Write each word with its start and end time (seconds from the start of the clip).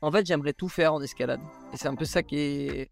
En 0.00 0.12
fait, 0.12 0.26
j'aimerais 0.26 0.52
tout 0.52 0.68
faire 0.68 0.94
en 0.94 1.02
escalade. 1.02 1.40
Et 1.72 1.76
c'est 1.76 1.88
un 1.88 1.94
peu 1.94 2.04
ça 2.04 2.22
qui 2.22 2.36
est, 2.36 2.90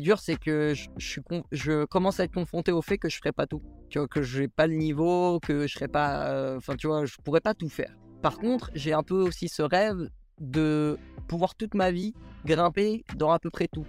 dur, 0.00 0.18
c'est 0.18 0.36
que 0.36 0.74
je, 0.96 1.84
commence 1.84 2.18
à 2.18 2.24
être 2.24 2.34
confronté 2.34 2.72
au 2.72 2.82
fait 2.82 2.98
que 2.98 3.08
je 3.08 3.16
ferai 3.18 3.32
pas 3.32 3.46
tout. 3.46 3.62
Tu 3.88 3.98
vois, 3.98 4.08
que 4.08 4.22
je 4.22 4.42
n'ai 4.42 4.48
pas 4.48 4.66
le 4.66 4.74
niveau, 4.74 5.38
que 5.40 5.66
je 5.66 5.74
serai 5.74 5.88
pas. 5.88 6.26
euh, 6.28 6.56
Enfin, 6.56 6.74
tu 6.76 6.88
vois, 6.88 7.04
je 7.04 7.16
pourrais 7.22 7.40
pas 7.40 7.54
tout 7.54 7.68
faire. 7.68 7.94
Par 8.22 8.38
contre, 8.38 8.70
j'ai 8.74 8.92
un 8.92 9.02
peu 9.02 9.20
aussi 9.20 9.48
ce 9.48 9.62
rêve 9.62 10.08
de 10.40 10.98
pouvoir 11.28 11.54
toute 11.54 11.74
ma 11.74 11.92
vie 11.92 12.14
grimper 12.44 13.04
dans 13.16 13.30
à 13.30 13.38
peu 13.38 13.50
près 13.50 13.68
tout. 13.68 13.86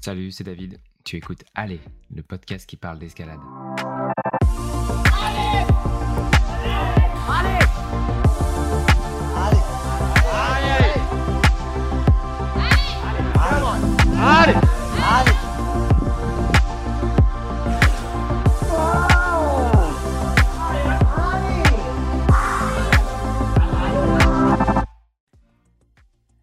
Salut, 0.00 0.30
c'est 0.30 0.44
David. 0.44 0.78
Tu 1.04 1.16
écoutes 1.16 1.44
Allez, 1.54 1.80
le 2.14 2.22
podcast 2.22 2.66
qui 2.66 2.76
parle 2.76 2.98
d'escalade. 2.98 3.40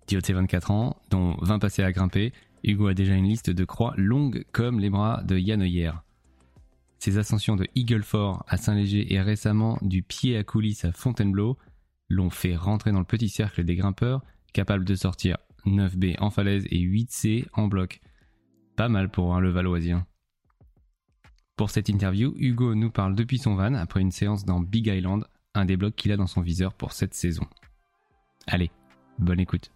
Dio 0.08 0.22
de 0.22 0.34
24 0.34 0.72
ans, 0.72 0.96
dont 1.10 1.36
20 1.42 1.60
passés 1.60 1.84
à 1.84 1.92
grimper, 1.92 2.32
Hugo 2.64 2.88
a 2.88 2.94
déjà 2.94 3.16
une 3.16 3.26
liste 3.26 3.50
de 3.50 3.66
croix 3.66 3.94
longue 3.98 4.46
comme 4.54 4.80
les 4.80 4.90
bras 4.90 5.22
de 5.26 5.38
Yann 5.38 5.62
Oyer. 5.62 5.92
Ses 7.00 7.18
ascensions 7.18 7.58
de 7.58 7.68
Eagle 7.76 8.04
Fort 8.04 8.46
à 8.48 8.56
Saint-Léger 8.56 9.14
et 9.14 9.20
récemment 9.20 9.78
du 9.82 10.04
pied 10.04 10.38
à 10.38 10.46
coulisses 10.46 10.86
à 10.86 10.94
Fontainebleau 10.94 11.58
l'ont 12.08 12.30
fait 12.30 12.56
rentrer 12.56 12.94
dans 12.94 13.00
le 13.00 13.06
petit 13.06 13.30
cercle 13.30 13.66
des 13.66 13.76
grimpeurs 13.76 14.22
capables 14.54 14.86
de 14.86 14.96
sortir 14.96 15.38
9B 15.66 16.16
en 16.20 16.30
falaise 16.30 16.66
et 16.70 16.80
8C 16.80 17.48
en 17.54 17.68
bloc. 17.68 18.02
Pas 18.76 18.90
mal 18.90 19.10
pour 19.10 19.36
un 19.36 19.40
Levalloisien. 19.40 20.06
Pour 21.56 21.70
cette 21.70 21.90
interview, 21.90 22.34
Hugo 22.38 22.74
nous 22.76 22.90
parle 22.90 23.16
depuis 23.16 23.38
son 23.38 23.56
van 23.56 23.74
après 23.74 24.00
une 24.02 24.12
séance 24.12 24.46
dans 24.46 24.62
Big 24.62 24.88
Island, 24.88 25.26
un 25.54 25.66
des 25.66 25.76
blocs 25.76 25.96
qu'il 25.96 26.12
a 26.12 26.18
dans 26.18 26.28
son 26.28 26.42
viseur 26.42 26.74
pour 26.74 26.94
cette 26.94 27.14
saison. 27.14 27.46
Allez, 28.48 28.72
bonne 29.18 29.40
écoute. 29.42 29.72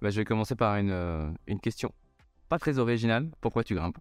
Bah, 0.00 0.10
je 0.10 0.16
vais 0.20 0.24
commencer 0.24 0.56
par 0.56 0.76
une, 0.76 0.90
euh, 0.90 1.30
une 1.46 1.60
question 1.60 1.92
pas 2.48 2.58
très 2.58 2.78
originale. 2.78 3.30
Pourquoi 3.40 3.62
tu 3.62 3.74
grimpes? 3.76 3.98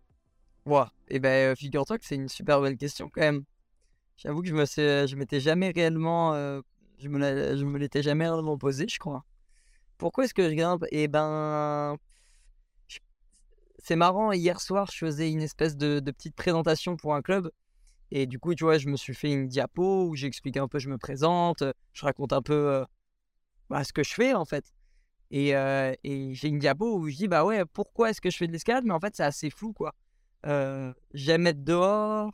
Ouah. 0.65 0.91
Et 1.07 1.19
ben, 1.19 1.51
euh, 1.51 1.55
figure-toi 1.55 1.99
que 1.99 2.05
c'est 2.05 2.15
une 2.15 2.27
super 2.27 2.59
bonne 2.59 2.75
question 2.75 3.07
quand 3.09 3.21
même. 3.21 3.43
J'avoue 4.17 4.41
que 4.41 4.47
je 4.47 4.53
me 4.55 4.65
sais- 4.65 5.07
je 5.07 5.15
m'étais 5.15 5.39
jamais 5.39 5.69
réellement, 5.69 6.33
euh, 6.33 6.61
je 7.01 7.09
me, 7.09 7.57
je 7.57 7.65
me 7.65 7.77
l'étais 7.77 8.03
jamais 8.03 8.29
réellement 8.29 8.57
posé, 8.57 8.85
je 8.87 8.99
crois. 8.99 9.25
Pourquoi 9.97 10.25
est-ce 10.25 10.33
que 10.33 10.49
je 10.49 10.55
grimpe 10.55 10.85
Eh 10.91 11.07
ben, 11.07 11.97
c'est 13.79 13.95
marrant. 13.95 14.31
Hier 14.31 14.59
soir, 14.61 14.89
je 14.91 14.97
faisais 14.97 15.31
une 15.31 15.41
espèce 15.41 15.75
de, 15.75 15.99
petite 15.99 16.35
présentation 16.35 16.95
pour 16.95 17.15
un 17.15 17.21
club. 17.21 17.51
Et 18.11 18.27
du 18.27 18.39
coup, 18.39 18.53
tu 18.55 18.63
vois, 18.63 18.77
je 18.77 18.87
me 18.89 18.97
suis 18.97 19.13
fait 19.13 19.31
une 19.31 19.47
diapo 19.47 20.07
où 20.07 20.15
j'explique 20.15 20.57
un 20.57 20.67
peu, 20.67 20.79
je 20.79 20.89
me 20.89 20.97
présente, 20.97 21.63
je 21.93 22.05
raconte 22.05 22.33
un 22.33 22.41
peu 22.41 22.53
euh, 22.53 22.85
bah, 23.69 23.83
ce 23.83 23.93
que 23.93 24.03
je 24.03 24.13
fais 24.13 24.33
en 24.33 24.45
fait. 24.45 24.65
Et, 25.31 25.55
euh, 25.55 25.93
et 26.03 26.33
j'ai 26.33 26.49
une 26.49 26.59
diapo 26.59 26.97
où 26.97 27.07
je 27.09 27.15
dis, 27.15 27.27
bah 27.27 27.45
ouais, 27.45 27.63
pourquoi 27.65 28.09
est-ce 28.09 28.19
que 28.19 28.29
je 28.29 28.37
fais 28.37 28.47
de 28.47 28.51
l'escalade? 28.51 28.83
Mais 28.85 28.93
en 28.93 28.99
fait, 28.99 29.15
c'est 29.15 29.23
assez 29.23 29.49
flou, 29.49 29.71
quoi. 29.71 29.95
Euh, 30.45 30.93
j'aime 31.13 31.47
être 31.47 31.63
dehors, 31.63 32.31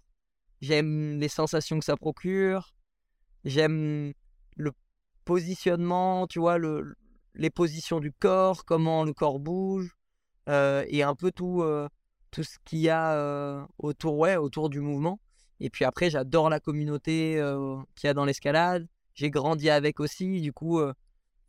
j'aime 0.62 1.20
les 1.20 1.28
sensations 1.28 1.78
que 1.78 1.86
ça 1.86 1.96
procure, 1.96 2.74
j'aime 3.44 4.14
le 4.58 4.72
positionnement, 5.26 6.28
tu 6.28 6.40
vois, 6.40 6.58
le, 6.58 6.96
les 7.36 7.50
positions 7.50 8.00
du 8.00 8.12
corps, 8.12 8.66
comment 8.66 9.04
le 9.04 9.14
corps 9.14 9.40
bouge, 9.40 9.96
euh, 10.50 10.86
et 10.88 11.04
un 11.04 11.16
peu 11.16 11.32
tout, 11.32 11.62
euh, 11.62 11.88
tout 12.32 12.44
ce 12.44 12.58
qu'il 12.66 12.80
y 12.80 12.90
a 12.90 13.14
euh, 13.14 13.64
autour, 13.78 14.18
ouais, 14.18 14.38
autour 14.38 14.70
du 14.70 14.80
mouvement. 14.82 15.20
Et 15.60 15.70
puis 15.70 15.86
après, 15.86 16.10
j'adore 16.10 16.50
la 16.50 16.60
communauté 16.60 17.42
qu'il 17.96 18.08
y 18.08 18.10
a 18.10 18.14
dans 18.14 18.26
l'escalade. 18.26 18.88
J'ai 19.16 19.32
grandi 19.32 19.70
avec 19.72 20.00
aussi, 20.00 20.40
du 20.40 20.54
coup, 20.54 20.80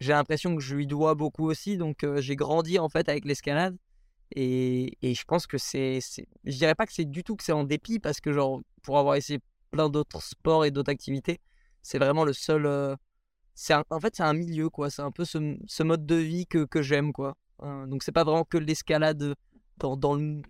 j'ai 0.01 0.13
l'impression 0.13 0.57
que 0.57 0.63
je 0.63 0.75
lui 0.75 0.87
dois 0.87 1.15
beaucoup 1.15 1.47
aussi. 1.47 1.77
Donc, 1.77 2.07
j'ai 2.17 2.35
grandi 2.35 2.79
en 2.79 2.89
fait 2.89 3.09
avec 3.11 3.27
l'escalade. 3.27 3.77
Et, 4.35 4.97
et 5.03 5.15
je 5.15 5.25
pense 5.25 5.47
que 5.47 5.59
c'est- 5.59 6.01
Je 6.45 6.57
dirais 6.57 6.75
pas 6.75 6.87
que 6.87 6.93
c'est 6.93 7.05
du 7.05 7.23
tout 7.25 7.37
que 7.37 7.45
c'est 7.45 7.53
en 7.53 7.65
dépit, 7.65 7.99
parce 7.99 8.21
que, 8.21 8.33
genre, 8.33 8.61
pour 8.83 8.99
avoir 8.99 9.17
essayé 9.17 9.41
plein 9.71 9.91
d'autres 9.91 10.23
sports 10.23 10.65
et 10.65 10.71
d'autres 10.71 10.91
activités, 10.91 11.41
c'est 11.88 11.99
vraiment 11.99 12.25
le 12.25 12.34
seul. 12.34 12.66
euh, 12.66 12.97
c'est 13.54 13.75
En 13.91 14.00
fait, 14.00 14.15
c'est 14.15 14.22
un 14.22 14.34
milieu, 14.34 14.69
quoi. 14.69 14.91
C'est 14.91 15.03
un 15.03 15.10
peu 15.10 15.25
ce, 15.25 15.82
mode 15.82 16.04
de 16.06 16.16
vie 16.16 16.47
que, 16.47 16.66
que 16.66 16.82
j'aime, 16.82 17.12
quoi. 17.15 17.34
Euh, 17.62 17.87
donc, 17.87 18.03
c'est 18.03 18.12
pas 18.12 18.25
vraiment 18.25 18.44
que 18.44 18.59
l'escalade 18.59 19.34
dans, 19.78 19.97
dans 19.97 20.15
le, 20.15 20.43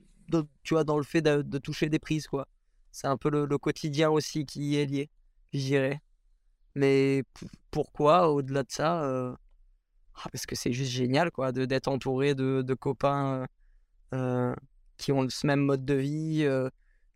tu 0.65 0.75
vois, 0.75 0.83
dans 0.85 0.99
le 0.99 1.05
fait 1.05 1.23
de, 1.23 1.59
toucher 1.59 1.89
des 1.89 2.01
prises, 2.01 2.27
quoi. 2.27 2.49
C'est 2.91 3.07
un 3.07 3.17
peu 3.17 3.31
le, 3.31 3.59
quotidien 3.59 4.11
aussi 4.11 4.47
qui 4.47 4.77
est 4.77 4.87
lié, 4.87 5.11
je 5.53 5.61
dirais. 5.61 6.03
Mais 6.75 7.23
pourquoi, 7.71 8.31
au-delà 8.31 8.65
de 8.65 8.73
ça 8.73 9.05
euh, 9.05 9.33
ah, 10.17 10.29
Parce 10.33 10.45
que 10.45 10.57
c'est 10.57 10.73
juste 10.73 10.91
génial, 10.91 11.31
quoi, 11.31 11.53
d'être 11.53 11.89
entouré 11.89 12.35
de, 12.35 12.63
de 12.63 12.75
copains 12.75 13.47
euh, 14.13 14.55
qui 14.97 15.13
ont 15.13 15.29
ce 15.29 15.47
même 15.47 15.61
mode 15.61 15.85
de 15.85 15.95
vie. 15.95 16.49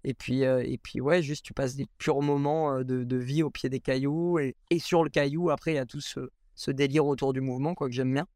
Et, 0.04 0.14
puis, 0.14 0.44
euh, 0.44 0.62
et 0.64 0.78
puis, 0.78 1.00
ouais, 1.00 1.22
juste 1.22 1.44
tu 1.44 1.54
passes 1.54 1.76
des 1.76 1.86
purs 1.98 2.22
moments 2.22 2.82
de, 2.82 3.16
vie 3.16 3.42
au 3.42 3.50
pied 3.50 3.68
des 3.68 3.80
cailloux. 3.80 4.38
Et, 4.38 4.54
sur 4.78 5.04
le 5.04 5.10
caillou, 5.10 5.50
après, 5.50 5.72
il 5.72 5.76
y 5.76 5.78
a 5.78 5.86
tout 5.86 6.00
ce, 6.00 6.70
délire 6.70 7.06
autour 7.06 7.32
du 7.32 7.40
mouvement, 7.40 7.74
quoi, 7.74 7.88
que 7.88 7.94
j'aime 7.94 8.12
bien. 8.12 8.26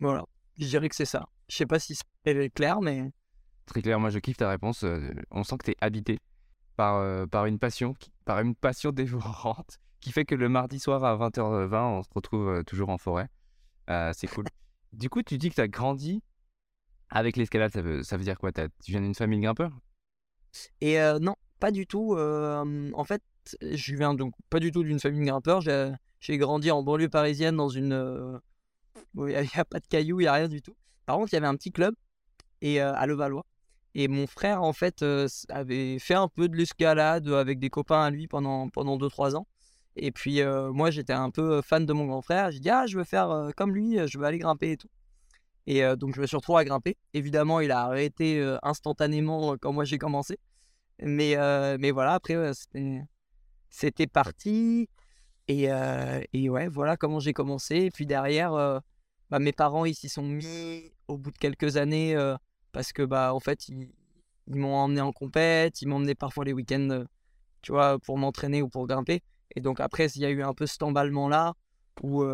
Voilà, 0.00 0.24
je 0.58 0.66
dirais 0.66 0.88
que 0.88 0.94
c'est 0.94 1.04
ça. 1.04 1.26
Je 1.48 1.56
sais 1.56 1.66
pas 1.66 1.78
si 1.78 1.96
c'est 2.24 2.50
clair, 2.50 2.80
mais 2.80 3.10
Très 3.66 3.82
clair, 3.82 4.00
moi 4.00 4.08
je 4.08 4.18
kiffe 4.18 4.38
ta 4.38 4.48
réponse. 4.48 4.84
on 5.30 5.44
sent 5.44 5.58
que 5.58 5.64
tu 5.66 5.70
es 5.72 5.76
habité 5.80 6.20
par, 6.76 7.28
par 7.28 7.46
une 7.46 7.58
passion, 7.58 7.94
par 8.24 8.40
une 8.40 8.54
passion 8.54 8.92
dévorante, 8.92 9.78
qui 10.00 10.12
fait 10.12 10.24
que 10.24 10.34
le 10.34 10.48
mardi 10.48 10.78
soir 10.78 11.04
à 11.04 11.16
20h20, 11.16 11.98
on 11.98 12.02
se 12.02 12.08
retrouve 12.14 12.64
toujours 12.64 12.90
en 12.90 12.98
forêt. 12.98 13.28
Euh, 13.90 14.12
c'est 14.14 14.26
cool. 14.26 14.44
du 14.92 15.08
coup, 15.08 15.22
tu 15.22 15.38
dis 15.38 15.50
que 15.50 15.54
tu 15.54 15.60
as 15.60 15.68
grandi 15.68 16.22
avec 17.10 17.36
l'escalade, 17.36 17.72
ça 17.72 17.80
veut, 17.80 18.02
ça 18.02 18.16
veut 18.16 18.24
dire 18.24 18.38
quoi? 18.38 18.52
Tu 18.52 18.68
viens 18.88 19.00
d'une 19.00 19.14
famille 19.14 19.38
de 19.38 19.44
grimpeurs 19.44 19.72
Et 20.80 20.98
non, 21.20 21.34
pas 21.60 21.70
du 21.70 21.86
tout. 21.86 22.16
en 22.16 23.04
fait, 23.04 23.22
je 23.62 23.96
viens 23.96 24.14
donc 24.14 24.34
pas 24.50 24.60
du 24.60 24.70
tout 24.70 24.82
d'une 24.82 25.00
famille 25.00 25.20
de 25.20 25.26
grimpeurs. 25.26 25.60
J'ai 25.60 26.38
grandi 26.38 26.70
en 26.70 26.82
banlieue 26.82 27.08
parisienne 27.08 27.56
dans 27.56 27.68
une. 27.68 28.40
Il 29.16 29.24
n'y 29.24 29.34
a, 29.34 29.64
pas 29.64 29.80
de 29.80 29.86
cailloux, 29.86 30.20
il 30.20 30.24
n'y 30.24 30.28
a 30.28 30.32
rien 30.32 30.48
du 30.48 30.60
tout. 30.60 30.76
Par 31.06 31.16
contre, 31.16 31.32
il 31.32 31.36
y 31.36 31.38
avait 31.38 31.46
un 31.46 31.56
petit 31.56 31.72
club 31.72 31.94
et, 32.60 32.80
à 32.80 33.06
Levallois. 33.06 33.46
Et 33.94 34.06
mon 34.06 34.26
frère, 34.26 34.62
en 34.62 34.72
fait, 34.72 35.04
avait 35.48 35.98
fait 35.98 36.14
un 36.14 36.28
peu 36.28 36.48
de 36.48 36.56
l'escalade 36.56 37.28
avec 37.28 37.58
des 37.58 37.70
copains 37.70 38.02
à 38.02 38.10
lui 38.10 38.28
pendant, 38.28 38.68
pendant 38.68 38.96
2-3 38.98 39.36
ans. 39.36 39.46
Et 39.96 40.12
puis, 40.12 40.40
moi, 40.72 40.90
j'étais 40.90 41.12
un 41.12 41.30
peu 41.30 41.62
fan 41.62 41.86
de 41.86 41.92
mon 41.92 42.06
grand 42.06 42.22
frère. 42.22 42.50
J'ai 42.50 42.60
dit, 42.60 42.70
ah, 42.70 42.86
je 42.86 42.98
veux 42.98 43.04
faire 43.04 43.50
comme 43.56 43.74
lui, 43.74 43.98
je 44.06 44.18
veux 44.18 44.24
aller 44.24 44.38
grimper 44.38 44.72
et 44.72 44.76
tout. 44.76 44.88
Et 45.68 45.84
euh, 45.84 45.96
donc, 45.96 46.14
je 46.14 46.20
me 46.22 46.26
suis 46.26 46.36
retrouvé 46.36 46.60
à 46.60 46.64
grimper. 46.64 46.96
Évidemment, 47.12 47.60
il 47.60 47.70
a 47.70 47.82
arrêté 47.82 48.40
euh, 48.40 48.56
instantanément 48.62 49.52
euh, 49.52 49.56
quand 49.60 49.70
moi 49.70 49.84
j'ai 49.84 49.98
commencé. 49.98 50.38
Mais, 51.00 51.36
mais 51.78 51.92
voilà, 51.92 52.14
après, 52.14 52.34
c'était, 53.70 54.06
parti. 54.06 54.88
Et, 55.46 55.68
et 56.32 56.50
ouais, 56.50 56.68
voilà 56.68 56.96
comment 56.96 57.20
j'ai 57.20 57.32
commencé. 57.32 57.76
Et 57.76 57.90
puis 57.92 58.04
derrière, 58.04 58.50
bah, 59.30 59.38
mes 59.38 59.52
parents, 59.52 59.84
ils 59.84 59.94
s'y 59.94 60.08
sont 60.08 60.24
mis 60.24 60.90
au 61.06 61.18
bout 61.18 61.30
de 61.30 61.38
quelques 61.38 61.76
années 61.76 62.16
parce 62.72 62.92
que, 62.92 63.02
bah, 63.02 63.32
en 63.32 63.38
fait, 63.38 63.68
ils, 63.68 63.88
m'ont 64.48 64.74
emmené 64.74 65.00
en 65.00 65.12
compète, 65.12 65.82
ils 65.82 65.86
m'emmenaient 65.86 66.16
parfois 66.16 66.44
les 66.44 66.52
week-ends, 66.52 67.04
tu 67.62 67.70
vois, 67.70 68.00
pour 68.00 68.18
m'entraîner 68.18 68.60
ou 68.60 68.68
pour 68.68 68.88
grimper. 68.88 69.22
Et 69.54 69.60
donc 69.60 69.78
après, 69.78 70.06
il 70.16 70.22
y 70.22 70.24
a 70.24 70.30
eu 70.30 70.42
un 70.42 70.52
peu 70.54 70.66
cet 70.66 70.82
emballement-là 70.82 71.54
où, 72.02 72.24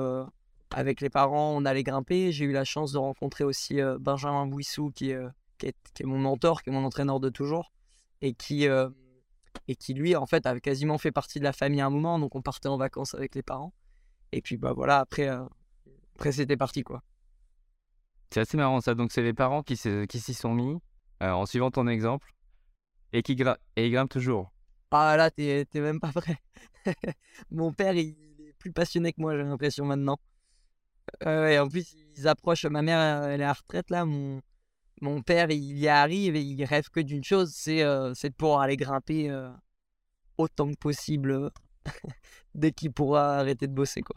avec 0.74 1.00
les 1.00 1.08
parents, 1.08 1.54
on 1.56 1.64
allait 1.64 1.84
grimper. 1.84 2.32
J'ai 2.32 2.44
eu 2.46 2.52
la 2.52 2.64
chance 2.64 2.92
de 2.92 2.98
rencontrer 2.98 3.44
aussi 3.44 3.80
euh, 3.80 3.96
Benjamin 3.98 4.46
Bouissou, 4.46 4.90
qui, 4.90 5.10
est, 5.10 5.14
euh, 5.14 5.28
qui, 5.58 5.66
est, 5.66 5.76
qui 5.94 6.02
est 6.02 6.06
mon 6.06 6.18
mentor, 6.18 6.62
qui 6.62 6.70
est 6.70 6.72
mon 6.72 6.84
entraîneur 6.84 7.20
de 7.20 7.28
toujours, 7.28 7.72
et 8.20 8.34
qui, 8.34 8.66
euh, 8.68 8.90
et 9.68 9.76
qui 9.76 9.94
lui, 9.94 10.16
en 10.16 10.26
fait, 10.26 10.46
avait 10.46 10.60
quasiment 10.60 10.98
fait 10.98 11.12
partie 11.12 11.38
de 11.38 11.44
la 11.44 11.52
famille 11.52 11.80
à 11.80 11.86
un 11.86 11.90
moment. 11.90 12.18
Donc 12.18 12.34
on 12.34 12.42
partait 12.42 12.68
en 12.68 12.76
vacances 12.76 13.14
avec 13.14 13.34
les 13.34 13.42
parents. 13.42 13.72
Et 14.32 14.42
puis, 14.42 14.56
bah 14.56 14.72
voilà, 14.72 14.98
après, 14.98 15.28
après 16.16 16.32
c'était 16.32 16.56
parti, 16.56 16.82
quoi. 16.82 17.02
C'est 18.30 18.40
assez 18.40 18.56
marrant 18.56 18.80
ça. 18.80 18.96
Donc, 18.96 19.12
c'est 19.12 19.22
les 19.22 19.32
parents 19.32 19.62
qui 19.62 19.76
s'y 19.76 20.34
sont 20.34 20.54
mis 20.54 20.76
en 21.20 21.46
suivant 21.46 21.70
ton 21.70 21.86
exemple 21.86 22.32
et 23.12 23.22
qui 23.22 23.36
gra- 23.36 23.58
et 23.76 23.86
ils 23.86 23.92
grimpent 23.92 24.10
toujours. 24.10 24.50
Ah 24.90 25.16
là, 25.16 25.30
t'es 25.30 25.66
même 25.74 26.00
pas 26.00 26.10
vrai. 26.10 26.36
Mon 27.50 27.72
père, 27.72 27.94
il 27.94 28.16
est 28.40 28.52
plus 28.58 28.72
passionné 28.72 29.12
que 29.12 29.20
moi, 29.20 29.36
j'ai 29.36 29.42
l'impression 29.44 29.84
maintenant. 29.84 30.18
Euh, 31.26 31.44
ouais, 31.44 31.58
en 31.58 31.68
plus, 31.68 31.94
ils 32.16 32.28
approchent. 32.28 32.64
Ma 32.66 32.82
mère, 32.82 33.24
elle 33.24 33.40
est 33.40 33.44
à 33.44 33.48
la 33.48 33.52
retraite 33.52 33.90
là. 33.90 34.04
Mon, 34.04 34.40
mon 35.00 35.22
père, 35.22 35.50
il 35.50 35.78
y 35.78 35.88
arrive 35.88 36.36
et 36.36 36.42
il 36.42 36.64
rêve 36.64 36.88
que 36.90 37.00
d'une 37.00 37.24
chose 37.24 37.52
c'est 37.54 37.82
euh, 37.82 38.12
de 38.12 38.28
pouvoir 38.30 38.60
aller 38.60 38.76
grimper 38.76 39.30
euh, 39.30 39.50
autant 40.38 40.70
que 40.70 40.76
possible 40.76 41.30
euh, 41.32 41.50
dès 42.54 42.72
qu'il 42.72 42.92
pourra 42.92 43.38
arrêter 43.38 43.66
de 43.66 43.72
bosser, 43.72 44.02
quoi. 44.02 44.16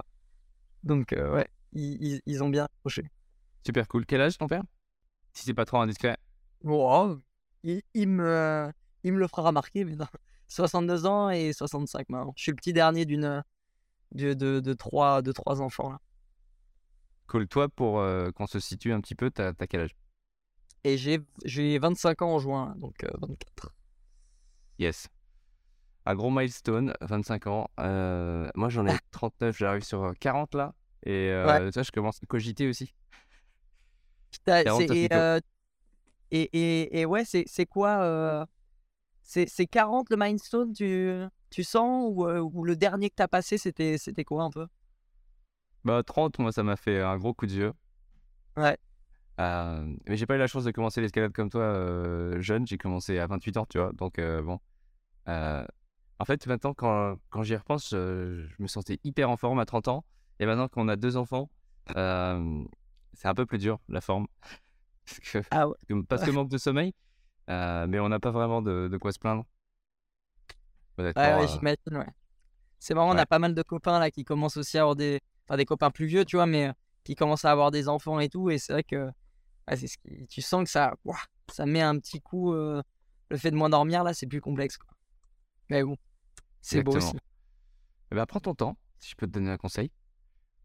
Donc, 0.83 1.13
euh, 1.13 1.33
ouais, 1.33 1.47
ils, 1.73 1.97
ils- 2.03 2.21
ils 2.25 2.43
ont 2.43 2.49
bien 2.49 2.65
accroché. 2.65 3.09
Super 3.65 3.87
cool. 3.87 4.05
Quel 4.05 4.21
âge 4.21 4.37
ton 4.37 4.47
père? 4.47 4.63
Si 5.33 5.43
c'est 5.43 5.53
pas 5.53 5.65
trop 5.65 5.77
indiscret. 5.77 6.17
Wow. 6.63 7.19
Il, 7.63 7.81
il 7.93 8.07
me, 8.07 8.71
il 9.03 9.11
me 9.13 9.19
le 9.19 9.27
fera 9.27 9.43
remarquer, 9.43 9.83
mais 9.83 9.95
non. 9.95 10.05
62 10.47 11.05
ans 11.05 11.29
et 11.29 11.51
65 11.51 12.07
maintenant. 12.07 12.33
Je 12.37 12.43
suis 12.43 12.51
le 12.51 12.55
petit 12.55 12.71
dernier 12.71 13.05
d'une 13.05 13.43
de, 14.13 14.33
de, 14.33 14.61
de, 14.61 14.73
trois, 14.73 15.21
de 15.21 15.33
trois 15.33 15.59
enfants. 15.61 15.89
Là. 15.91 15.99
Cool. 17.27 17.47
Toi, 17.47 17.69
pour 17.69 17.99
euh, 17.99 18.31
qu'on 18.31 18.47
se 18.47 18.59
situe 18.59 18.93
un 18.93 19.01
petit 19.01 19.15
peu, 19.15 19.29
t'as 19.31 19.53
quel 19.53 19.81
âge? 19.81 19.95
Et 20.83 20.97
j'ai 20.97 21.19
j'ai 21.43 21.77
25 21.79 22.21
ans 22.21 22.35
en 22.35 22.39
juin, 22.39 22.73
donc 22.77 23.03
euh, 23.03 23.09
24. 23.21 23.73
Yes. 24.79 25.07
Un 26.05 26.15
gros 26.15 26.29
milestone, 26.31 26.93
25 27.01 27.47
ans. 27.47 27.69
Euh, 27.79 28.49
moi, 28.55 28.69
j'en 28.69 28.87
ai 28.87 28.97
39, 29.11 29.57
j'arrive 29.57 29.83
sur 29.83 30.03
euh, 30.03 30.13
40 30.19 30.55
là. 30.55 30.73
Et 31.05 31.29
euh, 31.31 31.65
Ouais. 31.65 31.71
ça, 31.71 31.83
je 31.83 31.91
commence 31.91 32.19
à 32.23 32.25
cogiter 32.25 32.67
aussi. 32.67 32.93
Putain, 34.31 34.63
40, 34.63 34.79
c'est- 34.79 34.87
ça 34.87 34.95
fait 34.95 35.05
et, 35.05 35.13
euh, 35.13 35.39
et, 36.31 36.49
et, 36.53 37.01
et 37.01 37.05
ouais, 37.05 37.25
c'est 37.25 37.65
quoi 37.65 38.01
euh, 38.03 38.45
C'est 39.23 39.47
c'est 39.49 39.67
40 39.67 40.09
le 40.11 40.17
milestone, 40.17 40.73
tu, 40.73 41.11
tu 41.51 41.63
sens 41.63 42.11
ou, 42.13 42.25
euh, 42.27 42.39
ou 42.41 42.63
le 42.65 42.75
dernier 42.77 43.09
que 43.09 43.15
t'as 43.15 43.27
passé, 43.29 43.57
c'était 43.57 43.97
quoi 44.25 44.43
un 44.43 44.51
peu? 44.51 44.67
Bah, 45.87 46.03
30, 46.03 46.39
moi, 46.39 46.51
ça 46.51 46.63
m'a 46.63 46.75
fait 46.75 47.01
un 47.01 47.17
gros 47.17 47.33
coup 47.33 47.45
de 47.45 47.53
vieux. 47.53 47.73
Ouais. 48.57 48.77
Euh, 49.39 49.95
mais 50.05 50.17
j'ai 50.17 50.25
pas 50.25 50.35
eu 50.35 50.37
la 50.37 50.47
chance 50.47 50.65
de 50.65 50.71
commencer 50.71 50.99
l'escalade 50.99 51.31
comme 51.31 51.49
toi 51.49 51.61
euh, 51.61 52.41
jeune. 52.41 52.67
J'ai 52.67 52.77
commencé 52.77 53.17
à 53.19 53.27
28 53.27 53.55
ans, 53.55 53.65
tu 53.69 53.77
vois. 53.77 53.93
Donc, 53.93 54.19
euh, 54.19 54.41
bon. 54.41 54.59
En 56.19 56.25
fait, 56.25 56.45
maintenant, 56.45 56.73
quand, 56.73 57.15
quand 57.29 57.43
j'y 57.43 57.55
repense, 57.55 57.89
je, 57.91 58.45
je 58.49 58.55
me 58.61 58.67
sentais 58.67 58.99
hyper 59.05 59.29
en 59.29 59.37
forme 59.37 59.59
à 59.59 59.65
30 59.65 59.87
ans. 59.87 60.03
Et 60.39 60.45
maintenant 60.45 60.67
qu'on 60.67 60.89
a 60.89 60.97
deux 60.97 61.15
enfants, 61.15 61.49
c'est 61.87 61.95
un 63.29 63.33
peu 63.33 63.45
plus 63.45 63.57
dur, 63.57 63.79
la 63.87 64.01
forme. 64.01 64.27
Parce 65.05 65.19
que, 65.19 65.37
Ah 65.51 65.69
ouais. 65.69 65.75
parce 66.09 66.23
que 66.25 66.31
manque 66.31 66.49
de 66.49 66.57
sommeil. 66.57 66.93
mais 67.47 67.97
on 67.99 68.09
n'a 68.09 68.19
pas 68.19 68.31
vraiment 68.31 68.61
de, 68.61 68.89
de 68.91 68.97
quoi 68.97 69.13
se 69.13 69.19
plaindre. 69.19 69.45
Ouais, 70.97 71.13
ouais, 71.15 71.47
j'imagine, 71.47 71.77
ouais. 71.91 72.07
C'est 72.79 72.93
marrant, 72.93 73.13
on 73.13 73.17
a 73.17 73.25
pas 73.25 73.39
mal 73.39 73.55
de 73.55 73.61
copains 73.61 73.99
là 73.99 74.11
qui 74.11 74.25
commencent 74.25 74.57
aussi 74.57 74.77
à 74.77 74.81
avoir 74.81 74.97
des. 74.97 75.21
Enfin, 75.47 75.57
des 75.57 75.65
copains 75.65 75.91
plus 75.91 76.05
vieux, 76.07 76.25
tu 76.25 76.35
vois, 76.37 76.45
mais 76.45 76.67
euh, 76.69 76.73
qui 77.03 77.15
commencent 77.15 77.45
à 77.45 77.51
avoir 77.51 77.71
des 77.71 77.87
enfants 77.89 78.19
et 78.19 78.29
tout. 78.29 78.49
Et 78.49 78.57
c'est 78.57 78.73
vrai 78.73 78.83
que 78.83 79.09
c'est 79.75 79.87
ce 79.87 79.97
qui... 79.97 80.27
tu 80.27 80.41
sens 80.41 80.63
que 80.63 80.69
ça, 80.69 80.95
ouah, 81.05 81.17
ça 81.51 81.65
met 81.65 81.81
un 81.81 81.97
petit 81.99 82.21
coup. 82.21 82.53
euh, 82.53 82.81
Le 83.29 83.37
fait 83.37 83.51
de 83.51 83.55
moins 83.57 83.69
dormir 83.69 84.03
là, 84.03 84.13
c'est 84.13 84.27
plus 84.27 84.41
complexe. 84.41 84.77
Quoi. 84.77 84.89
Mais 85.69 85.83
bon, 85.83 85.97
c'est 86.61 86.83
beau 86.83 86.95
aussi. 86.97 87.17
Eh 88.11 88.15
ben, 88.15 88.25
prends 88.25 88.39
ton 88.39 88.55
temps, 88.55 88.77
si 88.99 89.11
je 89.11 89.15
peux 89.15 89.27
te 89.27 89.31
donner 89.31 89.51
un 89.51 89.57
conseil. 89.57 89.91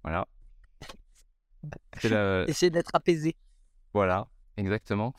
Voilà. 0.03 0.27
La- 2.05 2.45
Essayer 2.49 2.71
d'être 2.71 2.91
apaisé. 2.95 3.37
Voilà, 3.95 4.29
exactement. 4.57 5.15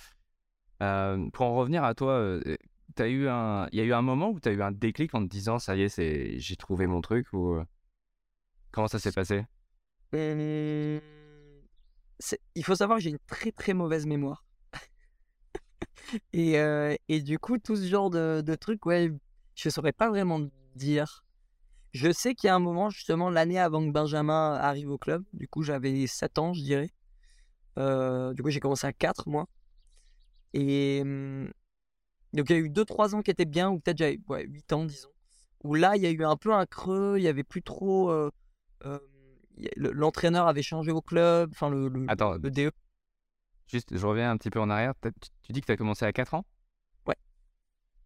Euh, 0.82 1.30
pour 1.32 1.46
en 1.48 1.56
revenir 1.56 1.84
à 1.84 1.96
toi, 1.96 2.14
euh, 2.14 2.58
t'as 2.96 3.08
eu 3.08 3.28
un... 3.30 3.68
il 3.72 3.80
y 3.80 3.82
a 3.82 3.86
eu 3.86 3.94
un 3.94 4.02
moment 4.02 4.30
où 4.32 4.40
tu 4.40 4.50
as 4.50 4.54
eu 4.54 4.62
un 4.62 4.72
déclic 4.72 5.14
en 5.16 5.22
te 5.24 5.30
disant 5.30 5.60
ça 5.60 5.76
y 5.76 5.84
est, 5.84 5.90
c'est... 5.90 6.40
j'ai 6.40 6.56
trouvé 6.56 6.88
mon 6.88 7.02
truc 7.02 7.28
ou 7.34 7.60
comment 8.72 8.88
ça 8.88 9.00
s'est 9.00 9.12
passé? 9.12 9.46
Il 10.14 11.02
faut 12.64 12.76
savoir 12.76 12.98
que 13.00 13.04
j'ai 13.04 13.10
une 13.10 13.20
très 13.28 13.52
très 13.52 13.74
mauvaise 13.74 14.06
mémoire. 14.06 14.46
Et, 16.34 16.60
euh, 16.60 16.96
et 17.10 17.22
du 17.22 17.40
coup, 17.40 17.58
tout 17.58 17.76
ce 17.76 17.88
genre 17.88 18.10
de, 18.10 18.56
trucs, 18.56 18.86
ouais, 18.86 19.12
je 19.56 19.70
saurais 19.70 19.94
pas 19.94 20.10
vraiment 20.10 20.40
dire. 20.76 21.26
Je 21.94 22.12
sais 22.12 22.36
qu'il 22.36 22.48
y 22.48 22.52
a 22.52 22.56
un 22.56 22.60
moment, 22.60 22.90
justement, 22.90 23.30
l'année 23.30 23.60
avant 23.60 23.86
que 23.86 23.92
Benjamin 23.92 24.54
arrive 24.56 24.90
au 24.90 24.98
club, 24.98 25.24
du 25.34 25.48
coup, 25.48 25.64
j'avais 25.64 26.08
7 26.08 26.38
ans, 26.40 26.54
je 26.54 26.62
dirais. 26.62 26.92
Euh, 27.80 28.34
du 28.34 28.44
coup, 28.44 28.50
j'ai 28.50 28.60
commencé 28.60 28.86
à 28.88 28.94
4, 28.94 29.28
moi. 29.28 29.48
Et 30.54 31.00
hum, 31.02 31.52
donc, 32.34 32.50
il 32.50 32.54
y 32.54 32.56
a 32.56 32.60
eu 32.60 32.70
2-3 32.70 33.16
ans 33.16 33.22
qui 33.22 33.32
étaient 33.32 33.46
bien, 33.46 33.70
ou 33.72 33.80
peut-être 33.80 33.98
j'avais 33.98 34.20
ouais, 34.28 34.46
8 34.48 34.74
ans, 34.74 34.86
disons. 34.86 35.10
Où 35.64 35.76
là, 35.76 35.96
il 35.96 36.04
y 36.04 36.06
a 36.06 36.12
eu 36.12 36.24
un 36.24 36.36
peu 36.36 36.54
un 36.54 36.66
creux, 36.66 37.16
il 37.18 37.24
y 37.24 37.28
avait 37.28 37.44
plus 37.44 37.64
trop. 37.64 38.12
euh, 38.12 38.30
l'entraîneur 39.78 40.48
avait 40.48 40.64
changé 40.64 40.92
au 40.92 41.02
club, 41.02 41.52
enfin, 41.54 41.70
le, 41.70 41.88
le, 41.88 42.06
Attends, 42.08 42.34
le 42.34 42.52
DE. 42.52 42.72
juste, 43.68 43.96
je 43.98 44.06
reviens 44.06 44.32
un 44.32 44.38
petit 44.38 44.50
peu 44.50 44.60
en 44.60 44.70
arrière. 44.70 44.94
Tu, 45.02 45.12
tu 45.44 45.52
dis 45.54 45.62
que 45.62 45.68
tu 45.68 45.72
as 45.72 45.78
commencé 45.78 46.06
à 46.06 46.12
4 46.14 46.34
ans? 46.34 46.46
Ouais. 47.08 47.16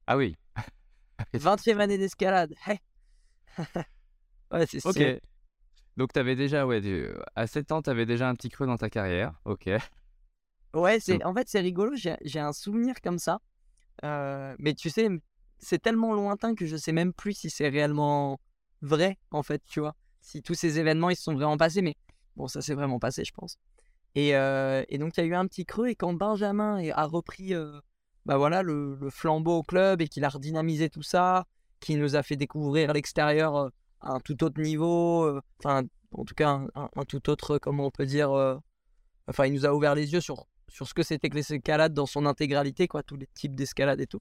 Ah 0.08 0.18
oui, 0.18 0.36
20e 1.34 1.80
année 1.80 1.98
d'escalade. 1.98 2.54
Hey. 2.66 2.80
ouais, 4.52 4.66
c'est 4.68 4.86
ok. 4.86 5.20
Donc, 5.98 6.14
tu 6.14 6.20
avais 6.20 6.36
déjà, 6.36 6.68
ouais, 6.68 6.80
du- 6.82 7.08
à 7.36 7.48
7 7.48 7.72
ans, 7.72 7.82
tu 7.82 7.90
avais 7.90 8.06
déjà 8.06 8.30
un 8.30 8.36
petit 8.36 8.50
creux 8.50 8.68
dans 8.68 8.78
ta 8.78 8.90
carrière. 8.90 9.34
Ok. 9.46 9.70
Ouais, 10.74 11.00
c'est 11.00 11.24
en 11.24 11.34
fait 11.34 11.48
c'est 11.50 11.60
rigolo, 11.62 11.96
j'ai 11.96 12.16
j'ai 12.22 12.40
un 12.40 12.54
souvenir 12.54 13.02
comme 13.02 13.18
ça. 13.20 13.40
Euh, 14.04 14.56
mais 14.60 14.76
tu 14.76 14.90
sais, 14.90 15.10
c'est 15.60 15.80
tellement 15.82 16.14
lointain 16.14 16.56
que 16.56 16.66
je 16.66 16.78
sais 16.78 16.92
même 16.92 17.14
plus 17.14 17.34
si 17.34 17.50
c'est 17.50 17.70
réellement 17.70 18.40
vrai 18.82 19.18
en 19.32 19.44
fait, 19.44 19.64
tu 19.68 19.80
vois. 19.80 19.96
Si 20.28 20.42
tous 20.44 20.56
ces 20.56 20.78
événements 20.78 21.10
ils 21.10 21.16
se 21.16 21.24
sont 21.24 21.34
vraiment 21.34 21.56
passés, 21.56 21.82
mais 21.82 21.96
bon, 22.36 22.48
ça 22.50 22.60
s'est 22.62 22.74
vraiment 22.74 23.00
passé, 23.00 23.24
je 23.24 23.32
pense. 23.32 23.58
Et, 24.14 24.36
euh, 24.36 24.84
et 24.90 24.98
donc 24.98 25.16
il 25.16 25.22
y 25.22 25.24
a 25.24 25.28
eu 25.28 25.36
un 25.36 25.48
petit 25.48 25.66
creux 25.66 25.88
et 25.88 25.96
quand 25.96 26.14
Benjamin 26.14 26.82
a 26.92 27.06
repris 27.06 27.54
euh, 27.54 27.80
bah 28.26 28.36
voilà 28.38 28.62
le, 28.62 28.98
flambeau 29.10 29.60
au 29.60 29.64
club 29.64 30.02
et 30.02 30.10
qu'il 30.10 30.26
a 30.26 30.30
redynamisé 30.30 30.90
tout 30.90 31.02
ça, 31.02 31.46
qu'il 31.80 31.98
nous 32.00 32.18
a 32.18 32.24
fait 32.24 32.36
découvrir 32.36 32.92
l'extérieur 32.92 33.56
euh, 33.56 33.70
à 34.02 34.14
un 34.16 34.20
tout 34.20 34.44
autre 34.44 34.60
niveau, 34.62 35.40
enfin 35.60 35.84
en 36.12 36.26
tout 36.26 36.36
cas 36.36 36.50
un, 36.50 36.90
un- 36.96 37.06
tout 37.06 37.30
autre, 37.30 37.58
comment 37.58 37.86
on 37.86 37.92
peut 37.92 38.06
dire, 38.06 38.32
enfin 39.28 39.46
il 39.46 39.54
nous 39.54 39.66
a 39.66 39.74
ouvert 39.74 39.96
les 39.96 40.12
yeux 40.14 40.22
sur 40.22 40.46
sur 40.68 40.88
ce 40.88 40.94
que 40.94 41.04
c'était 41.04 41.30
que 41.30 41.36
l'escalade 41.36 41.94
dans 41.94 42.06
son 42.06 42.26
intégralité, 42.26 42.90
quoi, 42.90 43.02
tous 43.02 43.16
les 43.16 43.28
types 43.28 43.56
d'escalade 43.56 44.02
et 44.02 44.08
tout. 44.08 44.20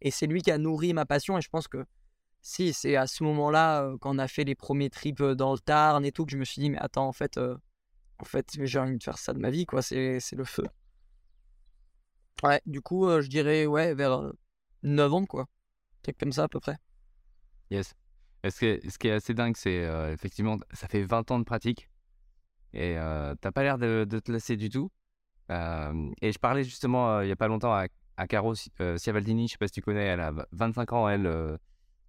Et 0.00 0.12
c'est 0.12 0.26
lui 0.28 0.40
qui 0.40 0.52
a 0.52 0.58
nourri 0.58 0.94
ma 0.94 1.04
passion, 1.04 1.36
et 1.36 1.40
je 1.42 1.48
pense 1.48 1.66
que 1.66 1.84
si, 2.42 2.72
c'est 2.72 2.96
à 2.96 3.06
ce 3.06 3.24
moment-là, 3.24 3.84
euh, 3.84 3.96
quand 3.98 4.18
a 4.18 4.28
fait 4.28 4.44
les 4.44 4.54
premiers 4.54 4.90
trips 4.90 5.22
dans 5.22 5.52
le 5.52 5.58
Tarn 5.58 6.04
et 6.04 6.12
tout, 6.12 6.26
que 6.26 6.32
je 6.32 6.36
me 6.36 6.44
suis 6.44 6.60
dit, 6.60 6.70
mais 6.70 6.78
attends, 6.78 7.06
en 7.06 7.12
fait, 7.12 7.38
en 7.38 8.24
fait 8.24 8.46
j'ai 8.60 8.78
envie 8.78 8.98
de 8.98 9.02
faire 9.02 9.18
ça 9.18 9.32
de 9.32 9.38
ma 9.38 9.50
vie, 9.50 9.66
quoi, 9.66 9.82
c'est 9.82 10.20
le 10.32 10.44
feu. 10.44 10.64
Ouais, 12.42 12.60
du 12.66 12.80
coup, 12.80 13.08
je 13.20 13.28
dirais, 13.28 13.66
ouais, 13.66 13.94
vers 13.94 14.12
euh, 14.12 14.32
9 14.82 15.14
ans, 15.14 15.26
quoi. 15.26 15.46
Truc 16.02 16.18
comme 16.18 16.32
ça, 16.32 16.44
à 16.44 16.48
peu 16.48 16.58
près. 16.58 16.76
Yes. 17.70 17.94
Ce, 18.44 18.58
qui 18.58 18.66
est, 18.66 18.90
ce 18.90 18.98
qui 18.98 19.06
est 19.06 19.12
assez 19.12 19.34
dingue, 19.34 19.56
c'est 19.56 19.88
effectivement, 20.12 20.58
ça 20.72 20.88
fait 20.88 21.04
20 21.04 21.30
ans 21.30 21.38
de 21.38 21.44
pratique 21.44 21.88
et 22.74 22.96
t'as 23.40 23.52
pas 23.52 23.62
l'air 23.62 23.78
de, 23.78 24.04
te 24.04 24.32
lasser 24.32 24.56
du 24.56 24.68
tout. 24.68 24.90
Et 25.48 26.32
je 26.32 26.38
parlais 26.40 26.64
justement 26.64 27.20
il 27.20 27.28
y 27.28 27.30
a 27.30 27.36
pas 27.36 27.46
longtemps 27.46 27.72
à, 27.72 27.86
à 28.16 28.26
Caro 28.26 28.54
euh, 28.80 28.98
Ciavaldini, 28.98 29.48
je 29.48 29.52
sais 29.52 29.58
pas 29.58 29.66
si 29.66 29.74
tu 29.74 29.82
connais, 29.82 30.04
elle 30.04 30.20
a 30.20 30.32
25 30.52 30.92
ans, 30.92 31.08
elle, 31.08 31.26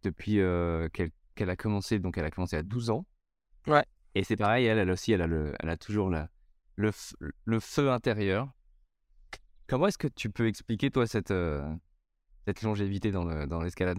depuis 0.04 0.40
euh, 0.40 0.90
qu'elle 0.90 1.50
a 1.50 1.56
commencé, 1.56 2.00
donc 2.00 2.18
elle 2.18 2.26
a 2.26 2.32
commencé 2.32 2.56
à 2.56 2.64
12 2.64 2.90
ans. 2.90 3.06
Ouais. 3.68 3.84
Et 4.16 4.24
c'est 4.24 4.38
pareil, 4.38 4.66
elle, 4.66 4.78
elle 4.78 4.92
aussi, 4.92 5.12
elle 5.12 5.22
a, 5.22 5.28
le, 5.28 5.54
elle 5.60 5.70
a 5.70 5.78
toujours 5.78 6.10
la, 6.10 6.30
le, 6.76 6.92
feu 7.60 7.92
intérieur. 7.92 8.50
Comment 9.68 9.88
est-ce 9.88 9.98
que 9.98 10.08
tu 10.08 10.30
peux 10.30 10.48
expliquer, 10.48 10.92
toi, 10.92 11.08
cette, 11.08 11.32
euh, 11.32 11.64
cette 12.46 12.62
longévité 12.62 13.12
dans 13.12 13.24
le- 13.24 13.48
dans 13.48 13.62
l'escalade? 13.62 13.98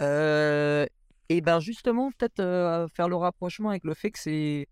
Euh, 0.00 0.86
et 1.28 1.40
ben 1.40 1.60
justement, 1.60 2.10
peut-être 2.12 2.40
euh, 2.40 2.86
faire 2.88 3.08
le 3.08 3.16
rapprochement 3.16 3.70
avec 3.70 3.84
le 3.84 3.94
fait 3.94 4.10
que 4.10 4.18
c'est. 4.18 4.66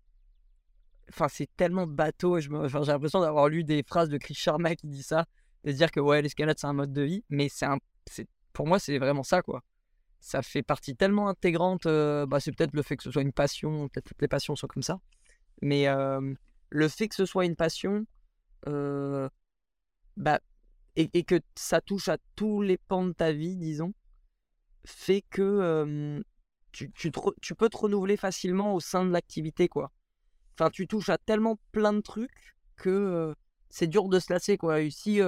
Enfin, 1.09 1.27
c'est 1.27 1.49
tellement 1.57 1.87
bateau. 1.87 2.37
et 2.37 2.41
je 2.41 2.49
me- 2.49 2.65
enfin, 2.65 2.83
j'ai 2.83 2.91
l'impression 2.91 3.19
d'avoir 3.21 3.49
lu 3.49 3.63
des 3.63 3.83
phrases 3.83 4.09
de 4.09 4.17
Chris 4.17 4.35
Sharma 4.35 4.75
qui 4.75 4.87
dit 4.87 5.03
ça, 5.03 5.25
de 5.63 5.71
dire 5.71 5.91
que 5.91 5.99
ouais, 5.99 6.21
l'escalade 6.21 6.57
c'est 6.59 6.67
un 6.67 6.73
mode 6.73 6.93
de 6.93 7.01
vie, 7.01 7.23
mais 7.29 7.49
c'est 7.49 7.65
un. 7.65 7.77
Pour 8.53 8.67
moi, 8.67 8.79
c'est 8.79 8.97
vraiment 8.97 9.23
ça, 9.23 9.41
quoi. 9.41 9.63
Ça 10.19 10.41
fait 10.41 10.63
partie 10.63 10.95
tellement 10.95 11.29
intégrante. 11.29 11.85
euh, 11.85 12.25
bah, 12.25 12.39
c'est 12.39 12.51
peut-être 12.51 12.73
le 12.73 12.81
fait 12.81 12.97
que 12.97 13.03
ce 13.03 13.11
soit 13.11 13.21
une 13.21 13.33
passion, 13.33 13.87
peut-être 13.87 14.05
toutes 14.05 14.21
les 14.21 14.27
passions 14.27 14.55
sont 14.55 14.67
comme 14.67 14.83
ça. 14.83 14.99
Mais 15.61 15.87
le 16.69 16.87
fait 16.87 17.07
que 17.07 17.15
ce 17.15 17.25
soit 17.25 17.45
une 17.45 17.55
passion, 17.55 18.05
euh, 18.67 19.29
bah, 20.17 20.39
et, 20.95 21.23
que 21.23 21.39
ça 21.55 21.81
touche 21.81 22.09
à 22.09 22.17
tous 22.35 22.61
les 22.61 22.77
pans 22.77 23.05
de 23.05 23.13
ta 23.13 23.31
vie, 23.31 23.55
disons, 23.55 23.93
fait 24.85 25.23
que 25.29 26.21
tu, 26.71 26.91
tu, 26.91 27.11
peux 27.55 27.69
te 27.69 27.77
renouveler 27.77 28.17
facilement 28.17 28.73
au 28.73 28.79
sein 28.79 29.05
de 29.05 29.11
l'activité, 29.11 29.67
quoi. 29.67 29.91
Enfin, 30.53 30.69
tu 30.69 30.87
touches 30.87 31.09
à 31.09 31.17
tellement 31.17 31.57
plein 31.71 31.93
de 31.93 32.01
trucs 32.01 32.55
que 32.75 33.33
c'est 33.69 33.87
dur 33.87 34.09
de 34.09 34.19
se 34.19 34.31
lasser, 34.31 34.57
quoi. 34.57 34.81
Et 34.81 34.89
si 34.89 35.21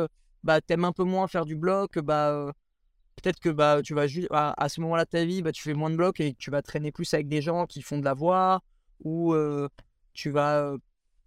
bah, 0.43 0.61
t'aimes 0.61 0.85
un 0.85 0.91
peu 0.93 1.03
moins 1.03 1.27
faire 1.27 1.45
du 1.45 1.55
bloc, 1.55 1.99
bah, 1.99 2.51
peut-être 3.15 3.39
que 3.39 3.49
bah, 3.49 3.81
tu 3.83 3.93
vas 3.93 4.07
juste 4.07 4.27
à, 4.31 4.69
ce 4.69 4.81
moment-là 4.81 5.05
de 5.05 5.09
ta 5.09 5.25
vie, 5.25 5.41
bah, 5.41 5.51
tu 5.51 5.61
fais 5.63 5.73
moins 5.73 5.89
de 5.89 5.95
blocs 5.95 6.19
et 6.19 6.33
tu 6.33 6.51
vas 6.51 6.61
traîner 6.61 6.91
plus 6.91 7.13
avec 7.13 7.27
des 7.27 7.41
gens 7.41 7.65
qui 7.65 7.81
font 7.81 7.99
de 7.99 8.05
la 8.05 8.13
voix 8.13 8.61
ou 9.03 9.35
tu 10.13 10.29
vas 10.29 10.75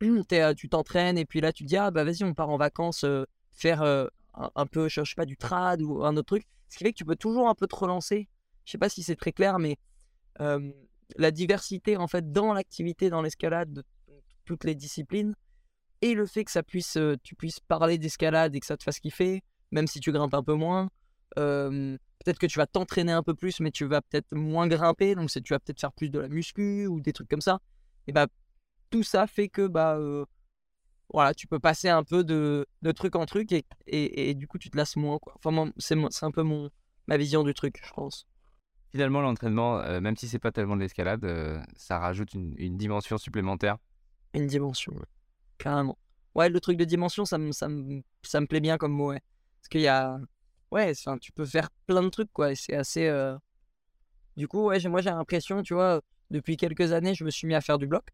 tu 0.56 0.68
t'entraînes 0.68 1.18
et 1.18 1.24
puis 1.24 1.40
là 1.40 1.52
tu 1.52 1.64
te 1.64 1.68
dis 1.68 1.76
ah 1.76 1.90
bah 1.90 2.04
vas-y 2.04 2.24
on 2.24 2.34
part 2.34 2.50
en 2.50 2.58
vacances 2.58 3.06
faire 3.52 3.82
un, 3.82 4.66
peu 4.66 4.88
je 4.88 5.02
sais 5.02 5.14
pas 5.16 5.24
du 5.24 5.36
trad 5.36 5.80
ou 5.80 6.04
un 6.04 6.16
autre 6.16 6.26
truc 6.26 6.44
ce 6.68 6.76
qui 6.76 6.84
fait 6.84 6.92
que 6.92 6.98
tu 6.98 7.04
peux 7.04 7.16
toujours 7.16 7.48
un 7.48 7.54
peu 7.54 7.66
te 7.66 7.74
relancer 7.74 8.28
je 8.64 8.72
sais 8.72 8.78
pas 8.78 8.88
si 8.88 9.02
c'est 9.02 9.16
très 9.16 9.32
clair, 9.32 9.58
mais 9.58 9.78
la 11.16 11.30
diversité 11.30 11.96
en 11.96 12.06
fait 12.06 12.32
dans 12.32 12.52
l'activité, 12.52 13.10
dans 13.10 13.22
l'escalade 13.22 13.72
de 13.72 13.84
toutes 14.44 14.64
les 14.64 14.74
disciplines, 14.74 15.34
et 16.02 16.14
le 16.14 16.26
fait 16.26 16.44
que 16.44 16.50
ça 16.50 16.62
puisse, 16.62 16.98
tu 17.22 17.34
puisses 17.34 17.60
parler 17.60 17.98
d'escalade 17.98 18.54
et 18.54 18.60
que 18.60 18.66
ça 18.66 18.76
te 18.76 18.82
fasse 18.82 19.00
kiffer, 19.00 19.42
même 19.70 19.86
si 19.86 20.00
tu 20.00 20.12
grimpes 20.12 20.34
un 20.34 20.42
peu 20.42 20.54
moins. 20.54 20.90
Euh, 21.38 21.96
peut-être 22.24 22.38
que 22.38 22.46
tu 22.46 22.58
vas 22.58 22.66
t'entraîner 22.66 23.12
un 23.12 23.22
peu 23.22 23.34
plus, 23.34 23.60
mais 23.60 23.70
tu 23.70 23.84
vas 23.84 24.00
peut-être 24.00 24.34
moins 24.34 24.66
grimper, 24.66 25.14
donc 25.14 25.30
tu 25.30 25.52
vas 25.52 25.58
peut-être 25.58 25.80
faire 25.80 25.92
plus 25.92 26.10
de 26.10 26.18
la 26.18 26.28
muscu 26.28 26.86
ou 26.86 27.00
des 27.00 27.12
trucs 27.12 27.28
comme 27.28 27.40
ça. 27.40 27.60
Et 28.06 28.12
bah 28.12 28.26
tout 28.90 29.02
ça 29.02 29.26
fait 29.26 29.48
que 29.48 29.66
bah 29.66 29.96
euh, 29.96 30.24
voilà, 31.12 31.34
tu 31.34 31.46
peux 31.46 31.58
passer 31.58 31.88
un 31.88 32.04
peu 32.04 32.24
de, 32.24 32.66
de 32.82 32.92
truc 32.92 33.16
en 33.16 33.26
truc 33.26 33.52
et, 33.52 33.64
et, 33.86 34.34
du 34.34 34.46
coup 34.46 34.58
tu 34.58 34.70
te 34.70 34.76
lasses 34.76 34.96
moins 34.96 35.18
quoi. 35.18 35.34
Enfin 35.36 35.70
c'est 35.78 35.96
un 36.22 36.30
peu 36.30 36.42
mon 36.42 36.70
ma 37.06 37.16
vision 37.16 37.42
du 37.42 37.54
truc, 37.54 37.80
je 37.84 37.92
pense. 37.92 38.26
Finalement 38.90 39.20
l'entraînement, 39.20 39.80
euh, 39.80 40.00
même 40.00 40.16
si 40.16 40.28
c'est 40.28 40.38
pas 40.38 40.52
tellement 40.52 40.76
de 40.76 40.80
l'escalade, 40.80 41.26
ça 41.76 41.98
rajoute 41.98 42.32
une, 42.34 42.54
une, 42.58 42.76
dimension 42.76 43.18
supplémentaire. 43.18 43.78
Une 44.34 44.46
dimension, 44.46 44.94
carrément. 45.58 45.98
Ouais, 46.34 46.48
le 46.48 46.60
truc 46.60 46.76
de 46.76 46.84
dimension, 46.84 47.24
ça 47.24 47.38
me 47.38 47.52
ça 47.52 47.68
me, 47.68 48.02
ça 48.22 48.40
me 48.40 48.46
plaît 48.46 48.60
bien 48.60 48.78
comme 48.78 48.92
mot. 48.92 49.10
Ouais. 49.10 49.20
Parce 49.60 49.68
qu'il 49.68 49.80
y 49.80 49.88
a 49.88 50.18
ouais, 50.74 50.92
tu 51.20 51.32
peux 51.32 51.46
faire 51.46 51.70
plein 51.86 52.02
de 52.02 52.08
trucs, 52.08 52.32
quoi. 52.32 52.54
c'est 52.54 52.74
assez. 52.74 53.06
Euh, 53.06 53.36
du 54.36 54.48
coup, 54.48 54.66
ouais, 54.66 54.78
moi, 54.88 55.00
j'ai 55.00 55.10
l'impression, 55.10 55.62
tu 55.62 55.74
vois, 55.74 56.02
depuis 56.30 56.56
quelques 56.56 56.92
années, 56.92 57.14
je 57.14 57.24
me 57.24 57.30
suis 57.30 57.46
mis 57.46 57.54
à 57.54 57.60
faire 57.60 57.78
du 57.78 57.86
bloc. 57.86 58.04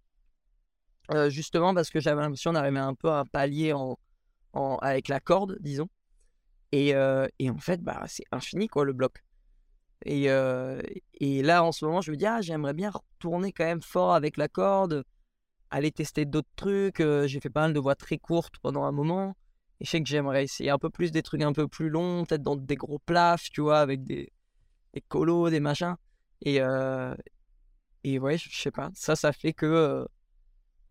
Euh, 1.12 1.28
justement 1.28 1.74
parce 1.74 1.90
que 1.90 1.98
j'avais 1.98 2.20
l'impression 2.20 2.52
d'arriver 2.52 2.78
un 2.78 2.94
peu 2.94 3.08
à 3.08 3.20
un 3.20 3.24
palier 3.24 3.72
en, 3.72 3.98
en, 4.52 4.76
avec 4.76 5.08
la 5.08 5.18
corde, 5.18 5.56
disons. 5.60 5.88
Et, 6.70 6.94
euh, 6.94 7.26
et 7.40 7.50
en 7.50 7.58
fait, 7.58 7.82
bah, 7.82 8.04
c'est 8.06 8.24
infini, 8.30 8.68
quoi, 8.68 8.84
le 8.84 8.92
bloc. 8.92 9.24
Et, 10.06 10.26
et 11.20 11.42
là, 11.42 11.64
en 11.64 11.72
ce 11.72 11.84
moment, 11.84 12.00
je 12.00 12.10
me 12.10 12.16
dis, 12.16 12.26
ah, 12.26 12.40
j'aimerais 12.40 12.74
bien 12.74 12.90
retourner 12.90 13.52
quand 13.52 13.64
même 13.64 13.82
fort 13.82 14.14
avec 14.14 14.36
la 14.36 14.48
corde, 14.48 15.04
aller 15.70 15.90
tester 15.92 16.24
d'autres 16.24 16.48
trucs. 16.56 17.02
J'ai 17.02 17.40
fait 17.40 17.50
pas 17.50 17.62
mal 17.62 17.74
de 17.74 17.80
voix 17.80 17.96
très 17.96 18.18
courtes 18.18 18.54
pendant 18.62 18.84
un 18.84 18.92
moment. 18.92 19.34
Et 19.80 19.86
je 19.86 19.90
sais 19.90 20.02
que 20.02 20.08
j'aimerais 20.08 20.44
essayer 20.44 20.70
un 20.70 20.78
peu 20.78 20.90
plus 20.90 21.10
des 21.10 21.22
trucs 21.22 21.40
un 21.42 21.52
peu 21.52 21.66
plus 21.66 21.88
longs, 21.88 22.24
peut-être 22.24 22.42
dans 22.42 22.56
des 22.56 22.76
gros 22.76 22.98
plafs, 22.98 23.50
tu 23.50 23.62
vois, 23.62 23.80
avec 23.80 24.04
des, 24.04 24.30
des 24.92 25.00
colos, 25.00 25.48
des 25.48 25.60
machins. 25.60 25.96
Et, 26.42 26.60
euh, 26.60 27.14
et 28.04 28.18
ouais, 28.18 28.36
je 28.36 28.54
sais 28.54 28.70
pas. 28.70 28.90
Ça, 28.94 29.16
ça 29.16 29.32
fait 29.32 29.54
que, 29.54 29.66
euh, 29.66 30.04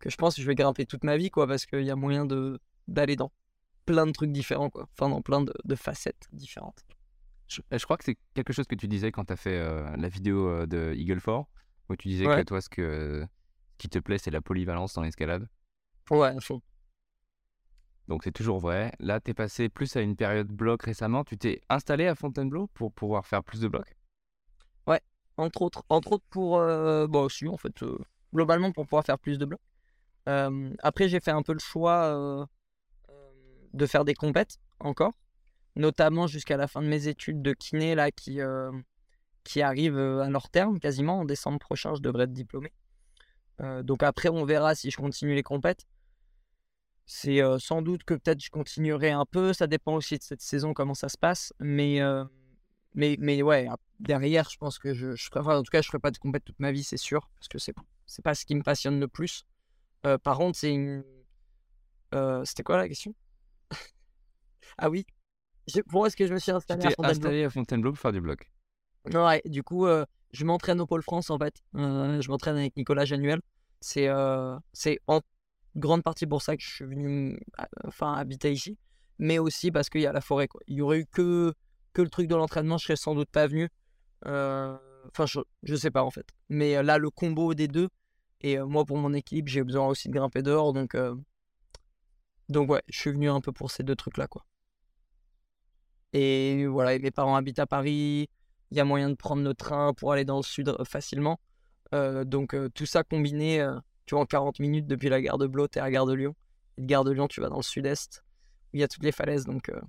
que 0.00 0.10
je 0.10 0.16
pense 0.16 0.34
que 0.34 0.42
je 0.42 0.46
vais 0.46 0.56
grimper 0.56 0.86
toute 0.86 1.04
ma 1.04 1.16
vie, 1.16 1.30
quoi, 1.30 1.46
parce 1.46 1.66
qu'il 1.66 1.82
y 1.82 1.90
a 1.90 1.96
moyen 1.96 2.26
de, 2.26 2.58
d'aller 2.88 3.14
dans 3.14 3.30
plein 3.86 4.06
de 4.06 4.12
trucs 4.12 4.32
différents, 4.32 4.70
quoi. 4.70 4.88
Enfin, 4.98 5.08
dans 5.08 5.22
plein 5.22 5.42
de, 5.42 5.54
de 5.64 5.74
facettes 5.76 6.28
différentes. 6.32 6.82
Je, 7.46 7.60
je, 7.70 7.84
crois 7.84 7.96
que 7.96 8.04
c'est 8.04 8.18
quelque 8.34 8.52
chose 8.52 8.66
que 8.66 8.76
tu 8.76 8.88
disais 8.88 9.12
quand 9.12 9.24
tu 9.24 9.32
as 9.32 9.36
fait 9.36 9.58
euh, 9.58 9.88
la 9.96 10.08
vidéo 10.08 10.66
de 10.66 10.94
Eagle 10.96 11.20
4, 11.20 11.46
où 11.88 11.96
tu 11.96 12.08
disais 12.08 12.24
que 12.24 12.42
toi, 12.42 12.60
ce, 12.60 12.68
que, 12.68 13.24
qui 13.78 13.88
te 13.88 14.00
plaît, 14.00 14.18
c'est 14.18 14.30
la 14.32 14.40
polyvalence 14.40 14.94
dans 14.94 15.02
l'escalade. 15.02 15.48
Ouais, 16.10 16.28
à 16.28 16.40
fond. 16.40 16.60
Donc 18.10 18.24
c'est 18.24 18.32
toujours 18.32 18.58
vrai. 18.58 18.92
Là, 18.98 19.20
tu 19.20 19.30
es 19.30 19.34
passé 19.34 19.68
plus 19.68 19.94
à 19.94 20.00
une 20.00 20.16
période 20.16 20.48
bloc 20.48 20.82
récemment. 20.82 21.22
Tu 21.22 21.38
t'es 21.38 21.60
installé 21.68 22.08
à 22.08 22.16
Fontainebleau 22.16 22.66
pour 22.74 22.92
pouvoir 22.92 23.24
faire 23.24 23.44
plus 23.44 23.60
de 23.60 23.68
blocs? 23.68 23.96
Ouais, 24.88 25.00
entre 25.36 25.62
autres. 25.62 25.84
Entre 25.88 26.10
autres 26.14 26.24
pour... 26.28 26.58
Euh, 26.58 27.06
bon, 27.06 27.22
aussi, 27.22 27.46
en 27.46 27.56
fait, 27.56 27.84
euh, 27.84 27.96
globalement 28.34 28.72
pour 28.72 28.84
pouvoir 28.84 29.04
faire 29.04 29.16
plus 29.16 29.38
de 29.38 29.44
blocs. 29.44 29.60
Euh, 30.28 30.74
après, 30.80 31.08
j'ai 31.08 31.20
fait 31.20 31.30
un 31.30 31.42
peu 31.42 31.52
le 31.52 31.60
choix 31.60 32.48
de 33.72 33.86
faire 33.86 34.04
des 34.04 34.14
compètes 34.14 34.58
encore. 34.80 35.12
Notamment 35.76 36.26
jusqu'à 36.26 36.56
la 36.56 36.66
fin 36.66 36.82
de 36.82 36.88
mes 36.88 37.06
études 37.06 37.42
de 37.42 37.52
kiné, 37.52 37.94
là, 37.94 38.10
qui, 38.10 38.40
qui 39.44 39.62
arrivent 39.62 39.98
à 39.98 40.28
leur 40.28 40.50
terme 40.50 40.80
quasiment. 40.80 41.20
En 41.20 41.24
décembre 41.24 41.60
prochain, 41.60 41.94
je 41.94 42.02
devrais 42.02 42.24
être 42.24 42.32
diplômé. 42.32 42.72
donc 43.84 44.02
après, 44.02 44.30
on 44.30 44.44
verra 44.44 44.74
si 44.74 44.90
je 44.90 44.96
continue 44.96 45.36
les 45.36 45.44
compètes. 45.44 45.86
C'est 47.12 47.40
sans 47.58 47.82
doute 47.82 48.04
que 48.04 48.14
peut-être 48.14 48.40
je 48.40 48.50
continuerai 48.50 49.10
un 49.10 49.24
peu. 49.26 49.52
Ça 49.52 49.66
dépend 49.66 49.94
aussi 49.94 50.16
de 50.16 50.22
cette 50.22 50.40
saison, 50.40 50.72
comment 50.74 50.94
ça 50.94 51.08
se 51.08 51.18
passe. 51.18 51.52
Mais, 51.58 51.98
mais, 52.94 53.16
mais 53.18 53.42
ouais, 53.42 53.66
derrière, 53.98 54.48
je 54.48 54.56
pense 54.56 54.78
que 54.78 54.94
je, 54.94 55.16
je 55.16 55.28
enfin, 55.34 55.58
en 55.58 55.62
tout 55.64 55.72
cas, 55.72 55.82
je 55.82 55.88
ferai 55.88 55.98
pas 55.98 56.12
de 56.12 56.18
compète 56.18 56.44
toute 56.44 56.60
ma 56.60 56.70
vie, 56.70 56.84
c'est 56.84 56.96
sûr, 56.96 57.28
parce 57.34 57.48
que 57.48 57.58
c'est 57.58 57.74
c'est 58.06 58.22
pas 58.22 58.36
ce 58.36 58.44
qui 58.46 58.54
me 58.54 58.62
passionne 58.62 59.00
le 59.00 59.08
plus. 59.08 59.44
par 60.22 60.38
contre, 60.38 60.56
c'est 60.56 60.72
une. 60.72 61.02
C'était 62.44 62.62
quoi 62.62 62.76
la 62.76 62.86
question? 62.86 63.12
Ah 64.78 64.88
oui. 64.88 65.04
Pourquoi 65.88 66.06
est-ce 66.06 66.16
que 66.16 66.28
je 66.28 66.32
me 66.32 66.38
suis 66.38 66.52
installé 66.52 66.86
à 66.86 66.90
Fontainebleau 66.90 67.10
installé 67.10 67.44
à 67.44 67.50
Fontainebleau 67.50 67.90
pour 67.90 67.98
faire 67.98 68.12
du 68.12 68.20
bloc? 68.20 68.48
Ouais, 69.12 69.42
du 69.46 69.64
coup, 69.64 69.88
je 70.32 70.44
m'entraîne 70.44 70.80
au 70.80 70.86
Pôle 70.86 71.02
France 71.02 71.28
en 71.28 71.38
fait. 71.38 71.56
je 71.74 72.30
m'entraîne 72.30 72.56
avec 72.56 72.76
Nicolas 72.76 73.04
Januel. 73.04 73.40
C'est 73.80 74.08
c'est 74.72 75.00
en 75.08 75.22
grande 75.76 76.02
partie 76.02 76.26
pour 76.26 76.42
ça 76.42 76.56
que 76.56 76.62
je 76.62 76.68
suis 76.68 76.84
venu 76.84 77.40
enfin, 77.84 78.14
habiter 78.14 78.52
ici, 78.52 78.78
mais 79.18 79.38
aussi 79.38 79.70
parce 79.70 79.88
qu'il 79.88 80.00
y 80.00 80.06
a 80.06 80.12
la 80.12 80.20
forêt. 80.20 80.48
Quoi. 80.48 80.60
Il 80.66 80.76
y 80.76 80.82
aurait 80.82 81.00
eu 81.00 81.06
que, 81.06 81.52
que 81.92 82.02
le 82.02 82.08
truc 82.08 82.26
de 82.26 82.34
l'entraînement, 82.34 82.78
je 82.78 82.86
serais 82.86 82.96
sans 82.96 83.14
doute 83.14 83.30
pas 83.30 83.46
venu. 83.46 83.68
Euh, 84.26 84.76
enfin, 85.08 85.26
je, 85.26 85.40
je 85.62 85.76
sais 85.76 85.90
pas 85.90 86.02
en 86.02 86.10
fait. 86.10 86.26
Mais 86.48 86.76
euh, 86.76 86.82
là, 86.82 86.98
le 86.98 87.10
combo 87.10 87.54
des 87.54 87.68
deux, 87.68 87.88
et 88.40 88.58
euh, 88.58 88.66
moi 88.66 88.84
pour 88.84 88.96
mon 88.96 89.12
équilibre, 89.12 89.48
j'ai 89.48 89.62
besoin 89.62 89.86
aussi 89.86 90.08
de 90.08 90.14
grimper 90.14 90.42
dehors, 90.42 90.72
donc, 90.72 90.96
donc 92.48 92.70
ouais, 92.70 92.82
je 92.88 92.98
suis 92.98 93.10
venu 93.10 93.30
un 93.30 93.40
peu 93.40 93.52
pour 93.52 93.70
ces 93.70 93.82
deux 93.82 93.96
trucs-là. 93.96 94.26
quoi. 94.26 94.44
Et 96.12 96.66
voilà, 96.66 96.98
mes 96.98 97.12
parents 97.12 97.36
habitent 97.36 97.60
à 97.60 97.66
Paris, 97.66 98.28
il 98.70 98.76
y 98.76 98.80
a 98.80 98.84
moyen 98.84 99.10
de 99.10 99.14
prendre 99.14 99.42
le 99.42 99.54
train 99.54 99.94
pour 99.94 100.12
aller 100.12 100.24
dans 100.24 100.38
le 100.38 100.42
sud 100.42 100.74
facilement. 100.84 101.38
donc 101.92 102.56
tout 102.74 102.86
ça 102.86 103.04
combiné 103.04 103.64
tu 104.10 104.16
vois, 104.16 104.24
en 104.24 104.26
40 104.26 104.58
minutes 104.58 104.88
depuis 104.88 105.08
la 105.08 105.22
gare 105.22 105.38
de 105.38 105.46
Blot, 105.46 105.68
et 105.72 105.78
à 105.78 105.84
la 105.84 105.90
gare 105.92 106.04
de 106.04 106.14
Lyon. 106.14 106.34
Et 106.76 106.80
de 106.80 106.86
gare 106.88 107.04
de 107.04 107.12
Lyon, 107.12 107.28
tu 107.28 107.40
vas 107.40 107.48
dans 107.48 107.58
le 107.58 107.62
sud-est, 107.62 108.24
où 108.72 108.76
il 108.76 108.80
y 108.80 108.82
a 108.82 108.88
toutes 108.88 109.04
les 109.04 109.12
falaises. 109.12 109.44
Donc, 109.44 109.68
euh, 109.68 109.80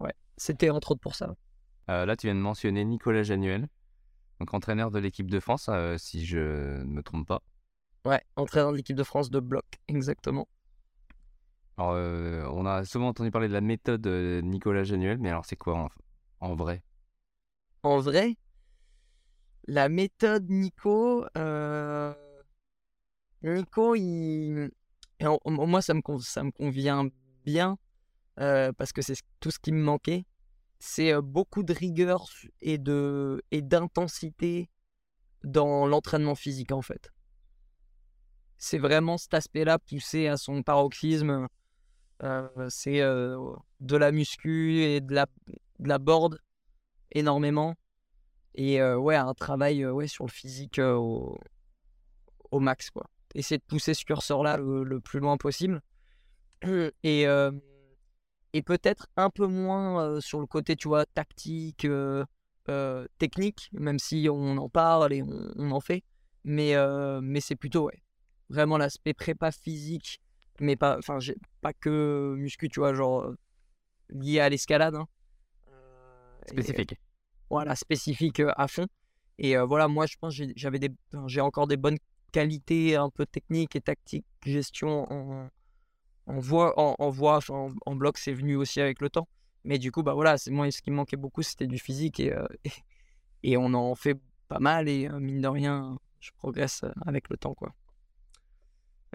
ouais, 0.00 0.12
c'était 0.36 0.70
entre 0.70 0.90
autres 0.90 1.00
pour 1.00 1.14
ça. 1.14 1.36
Euh, 1.88 2.04
là, 2.04 2.16
tu 2.16 2.26
viens 2.26 2.34
de 2.34 2.40
mentionner 2.40 2.84
Nicolas 2.84 3.22
Januel, 3.22 3.68
donc 4.40 4.52
entraîneur 4.54 4.90
de 4.90 4.98
l'équipe 4.98 5.30
de 5.30 5.38
France, 5.38 5.68
euh, 5.68 5.96
si 5.98 6.26
je 6.26 6.80
ne 6.80 6.82
me 6.82 7.00
trompe 7.04 7.28
pas. 7.28 7.42
Ouais, 8.04 8.20
entraîneur 8.34 8.72
de 8.72 8.76
l'équipe 8.76 8.96
de 8.96 9.04
France 9.04 9.30
de 9.30 9.38
bloc, 9.38 9.64
exactement. 9.86 10.48
Alors, 11.76 11.92
on 12.52 12.66
a 12.66 12.84
souvent 12.84 13.06
entendu 13.06 13.30
parler 13.30 13.46
de 13.46 13.52
la 13.52 13.60
méthode 13.60 14.04
Nicolas 14.04 14.82
Januel, 14.82 15.18
mais 15.18 15.28
alors 15.28 15.46
c'est 15.46 15.54
quoi 15.54 15.76
en, 15.76 15.88
en, 16.40 16.56
vrai? 16.56 16.82
En 17.84 18.00
vrai, 18.00 18.36
la 19.68 19.88
méthode 19.88 20.50
Nico, 20.50 21.24
Nico, 23.44 23.94
il... 23.94 24.70
moi, 25.46 25.82
ça 25.82 25.94
me, 25.94 26.50
convient 26.50 27.08
bien 27.44 27.78
euh, 28.40 28.72
parce 28.72 28.92
que 28.92 29.02
c'est 29.02 29.16
tout 29.40 29.50
ce 29.50 29.58
qui 29.58 29.72
me 29.72 29.82
manquait. 29.82 30.24
C'est 30.78 31.12
euh, 31.12 31.20
beaucoup 31.20 31.62
de 31.62 31.72
rigueur 31.72 32.26
et 32.62 32.78
d'intensité 32.78 34.70
dans 35.44 35.86
l'entraînement 35.86 36.34
physique 36.34 36.72
en 36.72 36.82
fait. 36.82 37.10
C'est 38.56 38.78
vraiment 38.78 39.18
cet 39.18 39.34
aspect-là 39.34 39.78
poussé 39.78 40.26
à 40.26 40.38
son 40.38 40.62
paroxysme. 40.62 41.46
Euh, 42.22 42.48
c'est 42.70 43.00
de 43.00 43.96
la 43.96 44.10
muscu 44.10 44.80
et 44.80 45.00
de 45.00 45.12
la, 45.12 45.26
de 45.80 45.98
board 45.98 46.38
énormément. 47.12 47.74
Et 48.54 48.82
ouais, 48.82 49.16
un 49.16 49.34
travail 49.34 49.84
ouais, 49.84 50.06
sur 50.06 50.24
le 50.24 50.30
physique 50.30 50.78
au, 50.78 51.38
au 52.50 52.60
max 52.60 52.90
quoi 52.90 53.10
essayer 53.34 53.58
de 53.58 53.64
pousser 53.64 53.94
ce 53.94 54.04
curseur-là 54.04 54.56
le, 54.56 55.00
plus 55.00 55.20
loin 55.20 55.36
possible. 55.36 55.82
Et, 57.02 57.26
euh, 57.26 57.50
et 58.54 58.62
peut-être 58.62 59.08
un 59.16 59.30
peu 59.30 59.46
moins 59.46 60.00
euh, 60.00 60.20
sur 60.20 60.40
le 60.40 60.46
côté, 60.46 60.76
tu 60.76 60.86
vois, 60.88 61.04
tactique, 61.04 61.84
euh, 61.84 62.24
technique, 63.18 63.68
même 63.72 63.98
si 63.98 64.28
on 64.30 64.56
en 64.56 64.68
parle 64.68 65.12
et 65.12 65.22
on, 65.22 65.70
en 65.72 65.80
fait. 65.80 66.04
Mais, 66.44 66.74
mais 67.20 67.40
c'est 67.40 67.56
plutôt, 67.56 67.86
ouais, 67.86 68.02
vraiment 68.48 68.78
l'aspect 68.78 69.12
prépa 69.12 69.50
physique, 69.50 70.20
mais 70.60 70.76
pas, 70.76 70.96
enfin, 70.98 71.18
pas 71.60 71.72
que 71.72 72.34
muscu, 72.38 72.68
tu 72.68 72.80
vois, 72.80 72.94
genre 72.94 73.32
lié 74.10 74.40
à 74.40 74.48
l'escalade. 74.48 74.94
Hein. 74.94 75.08
Spécifique. 76.46 76.96
voilà, 77.50 77.74
spécifique 77.74 78.40
à 78.56 78.68
fond. 78.68 78.86
Et 79.38 79.56
voilà, 79.56 79.88
moi, 79.88 80.06
je 80.06 80.16
pense 80.20 80.38
que 80.38 80.44
j'avais 80.54 80.78
des, 80.78 80.90
j'ai 81.26 81.40
encore 81.40 81.66
des 81.66 81.76
bonnes 81.76 81.98
qualité 82.34 82.96
un 82.96 83.10
peu 83.10 83.26
technique 83.26 83.76
et 83.76 83.80
tactique, 83.80 84.26
gestion 84.44 85.06
en, 85.08 85.48
en 86.26 86.38
voix, 86.40 86.74
en, 86.76 87.72
en 87.86 87.94
bloc, 87.94 88.18
c'est 88.18 88.32
venu 88.32 88.56
aussi 88.56 88.80
avec 88.80 89.00
le 89.00 89.08
temps. 89.08 89.28
Mais 89.62 89.78
du 89.78 89.92
coup, 89.92 90.02
bah 90.02 90.14
voilà, 90.14 90.36
c'est 90.36 90.50
moi 90.50 90.68
ce 90.72 90.82
qui 90.82 90.90
me 90.90 90.96
manquait 90.96 91.16
beaucoup, 91.16 91.42
c'était 91.42 91.68
du 91.68 91.78
physique 91.78 92.18
et, 92.18 92.32
euh, 92.32 92.46
on 93.56 93.72
en 93.72 93.94
fait 93.94 94.18
pas 94.48 94.58
mal 94.58 94.88
et 94.88 95.08
euh, 95.08 95.20
mine 95.20 95.40
de 95.40 95.46
rien, 95.46 95.96
je 96.18 96.32
progresse 96.32 96.82
euh, 96.82 96.90
avec 97.06 97.30
le 97.30 97.36
temps 97.36 97.54
quoi. 97.54 97.72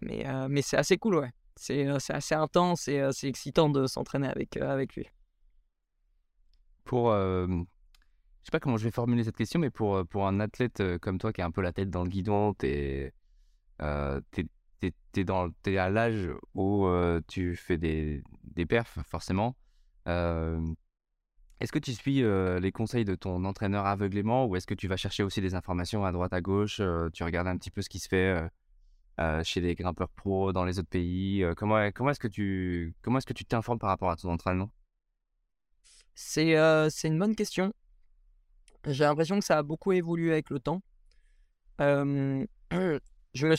Mais, 0.01 0.23
c'est 0.61 0.77
assez 0.77 0.97
cool, 0.97 1.15
ouais. 1.15 1.31
C'est 1.57 1.87
assez 1.87 2.35
intense 2.35 2.87
et 2.87 3.05
c'est 3.11 3.27
excitant 3.27 3.67
de 3.67 3.85
s'entraîner 3.85 4.29
avec, 4.29 4.55
avec 4.55 4.95
lui. 4.95 5.07
Pour 6.85 7.13
sais 8.49 8.51
pas 8.51 8.59
comment 8.59 8.77
je 8.77 8.83
vais 8.83 8.91
formuler 8.91 9.23
cette 9.23 9.37
question, 9.37 9.59
mais 9.59 9.69
pour, 9.69 10.05
pour 10.07 10.27
un 10.27 10.39
athlète 10.39 10.83
comme 10.99 11.19
toi 11.19 11.31
qui 11.31 11.41
a 11.41 11.45
un 11.45 11.51
peu 11.51 11.61
la 11.61 11.71
tête 11.71 11.89
dans 11.89 12.03
le 12.03 12.09
guidon, 12.09 12.53
t'es 12.53 13.13
euh, 13.81 14.19
es 14.83 15.77
à 15.77 15.89
l'âge 15.89 16.29
où 16.55 16.87
tu 17.27 17.55
fais 17.55 17.77
des, 17.77 18.23
des 18.43 18.65
perfs 18.65 18.97
forcément. 19.05 19.55
est-ce 20.05 21.71
que 21.71 21.79
tu 21.79 21.93
suis 21.93 22.21
les 22.23 22.71
conseils 22.71 23.05
de 23.05 23.15
ton 23.15 23.43
entraîneur 23.45 23.85
aveuglément 23.85 24.45
ou 24.45 24.55
est-ce 24.55 24.67
que 24.67 24.73
tu 24.73 24.87
vas 24.87 24.97
chercher 24.97 25.23
aussi 25.23 25.41
des 25.41 25.55
informations 25.55 26.05
à 26.05 26.11
droite 26.11 26.33
à 26.33 26.41
gauche 26.41 26.81
Tu 27.13 27.23
regardes 27.23 27.47
un 27.47 27.57
petit 27.57 27.71
peu 27.71 27.81
ce 27.81 27.89
qui 27.89 27.99
se 27.99 28.07
fait 28.07 28.49
chez 29.43 29.61
les 29.61 29.75
grimpeurs 29.75 30.09
pros 30.09 30.53
dans 30.53 30.65
les 30.65 30.79
autres 30.79 30.89
pays 30.89 31.45
Comment, 31.55 31.91
comment 31.91 32.09
est-ce 32.09 32.19
que 32.19 32.27
tu 32.27 32.95
comment 33.01 33.19
est-ce 33.19 33.27
que 33.27 33.33
tu 33.33 33.45
t'informes 33.45 33.79
par 33.79 33.89
rapport 33.89 34.09
à 34.09 34.15
ton 34.15 34.31
entraînement? 34.31 34.71
C'est 36.15 36.55
c'est 36.89 37.09
une 37.09 37.19
bonne 37.19 37.35
question. 37.35 37.73
J'ai 38.85 39.03
l'impression 39.03 39.39
que 39.39 39.45
ça 39.45 39.57
a 39.57 39.63
beaucoup 39.63 39.91
évolué 39.91 40.31
avec 40.31 40.49
le 40.49 40.59
temps. 40.59 40.81
je 41.79 43.47
me 43.47 43.55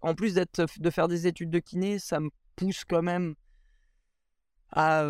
en 0.00 0.14
plus 0.14 0.34
d'être 0.34 0.66
de 0.78 0.90
faire 0.90 1.08
des 1.08 1.26
études 1.26 1.50
de 1.50 1.58
kiné, 1.58 1.98
ça 1.98 2.20
me 2.20 2.30
pousse 2.56 2.84
quand 2.84 3.02
même 3.02 3.34
à 4.70 5.02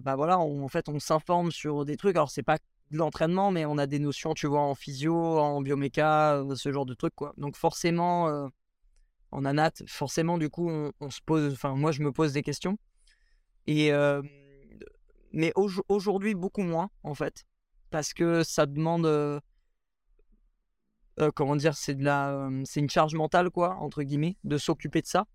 bah 0.00 0.16
voilà, 0.16 0.38
en 0.38 0.68
fait 0.68 0.88
on 0.88 0.98
s'informe 0.98 1.50
sur 1.50 1.84
des 1.84 1.96
trucs. 1.96 2.16
Alors 2.16 2.30
c'est 2.30 2.42
pas 2.42 2.58
de 2.90 2.96
l'entraînement, 2.96 3.50
mais 3.50 3.66
on 3.66 3.78
a 3.78 3.86
des 3.86 3.98
notions, 3.98 4.34
tu 4.34 4.46
vois, 4.46 4.60
en 4.60 4.74
physio, 4.74 5.14
en 5.14 5.60
bioméca, 5.60 6.42
ce 6.54 6.72
genre 6.72 6.86
de 6.86 6.94
trucs 6.94 7.14
quoi. 7.14 7.34
Donc 7.36 7.56
forcément, 7.56 8.48
en 9.30 9.44
anat, 9.44 9.72
forcément 9.86 10.38
du 10.38 10.50
coup 10.50 10.70
on, 10.70 11.10
se 11.10 11.20
pose, 11.24 11.52
enfin 11.52 11.74
moi 11.74 11.92
je 11.92 12.02
me 12.02 12.12
pose 12.12 12.32
des 12.32 12.42
questions. 12.42 12.78
Et 13.66 13.92
mais 15.32 15.52
aujourd'hui 15.88 16.34
beaucoup 16.34 16.62
moins 16.62 16.90
en 17.02 17.14
fait, 17.14 17.44
parce 17.90 18.12
que 18.14 18.42
ça 18.42 18.66
demande 18.66 19.06
euh, 19.06 19.40
comment 21.34 21.56
dire, 21.56 21.76
c'est 21.76 21.94
de 21.94 22.04
la, 22.04 22.48
c'est 22.64 22.80
une 22.80 22.90
charge 22.90 23.14
mentale 23.14 23.50
quoi, 23.50 23.76
entre 23.76 24.02
guillemets, 24.02 24.36
de 24.44 24.58
s'occuper 24.58 25.02
de 25.02 25.06
ça. 25.06 25.26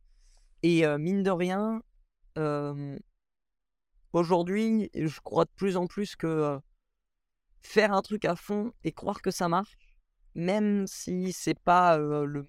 Et 0.63 0.85
mine 0.97 1.23
de 1.23 1.31
rien, 1.31 1.81
aujourd'hui, 4.13 4.89
je 4.93 5.19
crois 5.19 5.43
de 5.43 5.51
plus 5.55 5.75
en 5.75 5.87
plus 5.87 6.15
que 6.15 6.57
faire 7.61 7.93
un 7.93 8.01
truc 8.01 8.23
à 8.25 8.35
fond 8.35 8.71
et 8.85 8.93
croire 8.93 9.21
que 9.21 9.29
ça 9.31 9.49
marche, 9.49 9.77
même 10.35 10.87
si 10.87 11.33
c'est 11.33 11.59
pas 11.59 11.97
le, 11.97 12.47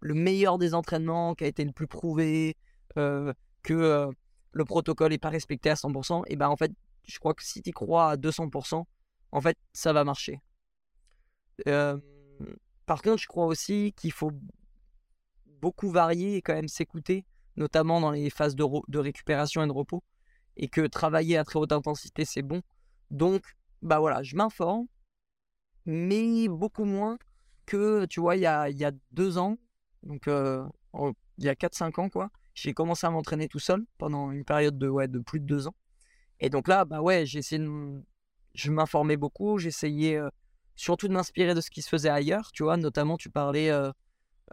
le, 0.00 0.14
meilleur 0.14 0.58
des 0.58 0.74
entraînements 0.74 1.34
qui 1.34 1.44
a 1.44 1.46
été 1.46 1.64
le 1.64 1.72
plus 1.72 1.86
prouvé, 1.86 2.58
que 2.94 3.34
le 4.52 4.64
protocole 4.64 5.12
n'est 5.12 5.18
pas 5.18 5.30
respecté 5.30 5.70
à 5.70 5.74
100%, 5.74 6.24
et 6.26 6.36
ben 6.36 6.48
en 6.48 6.56
fait, 6.56 6.72
je 7.06 7.18
crois 7.18 7.32
que 7.32 7.42
si 7.42 7.62
tu 7.62 7.72
crois 7.72 8.10
à 8.10 8.16
200%, 8.16 8.84
en 9.32 9.40
fait, 9.40 9.56
ça 9.72 9.92
va 9.92 10.04
marcher. 10.04 10.40
Par 11.64 13.02
contre, 13.02 13.22
je 13.22 13.26
crois 13.26 13.46
aussi 13.46 13.92
qu'il 13.96 14.12
faut 14.12 14.32
beaucoup 15.60 15.90
varier 15.90 16.36
et 16.36 16.42
quand 16.42 16.54
même 16.54 16.68
s'écouter, 16.68 17.24
notamment 17.56 18.00
dans 18.00 18.10
les 18.10 18.30
phases 18.30 18.56
de, 18.56 18.98
récupération 18.98 19.62
et 19.62 19.66
de 19.66 19.72
repos, 19.72 20.02
et 20.56 20.68
que 20.68 20.86
travailler 20.86 21.36
à 21.36 21.44
très 21.44 21.58
haute 21.58 21.72
intensité, 21.72 22.24
c'est 22.24 22.42
bon. 22.42 22.62
Donc, 23.10 23.42
bah 23.82 23.98
voilà, 23.98 24.22
je 24.22 24.36
m'informe, 24.36 24.86
mais 25.86 26.48
beaucoup 26.48 26.84
moins 26.84 27.18
que, 27.66 28.06
tu 28.06 28.20
vois, 28.20 28.36
il 28.36 28.42
y 28.42 28.46
a, 28.46 28.92
deux 29.12 29.38
ans, 29.38 29.58
donc 30.02 30.28
euh, 30.28 30.66
il 31.38 31.44
y 31.44 31.48
a 31.48 31.54
4-5 31.54 32.00
ans, 32.00 32.08
quoi, 32.08 32.30
j'ai 32.54 32.74
commencé 32.74 33.06
à 33.06 33.10
m'entraîner 33.10 33.48
tout 33.48 33.58
seul 33.58 33.84
pendant 33.98 34.30
une 34.32 34.44
période 34.44 34.78
de 34.78 35.18
plus 35.20 35.40
de 35.40 35.46
deux 35.46 35.68
ans. 35.68 35.74
Et 36.40 36.48
donc 36.48 36.68
là, 36.68 36.84
bah 36.84 37.00
ouais, 37.02 37.26
j'ai 37.26 37.38
essayé 37.38 37.62
de... 37.62 38.02
Je 38.54 38.70
m'informais 38.70 39.16
beaucoup, 39.16 39.58
j'essayais 39.58 40.18
surtout 40.74 41.08
de 41.08 41.12
m'inspirer 41.12 41.54
de 41.54 41.60
ce 41.60 41.70
qui 41.70 41.82
se 41.82 41.88
faisait 41.88 42.08
ailleurs, 42.08 42.52
tu 42.52 42.62
vois, 42.62 42.76
notamment 42.76 43.16
tu 43.16 43.30
parlais 43.30 43.70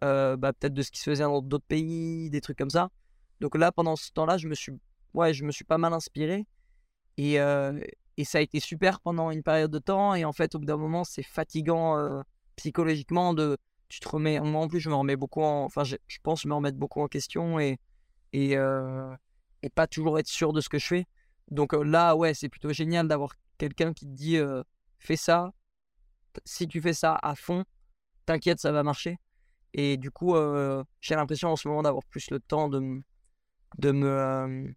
bah, 0.02 0.38
peut-être 0.54 0.74
de 0.74 0.82
ce 0.82 0.92
qui 0.92 1.00
se 1.00 1.10
faisait 1.10 1.24
dans 1.24 1.42
d'autres 1.42 1.66
pays, 1.68 2.30
des 2.30 2.42
trucs 2.42 2.58
comme 2.58 2.70
ça. 2.70 2.90
Donc 3.40 3.56
là, 3.56 3.72
pendant 3.72 3.96
ce 3.96 4.12
temps-là, 4.12 4.38
je 4.38 4.48
me 4.48 4.56
suis, 4.56 4.74
ouais, 5.14 5.34
je 5.34 5.44
me 5.44 5.52
suis 5.52 5.66
pas 5.66 5.78
mal 5.78 5.94
inspiré 5.94 6.46
et, 7.18 7.36
et 7.36 8.24
ça 8.24 8.38
a 8.38 8.42
été 8.42 8.60
super 8.60 9.00
pendant 9.00 9.32
une 9.32 9.44
période 9.44 9.72
de 9.72 9.80
temps. 9.80 10.16
Et 10.16 10.26
en 10.26 10.34
fait, 10.34 10.56
au 10.56 10.60
bout 10.60 10.66
d'un 10.66 10.78
moment, 10.78 11.04
c'est 11.04 11.24
fatigant 11.24 12.24
psychologiquement 12.56 13.34
de, 13.34 13.58
tu 13.90 14.00
te 14.00 14.10
remets, 14.10 14.40
moi 14.40 14.62
en 14.62 14.68
plus, 14.68 14.80
je 14.80 14.90
me 14.90 14.96
remets 14.96 15.16
beaucoup 15.16 15.42
en, 15.42 15.64
enfin, 15.64 15.84
je, 15.84 15.96
je 16.08 16.48
me 16.48 16.54
remettre 16.54 16.78
beaucoup 16.78 17.02
en 17.02 17.08
question 17.08 17.60
et 17.60 17.80
et, 18.34 18.56
et 19.64 19.70
pas 19.74 19.88
toujours 19.88 20.20
être 20.20 20.28
sûr 20.28 20.54
de 20.54 20.62
ce 20.62 20.70
que 20.70 20.78
je 20.78 20.86
fais. 20.86 21.06
Donc 21.50 21.74
là, 21.74 22.16
ouais, 22.16 22.34
c'est 22.34 22.50
plutôt 22.50 22.74
génial 22.74 23.08
d'avoir 23.08 23.34
quelqu'un 23.58 23.94
qui 23.94 24.06
te 24.06 24.12
dit 24.12 24.38
fais 25.00 25.16
ça, 25.16 25.54
si 26.46 26.68
tu 26.68 26.82
fais 26.82 26.94
ça 26.94 27.18
à 27.22 27.36
fond, 27.36 27.64
t'inquiète, 28.26 28.60
ça 28.60 28.72
va 28.72 28.84
marcher. 28.84 29.18
Et 29.74 29.98
du 29.98 30.12
coup, 30.12 30.36
euh, 30.36 30.84
j'ai 31.02 31.16
l'impression 31.16 31.50
en 31.50 31.56
ce 31.56 31.68
moment 31.68 31.84
d'avoir 31.84 32.04
plus 32.06 32.30
le 32.32 32.40
temps 32.40 32.70
de, 32.70 33.02
de 33.78 33.92
me 33.92 34.74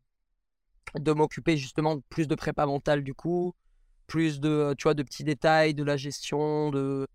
de 0.96 1.12
m'occuper 1.12 1.56
justement 1.56 1.96
de 1.96 2.02
plus 2.08 2.26
de 2.26 2.34
prépa 2.34 2.66
mentale 2.66 3.04
du 3.04 3.14
coup, 3.14 3.54
plus 4.06 4.40
de 4.40 4.74
tu 4.76 4.84
vois 4.84 4.94
de 4.94 5.02
petits 5.04 5.22
détails 5.22 5.72
de 5.74 5.84
la 5.84 5.96
gestion 5.96 6.70
de, 6.70 7.06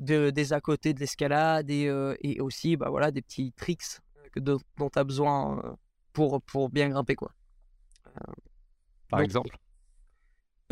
de 0.00 0.30
des 0.30 0.52
à 0.52 0.60
côté 0.60 0.92
de 0.92 0.98
l'escalade 0.98 1.70
et, 1.70 1.86
euh, 1.86 2.16
et, 2.20 2.40
aussi 2.40 2.76
bah 2.76 2.90
voilà 2.90 3.12
des 3.12 3.22
petits 3.22 3.52
tricks 3.52 4.00
que 4.32 4.40
dont 4.40 4.58
tu 4.76 4.98
as 4.98 5.04
besoin 5.04 5.76
pour 6.12 6.42
pour 6.42 6.70
bien 6.70 6.88
grimper 6.88 7.14
quoi. 7.14 7.32
Par 9.08 9.20
exemple? 9.20 9.56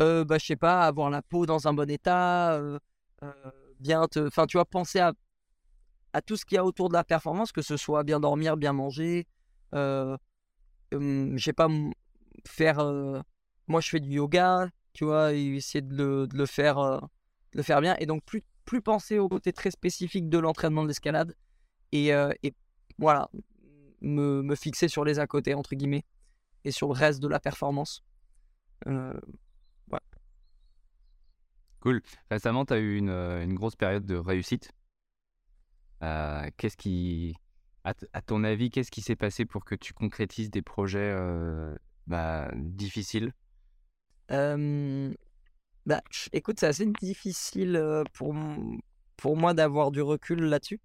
Euh, 0.01 0.25
bah, 0.25 0.39
sais 0.39 0.55
pas, 0.55 0.85
avoir 0.85 1.09
la 1.09 1.21
peau 1.21 1.45
dans 1.45 1.67
un 1.67 1.73
bon 1.73 1.89
état, 1.89 2.59
bien 3.79 4.07
te. 4.07 4.27
Enfin, 4.27 4.45
tu 4.47 4.57
vois, 4.57 4.65
penser 4.65 4.99
à, 4.99 5.13
à 6.13 6.21
tout 6.21 6.35
ce 6.35 6.45
qu'il 6.45 6.55
y 6.55 6.59
a 6.59 6.65
autour 6.65 6.89
de 6.89 6.93
la 6.93 7.03
performance, 7.03 7.51
que 7.51 7.61
ce 7.61 7.77
soit 7.77 8.03
bien 8.03 8.19
dormir, 8.19 8.57
bien 8.57 8.73
manger. 8.73 9.27
Euh, 9.75 10.17
je 10.91 11.37
sais 11.37 11.53
pas, 11.53 11.69
faire. 12.47 12.83
moi, 13.67 13.81
je 13.81 13.89
fais 13.89 13.99
du 13.99 14.09
yoga, 14.09 14.69
tu 14.93 15.05
vois, 15.05 15.33
et 15.33 15.55
essayer 15.55 15.81
de 15.81 16.27
le 16.31 16.45
faire 16.45 16.99
bien. 17.81 17.95
Et 17.99 18.05
donc, 18.05 18.23
plus, 18.25 18.43
plus 18.65 18.81
penser 18.81 19.19
au 19.19 19.29
côté 19.29 19.53
très 19.53 19.71
spécifique 19.71 20.29
de 20.29 20.37
l'entraînement 20.37 20.83
de 20.83 20.87
l'escalade. 20.87 21.35
Et, 21.91 22.09
et 22.09 22.53
voilà, 22.97 23.29
me, 24.01 24.41
me, 24.41 24.55
fixer 24.55 24.87
sur 24.87 25.05
les 25.05 25.19
à 25.19 25.27
côté, 25.27 25.53
entre 25.53 25.75
guillemets, 25.75 26.05
et 26.65 26.71
sur 26.71 26.87
le 26.87 26.93
reste 26.93 27.21
de 27.21 27.27
la 27.27 27.39
performance. 27.39 28.03
Cool. 31.81 32.01
Récemment, 32.29 32.63
tu 32.63 32.73
as 32.73 32.77
eu 32.77 32.97
une, 32.97 33.09
euh, 33.09 33.43
une, 33.43 33.55
grosse 33.55 33.75
période 33.75 34.05
de 34.05 34.15
réussite. 34.15 34.71
Euh, 36.03 36.47
qu'est-ce 36.57 36.77
qui, 36.77 37.35
à, 37.83 37.93
ton 38.21 38.43
avis, 38.43 38.69
qu'est-ce 38.69 38.91
qui 38.91 39.01
s'est 39.01 39.15
passé 39.15 39.45
pour 39.45 39.65
que 39.65 39.73
tu 39.73 39.93
concrétises 39.93 40.51
des 40.51 40.61
projets 40.61 41.11
euh, 41.11 41.75
bah, 42.05 42.51
difficiles? 42.55 43.33
Bah, 44.29 46.01
Écoute, 46.31 46.59
c'est 46.59 46.67
assez 46.67 46.85
difficile 46.85 48.03
pour, 48.13 48.35
pour 49.17 49.35
moi 49.35 49.55
d'avoir 49.55 49.89
du 49.89 50.01
recul 50.01 50.39
là-dessus. 50.43 50.79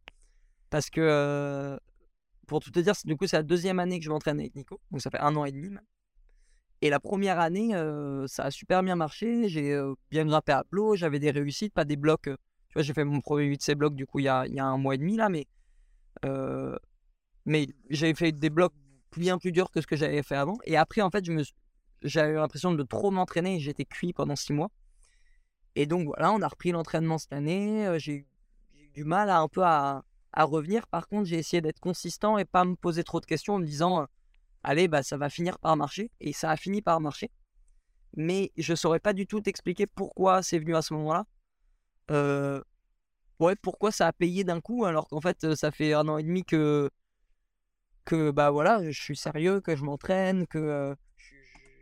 Parce 0.71 0.89
que, 0.89 1.79
pour 2.47 2.61
tout 2.61 2.71
te 2.71 2.81
dire, 2.81 2.95
du 3.05 3.17
coup, 3.17 3.27
c'est 3.27 3.37
la 3.37 3.43
deuxième 3.43 3.79
année 3.79 3.99
que 3.99 4.05
je 4.05 4.11
m'entraîne 4.11 4.41
avec 4.41 4.55
Nico. 4.55 4.81
Donc, 4.91 5.03
ça 5.03 5.11
fait 5.11 5.21
un 5.21 5.37
an 5.37 5.45
et 5.45 5.53
demi. 5.53 5.77
Et 6.83 6.91
la 6.91 7.01
première 7.01 7.41
année, 7.41 7.71
ça 8.27 8.45
a 8.45 8.51
super 8.51 8.83
bien 8.83 8.97
marché. 8.97 9.49
J'ai 9.49 9.79
bien 10.11 10.27
grimpé 10.27 10.53
à 10.53 10.65
plat, 10.65 10.95
j'avais 10.95 11.19
des 11.19 11.31
réussites, 11.31 11.73
pas 11.73 11.85
des 11.85 11.97
blocs. 11.97 12.25
tu 12.25 12.73
vois, 12.75 12.83
j'ai 12.83 12.93
fait 12.93 13.05
mon 13.05 13.21
premier 13.21 13.47
8C 13.47 13.75
blocs 13.75 13.95
du 13.95 14.07
coup 14.07 14.19
il 14.19 14.25
y 14.25 14.29
a, 14.29 14.45
un 14.59 14.77
mois 14.77 14.95
et 14.95 14.99
demi 14.99 15.17
là, 15.17 15.29
mais, 15.29 15.47
mais 17.47 17.69
j'avais 17.91 18.15
fait 18.15 18.33
des 18.33 18.51
blocs 18.51 18.75
bien 19.17 19.39
plus 19.39 19.53
durs 19.53 19.71
que 19.71 19.81
ce 19.81 19.87
que 19.87 19.97
j'avais 19.97 20.23
fait 20.23 20.37
avant. 20.37 20.59
Et 20.65 20.77
après, 20.77 21.01
en 21.01 21.11
fait, 21.11 21.25
j'avais 22.03 22.35
l'impression 22.35 22.73
de 22.73 22.83
trop 22.83 23.11
m'entraîner 23.11 23.59
j'étais 23.61 23.85
cuit 23.85 24.13
pendant 24.13 24.37
six 24.37 24.53
mois. 24.53 24.71
Et 25.75 25.87
donc 25.87 26.07
voilà, 26.07 26.33
on 26.33 26.41
a 26.43 26.49
repris 26.49 26.73
l'entraînement 26.73 27.19
cette 27.19 27.33
année. 27.33 27.99
J'ai 27.99 28.13
eu 28.13 28.27
du 28.95 29.05
mal 29.05 29.31
un 29.31 29.49
peu 29.49 29.63
à 29.63 30.03
revenir. 30.37 30.87
Par 30.89 31.09
contre, 31.09 31.25
j'ai 31.27 31.39
essayé 31.39 31.61
d'être 31.61 31.81
consistant 31.81 32.39
et 32.39 32.45
pas 32.45 32.65
me 32.65 32.77
poser 32.77 33.05
trop 33.05 33.21
de 33.21 33.27
questions 33.27 33.55
en 33.55 33.59
me 33.59 33.67
disant 33.67 34.07
allez, 34.67 34.89
bah, 34.89 35.03
ça 35.03 35.17
va 35.17 35.31
finir 35.31 35.59
par 35.59 35.77
marcher. 35.77 36.11
Et 36.21 36.33
ça 36.33 36.51
a 36.51 36.57
fini 36.57 36.83
par 36.83 37.01
marcher. 37.01 37.31
Mais 38.17 38.53
je 38.57 38.73
ne 38.73 38.77
saurais 38.77 39.01
pas 39.01 39.13
du 39.13 39.27
tout 39.27 39.41
t'expliquer 39.41 39.87
pourquoi 39.87 40.43
c'est 40.43 40.59
venu 40.59 40.77
à 40.77 40.83
ce 40.83 40.93
moment-là. 40.95 41.25
Euh, 42.11 42.63
ouais, 43.39 43.57
pourquoi 43.57 43.93
ça 43.93 44.09
a 44.09 44.13
payé 44.13 44.45
d'un 44.45 44.61
coup 44.61 44.85
alors 44.85 45.09
qu'en 45.09 45.21
fait, 45.21 45.55
ça 45.55 45.71
fait 45.71 45.93
un 45.95 46.09
an 46.09 46.19
et 46.19 46.23
demi 46.23 46.45
que, 46.45 46.91
que 48.05 48.31
bah 48.31 48.51
voilà, 48.51 48.91
je 48.91 49.01
suis 49.01 49.17
sérieux, 49.17 49.61
que 49.61 49.77
je 49.77 49.85
m'entraîne, 49.85 50.47
que 50.47 50.59
euh, 50.59 50.95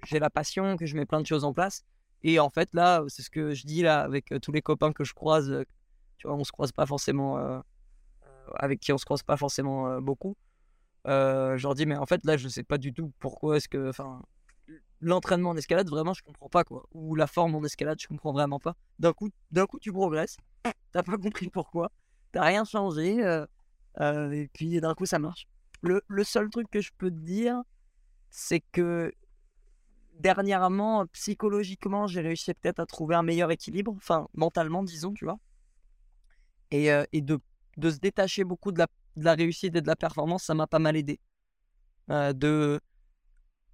j'ai 0.07 0.19
la 0.19 0.31
passion, 0.31 0.77
que 0.77 0.87
je 0.87 0.97
mets 0.97 1.07
plein 1.07 1.21
de 1.21 1.27
choses 1.27 1.45
en 1.45 1.53
place. 1.55 1.85
Et 2.23 2.39
en 2.39 2.51
fait, 2.51 2.71
là, 2.75 3.03
c'est 3.09 3.23
ce 3.23 3.31
que 3.31 3.55
je 3.55 3.67
dis 3.67 3.83
là 3.83 4.01
avec 4.01 4.33
euh, 4.33 4.39
tous 4.39 4.53
les 4.53 4.63
copains 4.63 4.93
que 4.93 5.05
je 5.05 5.15
croise. 5.15 5.65
Tu 6.19 6.27
vois, 6.27 6.37
on 6.37 6.45
se 6.45 6.53
croise 6.53 6.73
pas 6.73 6.87
forcément. 6.87 7.63
avec 8.57 8.81
qui 8.81 8.93
on 8.93 8.99
se 8.99 9.05
croise 9.05 9.23
pas 9.23 9.37
forcément 9.37 10.01
beaucoup. 10.01 10.37
Euh, 11.07 11.57
je 11.57 11.63
leur 11.63 11.75
dis, 11.75 11.87
mais 11.87 11.97
en 11.97 12.07
fait, 12.07 12.25
là, 12.25 12.37
je 12.37 12.49
sais 12.49 12.63
pas 12.65 12.79
du 12.79 12.93
tout 12.93 13.13
pourquoi 13.19 13.57
est-ce 13.57 13.69
que. 13.69 13.89
Enfin, 13.91 14.23
l'entraînement 15.01 15.51
en 15.51 15.57
escalade, 15.57 15.89
vraiment, 15.89 16.15
je 16.15 16.23
comprends 16.23 16.49
pas 16.49 16.65
quoi. 16.65 16.87
Ou 16.93 17.15
la 17.15 17.27
forme 17.27 17.55
en 17.55 17.63
escalade, 17.63 17.99
je 18.01 18.07
comprends 18.09 18.33
vraiment 18.33 18.59
pas. 18.59 18.75
D'un 18.99 19.13
coup, 19.13 19.29
d'un 19.51 19.67
coup, 19.67 19.79
tu 19.79 19.93
progresses. 19.93 20.37
T'as 20.93 21.03
pas 21.03 21.19
compris 21.19 21.51
pourquoi. 21.51 21.91
T'as 22.33 22.45
rien 22.45 22.65
changé. 22.65 23.23
euh, 23.23 23.47
euh, 24.01 24.31
et 24.33 24.49
puis 24.49 24.81
d'un 24.81 24.95
coup, 24.95 25.07
ça 25.07 25.19
marche. 25.19 25.47
Le, 25.83 26.03
le 26.09 26.25
seul 26.25 26.49
truc 26.49 26.71
que 26.71 26.81
je 26.81 26.91
peux 26.97 27.11
te 27.11 27.17
dire, 27.17 27.61
c'est 28.31 28.61
que 28.73 29.13
dernièrement, 30.19 31.07
psychologiquement, 31.09 32.07
j'ai 32.07 32.23
réussi 32.23 32.55
peut-être 32.55 32.81
à 32.81 32.87
trouver 32.87 33.15
un 33.15 33.23
meilleur 33.23 33.51
équilibre. 33.51 33.93
Enfin, 33.97 34.29
mentalement, 34.33 34.83
disons, 34.83 35.13
tu 35.13 35.27
vois. 35.27 35.39
Et, 36.71 36.89
et 37.13 37.21
de, 37.21 37.39
de 37.77 37.91
se 37.91 37.99
détacher 37.99 38.43
beaucoup 38.43 38.73
de 38.73 38.79
la, 38.79 38.89
de 39.17 39.25
la 39.25 39.35
réussite 39.35 39.77
et 39.77 39.81
de 39.81 39.87
la 39.87 39.97
performance, 39.97 40.45
ça 40.45 40.55
m'a 40.55 40.67
pas 40.67 40.79
mal 40.79 40.97
aidé. 40.97 41.21
Euh, 42.11 42.33
de 42.33 42.81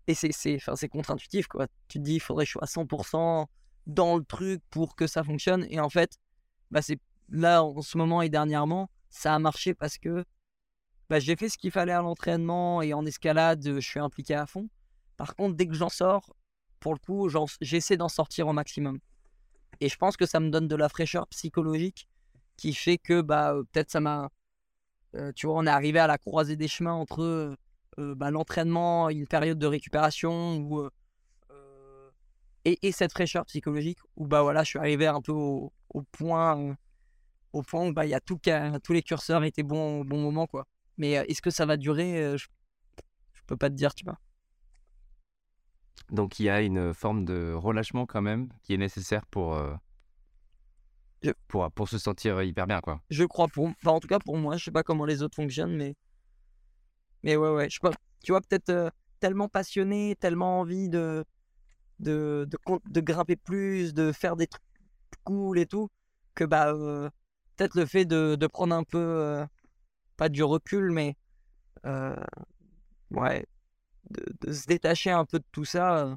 et 0.06 0.14
c'est 0.14 0.88
contre-intuitif 0.88 1.46
quoi. 1.46 1.66
Tu 1.88 1.98
te 1.98 2.04
dis 2.04 2.14
il 2.14 2.20
faudrait 2.20 2.44
que 2.44 2.48
je 2.48 2.52
sois 2.52 2.64
à 2.64 2.66
100% 2.66 3.46
dans 3.86 4.16
le 4.16 4.24
truc 4.24 4.62
pour 4.70 4.96
que 4.96 5.06
ça 5.06 5.22
fonctionne. 5.22 5.66
Et 5.70 5.80
en 5.80 5.88
fait 5.88 6.18
bah 6.70 6.82
c'est 6.82 6.98
là 7.28 7.62
en 7.62 7.82
ce 7.82 7.96
moment 7.96 8.22
et 8.22 8.28
dernièrement 8.28 8.90
ça 9.08 9.34
a 9.34 9.38
marché 9.38 9.74
parce 9.74 9.98
que 9.98 10.24
bah, 11.08 11.18
j'ai 11.18 11.34
fait 11.36 11.48
ce 11.48 11.58
qu'il 11.58 11.70
fallait 11.72 11.92
à 11.92 12.02
l'entraînement 12.02 12.82
et 12.82 12.92
en 12.92 13.04
escalade 13.04 13.62
je 13.62 13.80
suis 13.80 14.00
impliqué 14.00 14.34
à 14.34 14.46
fond. 14.46 14.68
Par 15.16 15.34
contre 15.34 15.56
dès 15.56 15.66
que 15.66 15.74
j'en 15.74 15.88
sors 15.88 16.34
pour 16.80 16.94
le 16.94 16.98
coup 16.98 17.28
j'essaie 17.60 17.96
d'en 17.96 18.08
sortir 18.08 18.48
au 18.48 18.52
maximum. 18.52 18.98
Et 19.80 19.88
je 19.88 19.96
pense 19.96 20.16
que 20.16 20.26
ça 20.26 20.40
me 20.40 20.50
donne 20.50 20.68
de 20.68 20.76
la 20.76 20.88
fraîcheur 20.88 21.26
psychologique 21.28 22.08
qui 22.56 22.74
fait 22.74 22.98
que 22.98 23.20
bah 23.20 23.54
euh, 23.54 23.62
peut-être 23.72 23.90
ça 23.90 24.00
m'a 24.00 24.30
tu 25.34 25.46
vois 25.46 25.56
on 25.56 25.66
est 25.66 25.70
arrivé 25.70 25.98
à 25.98 26.06
la 26.06 26.18
croisée 26.18 26.56
des 26.56 26.68
chemins 26.68 26.92
entre 26.92 27.56
bah, 27.98 28.30
l'entraînement, 28.30 29.10
une 29.10 29.26
période 29.26 29.58
de 29.58 29.66
récupération 29.66 30.58
ou, 30.58 30.88
et, 32.64 32.78
et 32.86 32.92
cette 32.92 33.12
fraîcheur 33.12 33.44
psychologique 33.46 33.98
où 34.16 34.26
bah 34.26 34.42
voilà, 34.42 34.62
je 34.62 34.70
suis 34.70 34.78
arrivé 34.78 35.06
un 35.06 35.20
peu 35.20 35.32
au, 35.32 35.72
point 36.12 36.76
au 37.52 37.62
point 37.62 37.88
où 37.88 37.92
bah 37.92 38.06
y 38.06 38.14
a 38.14 38.20
tous 38.20 38.38
les 38.90 39.02
curseurs 39.02 39.44
étaient 39.44 39.62
bons 39.62 40.00
au 40.00 40.04
bon 40.04 40.20
moment 40.20 40.46
quoi. 40.46 40.66
Mais 40.98 41.12
est-ce 41.12 41.42
que 41.42 41.50
ça 41.50 41.66
va 41.66 41.76
durer 41.76 42.36
je, 42.36 42.46
je 43.32 43.42
peux 43.46 43.56
pas 43.56 43.70
te 43.70 43.74
dire, 43.74 43.94
tu 43.94 44.04
vois. 44.04 44.18
Donc 46.10 46.40
il 46.40 46.44
y 46.44 46.50
a 46.50 46.60
une 46.60 46.92
forme 46.92 47.24
de 47.24 47.52
relâchement 47.52 48.06
quand 48.06 48.22
même 48.22 48.48
qui 48.62 48.74
est 48.74 48.78
nécessaire 48.78 49.26
pour, 49.26 49.60
Je- 51.22 51.30
pour, 51.48 51.70
pour 51.72 51.88
se 51.88 51.98
sentir 51.98 52.42
hyper 52.42 52.66
bien 52.66 52.80
quoi. 52.80 53.00
Je 53.10 53.24
crois 53.24 53.48
pour 53.48 53.66
enfin 53.66 53.92
en 53.92 54.00
tout 54.00 54.08
cas 54.08 54.18
pour 54.18 54.36
moi, 54.36 54.56
je 54.56 54.64
sais 54.64 54.70
pas 54.70 54.82
comment 54.82 55.04
les 55.04 55.22
autres 55.22 55.36
fonctionnent 55.36 55.76
mais 55.76 55.94
mais 57.22 57.36
ouais 57.36 57.50
ouais, 57.50 57.68
je 57.68 57.74
sais 57.74 57.80
pas, 57.80 57.92
tu 58.24 58.32
vois 58.32 58.40
peut-être 58.40 58.70
euh, 58.70 58.90
tellement 59.20 59.48
passionné, 59.48 60.16
tellement 60.18 60.60
envie 60.60 60.88
de 60.88 61.24
de, 62.00 62.48
de 62.86 63.00
grimper 63.00 63.36
plus, 63.36 63.94
de 63.94 64.12
faire 64.12 64.36
des 64.36 64.46
trucs 64.46 64.62
cool 65.24 65.58
et 65.58 65.66
tout 65.66 65.88
que 66.34 66.44
bah 66.44 66.72
euh, 66.72 67.10
peut-être 67.56 67.74
le 67.76 67.86
fait 67.86 68.04
de, 68.06 68.36
de 68.36 68.46
prendre 68.46 68.74
un 68.74 68.84
peu 68.84 68.98
euh, 68.98 69.46
pas 70.16 70.28
du 70.28 70.42
recul 70.44 70.92
mais 70.92 71.16
euh, 71.86 72.16
ouais 73.12 73.46
de, 74.10 74.52
se 74.52 74.66
détacher 74.66 75.10
un 75.10 75.24
peu 75.24 75.38
de 75.38 75.44
tout 75.52 75.64
ça 75.64 75.98
euh, 76.06 76.16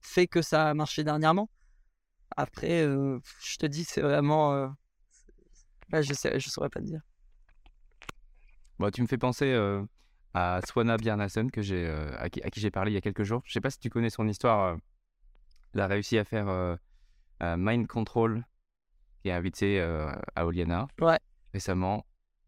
fait 0.00 0.26
que 0.26 0.42
ça 0.42 0.68
a 0.70 0.74
marché 0.74 1.04
dernièrement. 1.04 1.48
Après 2.36 2.82
euh, 2.82 3.18
je 3.42 3.56
te 3.56 3.66
dis 3.66 3.84
c'est 3.84 4.00
vraiment 4.00 4.54
euh, 4.54 4.68
ouais, 5.92 6.02
je 6.02 6.12
sais 6.12 6.38
je 6.40 6.48
saurais 6.50 6.68
pas 6.68 6.80
te 6.80 6.86
dire. 6.86 7.00
Bon, 8.78 8.90
tu 8.90 9.02
me 9.02 9.06
fais 9.06 9.18
penser 9.18 9.52
euh, 9.52 9.84
à 10.34 10.60
Swana 10.66 10.96
Bjarnason 10.96 11.48
que 11.48 11.62
j'ai, 11.62 11.88
à 12.18 12.28
qui, 12.28 12.40
j'ai 12.56 12.70
parlé 12.72 12.90
il 12.90 12.94
y 12.94 12.98
a 12.98 13.00
quelques 13.00 13.22
jours. 13.22 13.42
Je 13.44 13.52
sais 13.52 13.60
pas 13.60 13.70
si 13.70 13.78
tu 13.78 13.88
connais 13.88 14.10
son 14.10 14.26
histoire. 14.26 14.76
elle 15.74 15.80
a 15.80 15.86
réussi 15.86 16.18
à 16.18 16.24
faire 16.24 16.78
Mind 17.40 17.86
Control, 17.86 18.44
qui 19.22 19.28
est 19.28 19.32
invité 19.32 19.80
euh, 19.80 20.10
à 20.34 20.44
Oliana 20.44 20.88
Ouais. 21.00 21.20
récemment. 21.52 22.04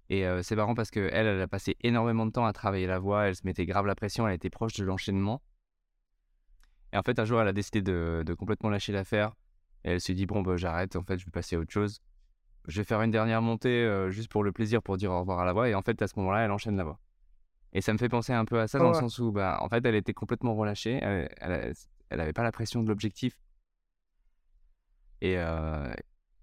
Et 0.08 0.24
c'est 0.42 0.54
marrant 0.56 0.74
parce 0.74 0.90
que 0.90 1.08
elle, 1.12 1.26
elle 1.26 1.40
a 1.40 1.48
passé 1.48 1.76
énormément 1.82 2.26
de 2.26 2.30
temps 2.32 2.46
à 2.46 2.52
travailler 2.52 2.86
la 2.86 2.98
voix. 2.98 3.26
Elle 3.26 3.34
se 3.36 3.44
mettait 3.44 3.66
grave 3.66 3.86
la 3.86 3.94
pression. 3.94 4.26
Elle 4.28 4.34
était 4.34 4.50
proche 4.50 4.74
de 4.74 4.84
l'enchaînement. 4.84 5.42
Et 6.92 6.96
en 6.96 7.02
fait, 7.02 7.18
un 7.18 7.24
jour, 7.24 7.40
elle 7.40 7.48
a 7.48 7.52
décidé 7.52 7.82
de, 7.82 8.22
de 8.24 8.34
complètement 8.34 8.70
lâcher 8.70 8.92
l'affaire. 8.92 9.32
Et 9.86 9.92
elle 9.92 10.00
s'est 10.02 10.12
dit 10.14 10.26
bon, 10.26 10.42
bah, 10.42 10.56
j'arrête. 10.58 10.96
En 10.96 11.02
fait, 11.04 11.16
je 11.18 11.24
vais 11.24 11.30
passer 11.30 11.56
à 11.56 11.58
autre 11.58 11.72
chose. 11.72 12.00
Je 12.68 12.78
vais 12.80 12.84
faire 12.84 13.00
une 13.02 13.10
dernière 13.12 13.40
montée 13.40 13.68
euh, 13.84 14.10
juste 14.10 14.28
pour 14.30 14.44
le 14.44 14.52
plaisir, 14.52 14.82
pour 14.82 14.96
dire 14.98 15.10
au 15.12 15.20
revoir 15.20 15.38
à 15.38 15.44
la 15.46 15.52
voix. 15.54 15.68
Et 15.68 15.74
en 15.74 15.80
fait, 15.82 16.02
à 16.02 16.08
ce 16.08 16.18
moment-là, 16.18 16.40
elle 16.44 16.50
enchaîne 16.50 16.76
la 16.76 16.84
voix. 16.84 16.98
Et 17.72 17.80
ça 17.80 17.92
me 17.92 17.98
fait 17.98 18.08
penser 18.08 18.32
un 18.32 18.44
peu 18.44 18.60
à 18.60 18.66
ça, 18.68 18.78
dans 18.78 18.86
Ouais. 18.86 18.90
le 18.92 18.98
sens 18.98 19.18
où, 19.18 19.32
bah, 19.32 19.58
en 19.62 19.68
fait, 19.68 19.84
elle 19.86 19.94
était 19.94 20.12
complètement 20.14 20.54
relâchée. 20.54 20.98
Elle, 21.02 21.28
elle, 21.40 21.72
elle 22.10 22.20
avait 22.20 22.32
pas 22.32 22.42
la 22.42 22.52
pression 22.52 22.82
de 22.82 22.88
l'objectif. 22.88 23.38
Et, 25.20 25.38
euh, 25.38 25.92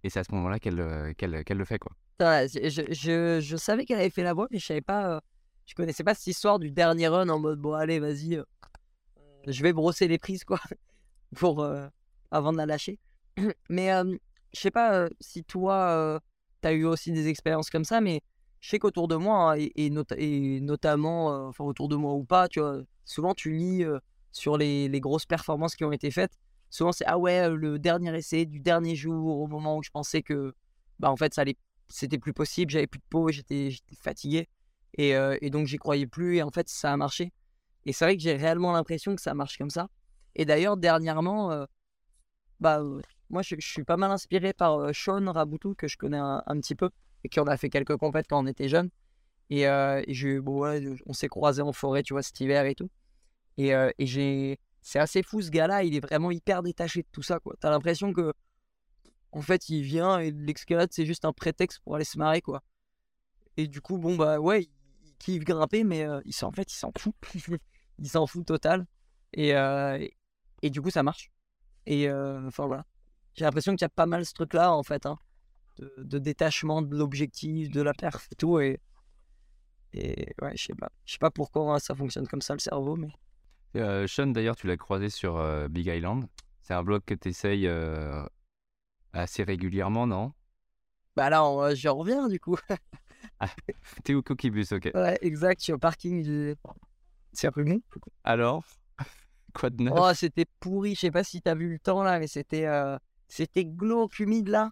et 0.04 0.10
c'est 0.10 0.20
à 0.20 0.24
ce 0.24 0.34
moment-là 0.34 0.60
qu'elle 0.60 0.80
euh, 0.80 1.14
qu'elle 1.14 1.44
qu'elle 1.44 1.58
le 1.58 1.66
fait, 1.66 1.80
quoi. 1.80 1.92
Je, 2.20 2.86
je, 2.92 3.40
je- 3.42 3.58
savais 3.58 3.86
qu'elle 3.86 4.00
avait 4.00 4.10
fait 4.10 4.24
la 4.24 4.34
voix, 4.34 4.48
mais 4.52 4.60
je 4.60 4.66
savais 4.66 4.82
pas. 4.82 5.16
euh, 5.16 5.20
je 5.66 5.76
connaissais 5.76 6.04
pas 6.04 6.14
cette 6.16 6.28
histoire 6.28 6.60
du 6.60 6.72
dernier 6.72 7.08
run 7.08 7.28
en 7.30 7.40
mode 7.40 7.60
bon, 7.60 7.74
allez, 7.74 8.00
vas-y, 8.00 8.36
euh, 8.36 8.44
je 9.48 9.62
vais 9.64 9.74
brosser 9.74 10.08
les 10.08 10.18
prises, 10.18 10.44
quoi, 10.44 10.60
pour, 11.36 11.62
euh, 11.62 11.88
avant 12.32 12.52
de 12.52 12.58
la 12.58 12.66
lâcher. 12.66 13.00
Mais 13.70 13.90
je 14.54 14.60
sais 14.60 14.72
pas 14.72 15.08
si 15.20 15.44
toi, 15.44 16.20
tu 16.62 16.68
as 16.68 16.74
eu 16.74 16.86
aussi 16.86 17.12
des 17.12 17.28
expériences 17.28 17.70
comme 17.70 17.86
ça, 17.86 18.02
mais 18.02 18.22
je 18.62 18.70
sais 18.70 18.80
qu'autour 18.80 19.08
de 19.08 19.16
moi, 19.16 19.54
hein, 19.54 19.58
et, 19.58 19.72
et, 19.76 19.90
nota- 19.90 20.16
et 20.18 20.62
notamment, 20.62 21.48
enfin, 21.48 21.64
autour 21.64 21.90
de 21.90 21.96
moi 21.96 22.14
ou 22.14 22.24
pas, 22.24 22.48
tu 22.48 22.60
vois, 22.60 22.82
souvent 23.06 23.34
tu 23.34 23.52
lis 23.52 23.84
sur 24.32 24.58
les, 24.58 24.88
les 24.88 25.00
grosses 25.00 25.26
performances 25.26 25.76
qui 25.76 25.84
ont 25.84 25.92
été 25.92 26.12
faites. 26.12 26.34
Souvent, 26.70 26.92
c'est 26.92 27.06
ah 27.06 27.18
ouais, 27.20 27.50
le 27.50 27.78
dernier 27.80 28.16
essai 28.18 28.46
du 28.46 28.60
dernier 28.60 28.96
jour, 28.96 29.40
au 29.40 29.48
moment 29.48 29.78
où 29.78 29.84
je 29.84 29.92
pensais 29.92 30.22
que, 30.24 30.54
bah, 31.00 31.12
en 31.12 31.16
fait, 31.18 31.34
ça 31.34 31.44
c'était 31.90 32.18
plus 32.18 32.34
possible, 32.34 32.72
j'avais 32.72 32.88
plus 32.88 33.00
de 33.00 33.04
peau, 33.10 33.30
j'étais 33.32 33.70
fatigué. 34.02 34.48
Et, 34.98 35.12
et 35.42 35.50
donc 35.50 35.68
j'y 35.68 35.78
croyais 35.78 36.08
plus, 36.08 36.38
et 36.38 36.44
en 36.44 36.52
fait 36.52 36.70
ça 36.70 36.92
a 36.94 36.98
marché. 36.98 37.32
Et 37.86 37.94
c'est 37.94 38.06
vrai 38.06 38.16
que 38.18 38.24
j'ai 38.24 38.36
réellement 38.36 38.74
l'impression 38.74 39.16
que 39.16 39.22
ça 39.22 39.34
marche 39.36 39.58
comme 39.58 39.70
ça. 39.72 39.90
Et 40.36 40.46
d'ailleurs, 40.46 40.78
dernièrement, 40.78 41.66
bah, 42.60 42.82
moi 43.34 43.42
je, 43.42 43.56
je 43.60 43.68
suis 43.68 43.84
pas 43.84 43.98
mal 43.98 44.12
inspiré 44.12 44.54
par 44.54 44.96
Sean 44.96 45.32
Raboutou, 45.32 45.76
que 45.76 45.88
je 45.88 45.98
connais 45.98 46.20
un, 46.20 46.60
petit 46.62 46.76
peu, 46.76 46.90
et 47.24 47.30
qui 47.30 47.40
en 47.40 47.48
a 47.48 47.58
fait 47.58 47.70
quelques 47.70 47.98
compètes 47.98 48.28
quand 48.30 48.42
on 48.42 48.48
était 48.48 48.70
jeune. 48.70 48.90
Et, 49.50 49.66
j'ai, 50.08 50.40
bon, 50.40 50.64
on 51.06 51.14
s'est 51.14 51.28
croisés 51.28 51.62
en 51.62 51.74
forêt, 51.74 52.04
tu 52.04 52.14
vois, 52.14 52.24
cet 52.24 52.40
hiver 52.40 52.66
et 52.66 52.76
tout. 52.76 52.90
Et, 53.58 53.74
j'ai. 54.00 54.60
C'est 54.82 55.00
assez 55.00 55.24
fou 55.24 55.42
ce 55.42 55.50
gars-là, 55.50 55.84
il 55.84 55.96
est 55.96 56.02
vraiment 56.02 56.30
hyper 56.30 56.62
détaché 56.62 57.04
de 57.04 57.08
tout 57.12 57.22
ça, 57.22 57.40
quoi. 57.40 57.56
T'as 57.60 57.70
l'impression 57.70 58.12
que 58.12 58.34
en 59.32 59.42
fait, 59.42 59.70
il 59.70 59.82
vient 59.82 60.20
et 60.20 60.32
l'escalade, 60.32 60.90
c'est 60.92 61.06
juste 61.06 61.26
un 61.26 61.32
prétexte 61.34 61.80
pour 61.84 61.96
aller 61.96 62.04
se 62.04 62.18
marrer, 62.18 62.42
quoi. 62.42 62.64
Et 63.58 63.68
du 63.68 63.82
coup, 63.82 63.98
bon, 63.98 64.16
bah 64.16 64.40
ouais, 64.40 64.64
il, 64.64 65.16
kiffe 65.20 65.46
grimper, 65.46 65.86
mais 65.86 66.04
euh, 66.04 66.20
il 66.26 66.36
en 66.44 66.52
fait, 66.52 66.72
il 66.72 66.76
s'en 66.76 66.92
fout. 66.98 67.16
il 68.00 68.10
s'en 68.10 68.28
fout 68.28 68.46
total. 68.46 68.86
Et, 69.34 69.54
et, 70.62 70.70
du 70.70 70.82
coup, 70.82 70.90
ça 70.90 71.02
marche. 71.02 71.32
Et 71.86 72.12
enfin, 72.12 72.68
voilà. 72.68 72.86
J'ai 73.36 73.46
l'impression 73.46 73.74
qu'il 73.76 73.84
y 73.84 73.86
a 73.86 73.90
pas 73.90 74.06
mal 74.06 74.26
ce 74.26 74.34
truc-là, 74.34 74.74
en 74.74 74.84
fait, 74.84 75.06
hein, 75.06 75.18
de, 75.78 75.94
de 76.00 76.20
détachement 76.20 76.82
de 76.82 76.96
l'objectif, 76.96 77.72
de 77.72 77.82
la 77.82 77.94
perf 77.94 78.28
et 78.32 78.36
tout. 78.36 78.60
Et, 78.60 78.80
et 79.94 80.34
ouais, 80.42 80.56
je 80.56 80.64
sais 80.66 80.76
pas. 80.76 80.90
Je 81.06 81.14
sais 81.14 81.20
pas 81.20 81.32
pourquoi 81.32 81.76
hein, 81.76 81.80
ça 81.80 81.96
fonctionne 81.96 82.28
comme 82.28 82.42
ça, 82.42 82.54
le 82.54 82.60
cerveau, 82.60 82.96
mais. 82.96 83.10
Euh, 83.76 84.06
Sean, 84.08 84.28
d'ailleurs, 84.28 84.56
tu 84.56 84.68
l'as 84.68 84.78
croisé 84.78 85.10
sur 85.10 85.38
euh, 85.38 85.68
Big 85.68 85.88
Island. 85.88 86.28
C'est 86.62 86.74
un 86.74 86.84
blog 86.84 87.02
que 87.06 87.14
tu 87.14 87.30
essayes 87.30 87.68
assez 89.14 89.44
régulièrement, 89.44 90.08
non? 90.08 90.34
Bah 91.16 91.30
là, 91.30 91.44
on- 91.46 91.74
je 91.76 91.88
reviens, 91.90 92.28
du 92.28 92.40
coup. 92.40 92.58
T'es 94.04 94.14
au 94.14 94.22
Coquibus, 94.22 94.72
ok. 94.72 94.92
ouais, 94.94 95.18
exact, 95.22 95.60
je 95.60 95.64
suis 95.66 95.74
au 95.74 95.78
parking 95.78 96.24
du. 96.24 96.56
C'est 97.34 97.50
bon. 97.56 97.82
Alors? 98.24 98.64
Quoi 99.54 99.70
de 99.70 99.84
neuf? 99.84 99.94
Oh, 99.96 100.12
c'était 100.16 100.46
pourri. 100.60 100.96
Je 100.96 101.02
sais 101.02 101.12
pas 101.12 101.24
si 101.24 101.42
t'as 101.42 101.56
vu 101.56 101.70
le 101.70 101.80
temps 101.80 102.04
là, 102.04 102.20
mais 102.20 102.28
c'était 102.28 102.66
euh, 102.66 102.98
c'était 103.34 103.66
glauque, 103.66 104.20
humide 104.20 104.50
là. 104.50 104.72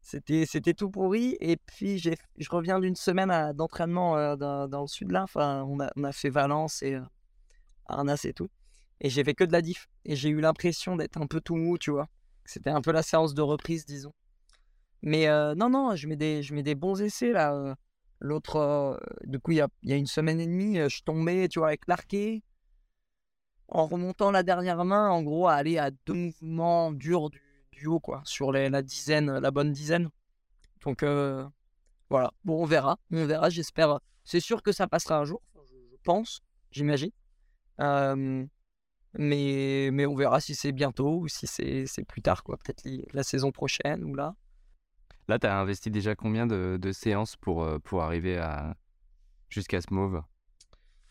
C'était 0.00 0.44
c'était 0.44 0.74
tout 0.74 0.90
pourri. 0.90 1.36
Et 1.40 1.56
puis 1.56 1.98
j'ai 1.98 2.16
je 2.36 2.48
reviens 2.50 2.80
d'une 2.80 2.96
semaine 2.96 3.52
d'entraînement 3.52 4.16
euh, 4.16 4.34
dans, 4.34 4.66
dans 4.66 4.80
le 4.82 4.88
sud 4.88 5.12
là. 5.12 5.22
Enfin, 5.22 5.62
on 5.68 5.78
a, 5.78 5.88
on 5.96 6.02
a 6.02 6.10
fait 6.10 6.28
Valence 6.30 6.82
et 6.82 6.94
euh, 6.94 7.02
Arnas 7.86 8.22
et 8.24 8.32
tout. 8.32 8.48
Et 9.00 9.08
j'ai 9.08 9.22
fait 9.22 9.34
que 9.34 9.44
de 9.44 9.52
la 9.52 9.62
diff. 9.62 9.88
Et 10.04 10.16
j'ai 10.16 10.30
eu 10.30 10.40
l'impression 10.40 10.96
d'être 10.96 11.16
un 11.16 11.28
peu 11.28 11.40
tout 11.40 11.54
mou, 11.54 11.78
tu 11.78 11.92
vois. 11.92 12.08
C'était 12.44 12.70
un 12.70 12.80
peu 12.80 12.90
la 12.90 13.02
séance 13.02 13.34
de 13.34 13.42
reprise, 13.42 13.86
disons. 13.86 14.12
Mais 15.02 15.28
euh, 15.28 15.54
non, 15.54 15.70
non, 15.70 15.94
je 15.94 16.08
mets 16.08 16.16
des, 16.16 16.42
je 16.42 16.54
mets 16.54 16.64
des 16.64 16.74
bons 16.74 17.00
essais 17.00 17.30
là. 17.32 17.54
euh. 17.54 17.74
L'autre, 18.18 19.00
du 19.24 19.40
coup, 19.40 19.50
il 19.52 19.58
y 19.58 19.60
a, 19.60 19.68
y 19.82 19.92
a 19.92 19.96
une 19.96 20.06
semaine 20.06 20.40
et 20.40 20.46
demie, 20.46 20.76
je 20.76 20.88
suis 20.88 21.02
tombé, 21.02 21.48
tu 21.48 21.58
vois, 21.58 21.68
avec 21.68 21.88
l'arqué 21.88 22.44
en 23.66 23.86
remontant 23.86 24.30
la 24.30 24.42
dernière 24.42 24.84
main, 24.84 25.08
en 25.08 25.22
gros, 25.22 25.48
à 25.48 25.54
aller 25.54 25.78
à 25.78 25.90
deux 26.06 26.14
mouvements 26.14 26.92
durs 26.92 27.30
du, 27.30 27.40
quoi, 28.00 28.22
sur 28.24 28.52
les- 28.52 28.68
la 28.70 28.82
dizaine, 28.82 29.38
la 29.38 29.50
bonne 29.50 29.72
dizaine. 29.72 30.08
Donc, 30.84 31.02
euh, 31.02 31.46
voilà. 32.10 32.32
Bon, 32.44 32.62
on 32.62 32.66
verra. 32.66 32.98
On 33.12 33.24
verra, 33.26 33.50
j'espère. 33.50 34.00
C'est 34.24 34.40
sûr 34.40 34.62
que 34.62 34.72
ça 34.72 34.86
passera 34.86 35.18
un 35.18 35.24
jour, 35.24 35.40
je, 35.54 35.96
pense, 36.04 36.42
j'imagine. 36.70 37.10
Euh, 37.80 38.44
Mais, 39.18 39.90
mais 39.92 40.06
on 40.06 40.14
verra 40.14 40.40
si 40.40 40.54
c'est 40.54 40.72
bientôt 40.72 41.18
ou 41.20 41.28
si 41.28 41.46
c'est 41.46 41.86
c'est 41.86 42.04
plus 42.04 42.22
tard, 42.22 42.42
quoi. 42.42 42.56
Peut-être 42.56 42.82
la 43.12 43.22
saison 43.22 43.52
prochaine 43.52 44.04
ou 44.04 44.14
là. 44.14 44.34
Là, 45.28 45.38
tu 45.38 45.46
as 45.46 45.58
investi 45.58 45.90
déjà 45.90 46.14
combien 46.14 46.46
de, 46.46 46.78
de 46.80 46.92
séances 46.92 47.36
pour, 47.36 47.62
euh, 47.62 47.78
pour 47.78 48.02
arriver 48.02 48.38
à 48.38 48.74
jusqu'à 49.50 49.80
ce 49.80 49.92
move? 49.92 50.22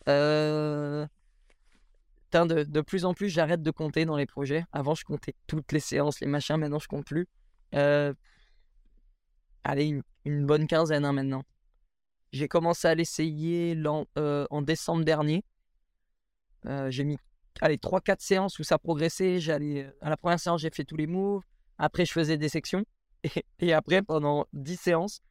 Euh, 0.08 1.06
de, 2.32 2.63
de 2.63 2.82
plus 2.82 3.06
en 3.06 3.13
plus, 3.13 3.30
j'arrête 3.30 3.62
de 3.62 3.72
compter 3.72 4.06
dans 4.06 4.17
les 4.17 4.26
projets. 4.26 4.63
Avant, 4.72 4.96
je 4.96 5.04
comptais 5.04 5.36
toutes 5.48 5.72
les 5.72 5.80
séances, 5.80 6.20
les 6.22 6.28
machins. 6.28 6.58
Maintenant, 6.58 6.80
je 6.80 6.88
compte 6.88 7.06
plus. 7.06 7.28
Euh, 7.76 8.13
allez, 9.63 10.02
une, 10.26 10.46
bonne 10.46 10.67
quinzaine 10.67 11.06
hein, 11.06 11.13
maintenant. 11.13 11.44
J'ai 12.32 12.48
commencé 12.48 12.88
à 12.88 12.96
l'essayer 12.96 13.78
euh, 14.17 14.48
en 14.50 14.62
décembre 14.62 15.04
dernier. 15.04 15.44
Euh, 16.65 16.89
j'ai 16.89 17.04
mis 17.04 17.17
allez, 17.60 17.78
3-4 17.78 18.20
séances 18.20 18.60
où 18.60 18.63
ça 18.63 18.78
progressait. 18.78 19.39
J'allais, 19.39 19.91
à 20.02 20.10
la 20.10 20.17
première 20.17 20.39
séance, 20.39 20.62
j'ai 20.62 20.70
fait 20.70 20.86
tous 20.86 20.98
les 20.98 21.08
moves. 21.08 21.44
Après, 21.78 22.06
je 22.06 22.12
faisais 22.12 22.38
des 22.38 22.50
sections. 22.50 22.86
Et, 23.24 23.46
et 23.60 23.74
après, 23.74 24.02
pendant 24.02 24.48
10 24.54 24.78
séances, 24.78 25.22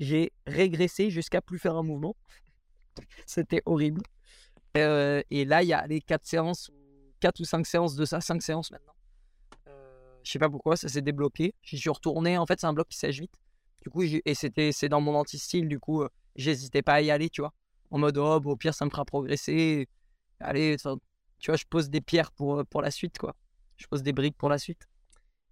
j'ai 0.00 0.32
régressé 0.46 1.10
jusqu'à 1.10 1.42
plus 1.42 1.58
faire 1.58 1.76
un 1.76 1.82
mouvement. 1.82 2.16
C'était 3.26 3.60
horrible. 3.66 4.00
Euh, 4.76 5.22
et 5.30 5.44
là, 5.44 5.62
il 5.62 5.68
y 5.68 5.72
a 5.72 5.86
les 5.86 6.00
4 6.00 6.24
séances, 6.26 6.70
4 7.20 7.40
ou 7.40 7.44
5 7.44 7.66
séances 7.66 7.94
de 7.94 8.04
ça, 8.04 8.20
5 8.20 8.42
séances 8.42 8.70
maintenant. 8.70 8.94
Euh, 9.68 10.16
je 10.22 10.30
sais 10.32 10.38
pas 10.38 10.48
pourquoi, 10.48 10.76
ça 10.76 10.88
s'est 10.88 11.02
débloqué. 11.02 11.54
J'y 11.62 11.78
suis 11.78 11.90
retourné. 11.90 12.38
En 12.38 12.46
fait, 12.46 12.60
c'est 12.60 12.66
un 12.66 12.72
bloc 12.72 12.88
qui 12.88 12.98
sèche 12.98 13.20
vite. 13.20 13.34
Du 13.84 13.90
coup, 13.90 14.02
et 14.02 14.34
c'était, 14.34 14.72
c'est 14.72 14.88
dans 14.88 15.02
mon 15.02 15.14
anti-style. 15.14 15.68
Du 15.68 15.78
coup, 15.78 16.02
euh, 16.02 16.08
j'hésitais 16.36 16.82
pas 16.82 16.94
à 16.94 17.00
y 17.02 17.10
aller, 17.10 17.28
tu 17.28 17.42
vois. 17.42 17.52
En 17.90 17.98
mode, 17.98 18.16
oh, 18.16 18.40
au 18.44 18.56
pire, 18.56 18.74
ça 18.74 18.86
me 18.86 18.90
fera 18.90 19.04
progresser. 19.04 19.88
Allez, 20.40 20.76
tu 21.38 21.50
vois, 21.50 21.56
je 21.56 21.64
pose 21.68 21.90
des 21.90 22.00
pierres 22.00 22.32
pour, 22.32 22.60
euh, 22.60 22.64
pour 22.64 22.80
la 22.80 22.90
suite, 22.90 23.18
quoi. 23.18 23.36
Je 23.76 23.86
pose 23.86 24.02
des 24.02 24.14
briques 24.14 24.36
pour 24.38 24.48
la 24.48 24.58
suite. 24.58 24.88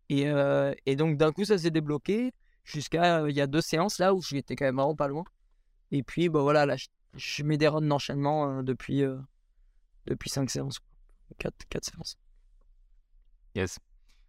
Et, 0.09 0.29
euh, 0.29 0.75
donc, 0.97 1.19
d'un 1.19 1.33
coup, 1.33 1.45
ça 1.45 1.59
s'est 1.59 1.71
débloqué 1.71 2.33
jusqu'à 2.65 3.29
il 3.29 3.37
y 3.37 3.41
a 3.41 3.47
deux 3.47 3.61
séances 3.61 3.99
là 3.99 4.15
où 4.15 4.23
j'étais 4.23 4.57
quand 4.57 4.65
même 4.65 4.77
vraiment 4.77 4.97
pas 4.97 5.09
loin. 5.09 5.25
Et 5.91 6.03
puis, 6.03 6.29
bah 6.29 6.41
voilà, 6.41 6.65
là, 6.65 6.77
je, 7.17 7.43
mets 7.43 7.59
des 7.59 7.69
runs 7.69 7.83
d'enchaînement 7.83 8.59
euh, 8.59 8.63
depuis, 8.63 9.03
euh, 9.03 9.19
depuis 10.07 10.31
5 10.31 10.51
séances. 10.51 10.81
4, 11.39 11.55
séances. 11.83 12.19
Yes. 13.55 13.79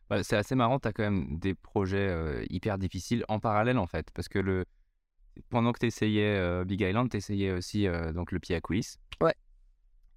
Ouais, 0.10 0.24
c'est 0.24 0.36
assez 0.36 0.56
marrant, 0.56 0.80
tu 0.80 0.88
as 0.88 0.94
quand 0.94 1.04
même 1.04 1.38
des 1.40 1.54
projets 1.54 2.10
euh, 2.10 2.46
hyper 2.50 2.78
difficiles 2.78 3.26
en 3.28 3.40
parallèle 3.40 3.78
en 3.78 3.88
fait. 3.88 4.10
Parce 4.12 4.28
que 4.28 4.40
le... 4.40 4.66
pendant 5.50 5.72
que 5.72 5.80
tu 5.80 5.88
essayais 5.88 6.66
Big 6.66 6.82
Island, 6.82 7.10
tu 7.10 7.18
essayais 7.18 7.52
aussi 7.52 7.88
euh, 7.88 8.12
donc, 8.14 8.32
le 8.32 8.40
pied 8.40 8.56
à 8.56 8.62
coulisses. 8.62 9.00
Ouais. 9.22 9.36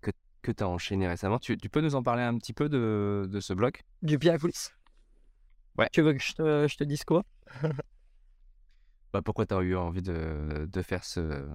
Que, 0.01 0.11
que 0.43 0.53
tu 0.53 0.63
as 0.63 0.69
enchaîné 0.69 1.09
récemment. 1.09 1.39
Tu, 1.39 1.57
tu 1.57 1.69
peux 1.69 1.81
nous 1.81 1.95
en 1.95 2.03
parler 2.03 2.23
un 2.23 2.37
petit 2.39 2.53
peu 2.53 2.69
de, 2.69 3.29
de 3.31 3.41
ce 3.41 3.53
bloc? 3.53 3.83
Du 4.03 4.19
pied 4.19 4.31
à 4.31 4.39
coulisses. 4.39 4.77
Ouais. 5.79 5.89
Tu 5.93 6.03
veux 6.03 6.13
que 6.15 6.23
je 6.23 6.33
te, 6.33 6.69
je 6.69 6.77
te 6.77 6.85
dise 6.85 7.05
quoi? 7.05 7.25
Bah, 9.13 9.23
Pourquoi 9.23 9.47
tu 9.47 9.55
as 9.55 9.61
eu 9.61 9.77
envie 9.77 10.03
de, 10.03 10.69
de 10.71 10.83
faire 10.83 11.05
ce, 11.05 11.49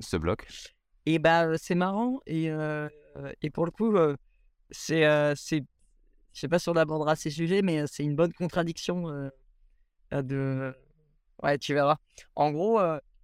ce 0.00 0.16
bloc? 0.16 0.46
Et 1.06 1.18
bah, 1.18 1.56
c'est 1.58 1.74
marrant. 1.74 2.20
Et, 2.26 2.50
et 3.42 3.50
pour 3.50 3.64
le 3.64 3.70
coup, 3.70 3.96
c'est. 4.70 5.04
c'est 5.36 5.64
je 6.32 6.40
sais 6.40 6.48
pas 6.48 6.60
si 6.60 6.68
on 6.68 6.76
abordera 6.76 7.16
ces 7.16 7.30
sujets, 7.30 7.60
mais 7.60 7.86
c'est 7.88 8.04
une 8.04 8.14
bonne 8.14 8.32
contradiction 8.32 9.30
de. 10.12 10.74
Ouais, 11.42 11.58
tu 11.58 11.74
verras. 11.74 11.96
En 12.36 12.52
gros, 12.52 12.78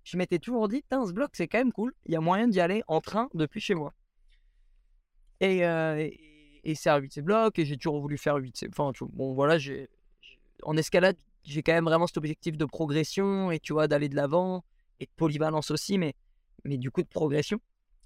je 0.05 0.17
m'étais 0.17 0.39
toujours 0.39 0.69
dit, 0.69 0.83
Putain, 0.83 1.07
ce 1.07 1.13
bloc, 1.13 1.31
c'est 1.35 1.49
quand 1.49 1.59
même 1.59 1.73
cool. 1.73 1.93
Il 2.07 2.13
y 2.13 2.17
a 2.17 2.21
moyen 2.21 2.49
d'y 2.49 2.61
aller 2.61 2.83
en 2.89 3.01
train 3.01 3.29
depuis 3.35 3.61
chez 3.61 3.75
moi. 3.75 3.93
Et, 5.41 5.59
et, 6.65 6.75
c'est 6.75 6.91
un 6.91 6.97
8 6.99 7.21
bloc, 7.21 7.59
et 7.59 7.65
j'ai 7.65 7.77
toujours 7.77 8.01
voulu 8.01 8.19
faire 8.19 8.37
8 8.37 8.65
Enfin, 8.69 8.93
tu- 8.93 9.05
bon, 9.07 9.35
voilà, 9.35 9.59
j'ai- 9.59 9.89
En 10.65 10.77
escalade, 10.77 11.17
j'ai 11.45 11.63
quand 11.63 11.73
même 11.75 11.85
vraiment 11.85 12.07
cet 12.07 12.17
objectif 12.19 12.57
de 12.57 12.65
progression, 12.65 13.51
et 13.53 13.61
tu 13.61 13.73
vois, 13.75 13.89
d'aller 13.89 14.09
de 14.09 14.17
l'avant, 14.17 14.65
et 15.01 15.07
de 15.07 15.11
polyvalence 15.17 15.71
aussi, 15.71 15.99
mais, 15.99 16.15
mais 16.65 16.79
du 16.79 16.91
coup 16.91 17.03
de 17.03 17.09
progression. 17.09 17.61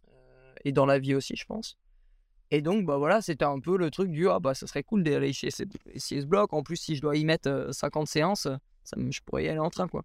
Euh, 0.08 0.54
et 0.64 0.72
dans 0.72 0.86
la 0.86 0.98
vie 0.98 1.14
aussi, 1.14 1.36
je 1.36 1.44
pense. 1.46 1.78
Et 2.50 2.62
donc, 2.62 2.84
bah 2.86 2.96
voilà, 2.98 3.22
c'était 3.22 3.44
un 3.44 3.60
peu 3.60 3.76
le 3.78 3.90
truc 3.90 4.10
du 4.10 4.28
ah 4.28 4.40
bah 4.40 4.54
ça 4.54 4.66
serait 4.66 4.82
cool 4.82 5.04
d'aller 5.04 5.28
essayer, 5.30 5.50
ce- 5.52 6.24
bloc. 6.24 6.52
En 6.52 6.62
plus, 6.62 6.76
si 6.76 6.96
je 6.96 7.00
dois 7.02 7.16
y 7.16 7.24
mettre 7.24 7.48
euh, 7.48 7.72
50 7.72 8.08
séances, 8.08 8.46
euh, 8.46 8.56
me- 8.96 9.12
je 9.12 9.20
pourrais 9.24 9.44
y 9.44 9.48
aller 9.48 9.58
en 9.60 9.70
train, 9.70 9.88
quoi. 9.88 10.04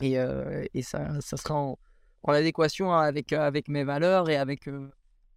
Et, 0.00 0.18
euh, 0.18 0.64
et 0.74 0.82
ça, 0.82 1.20
ça 1.20 1.36
sera 1.36 1.54
en, 1.54 1.78
adéquation 2.26 2.92
avec, 2.92 3.32
avec 3.32 3.68
mes 3.68 3.84
valeurs 3.84 4.28
et 4.30 4.36
avec, 4.36 4.68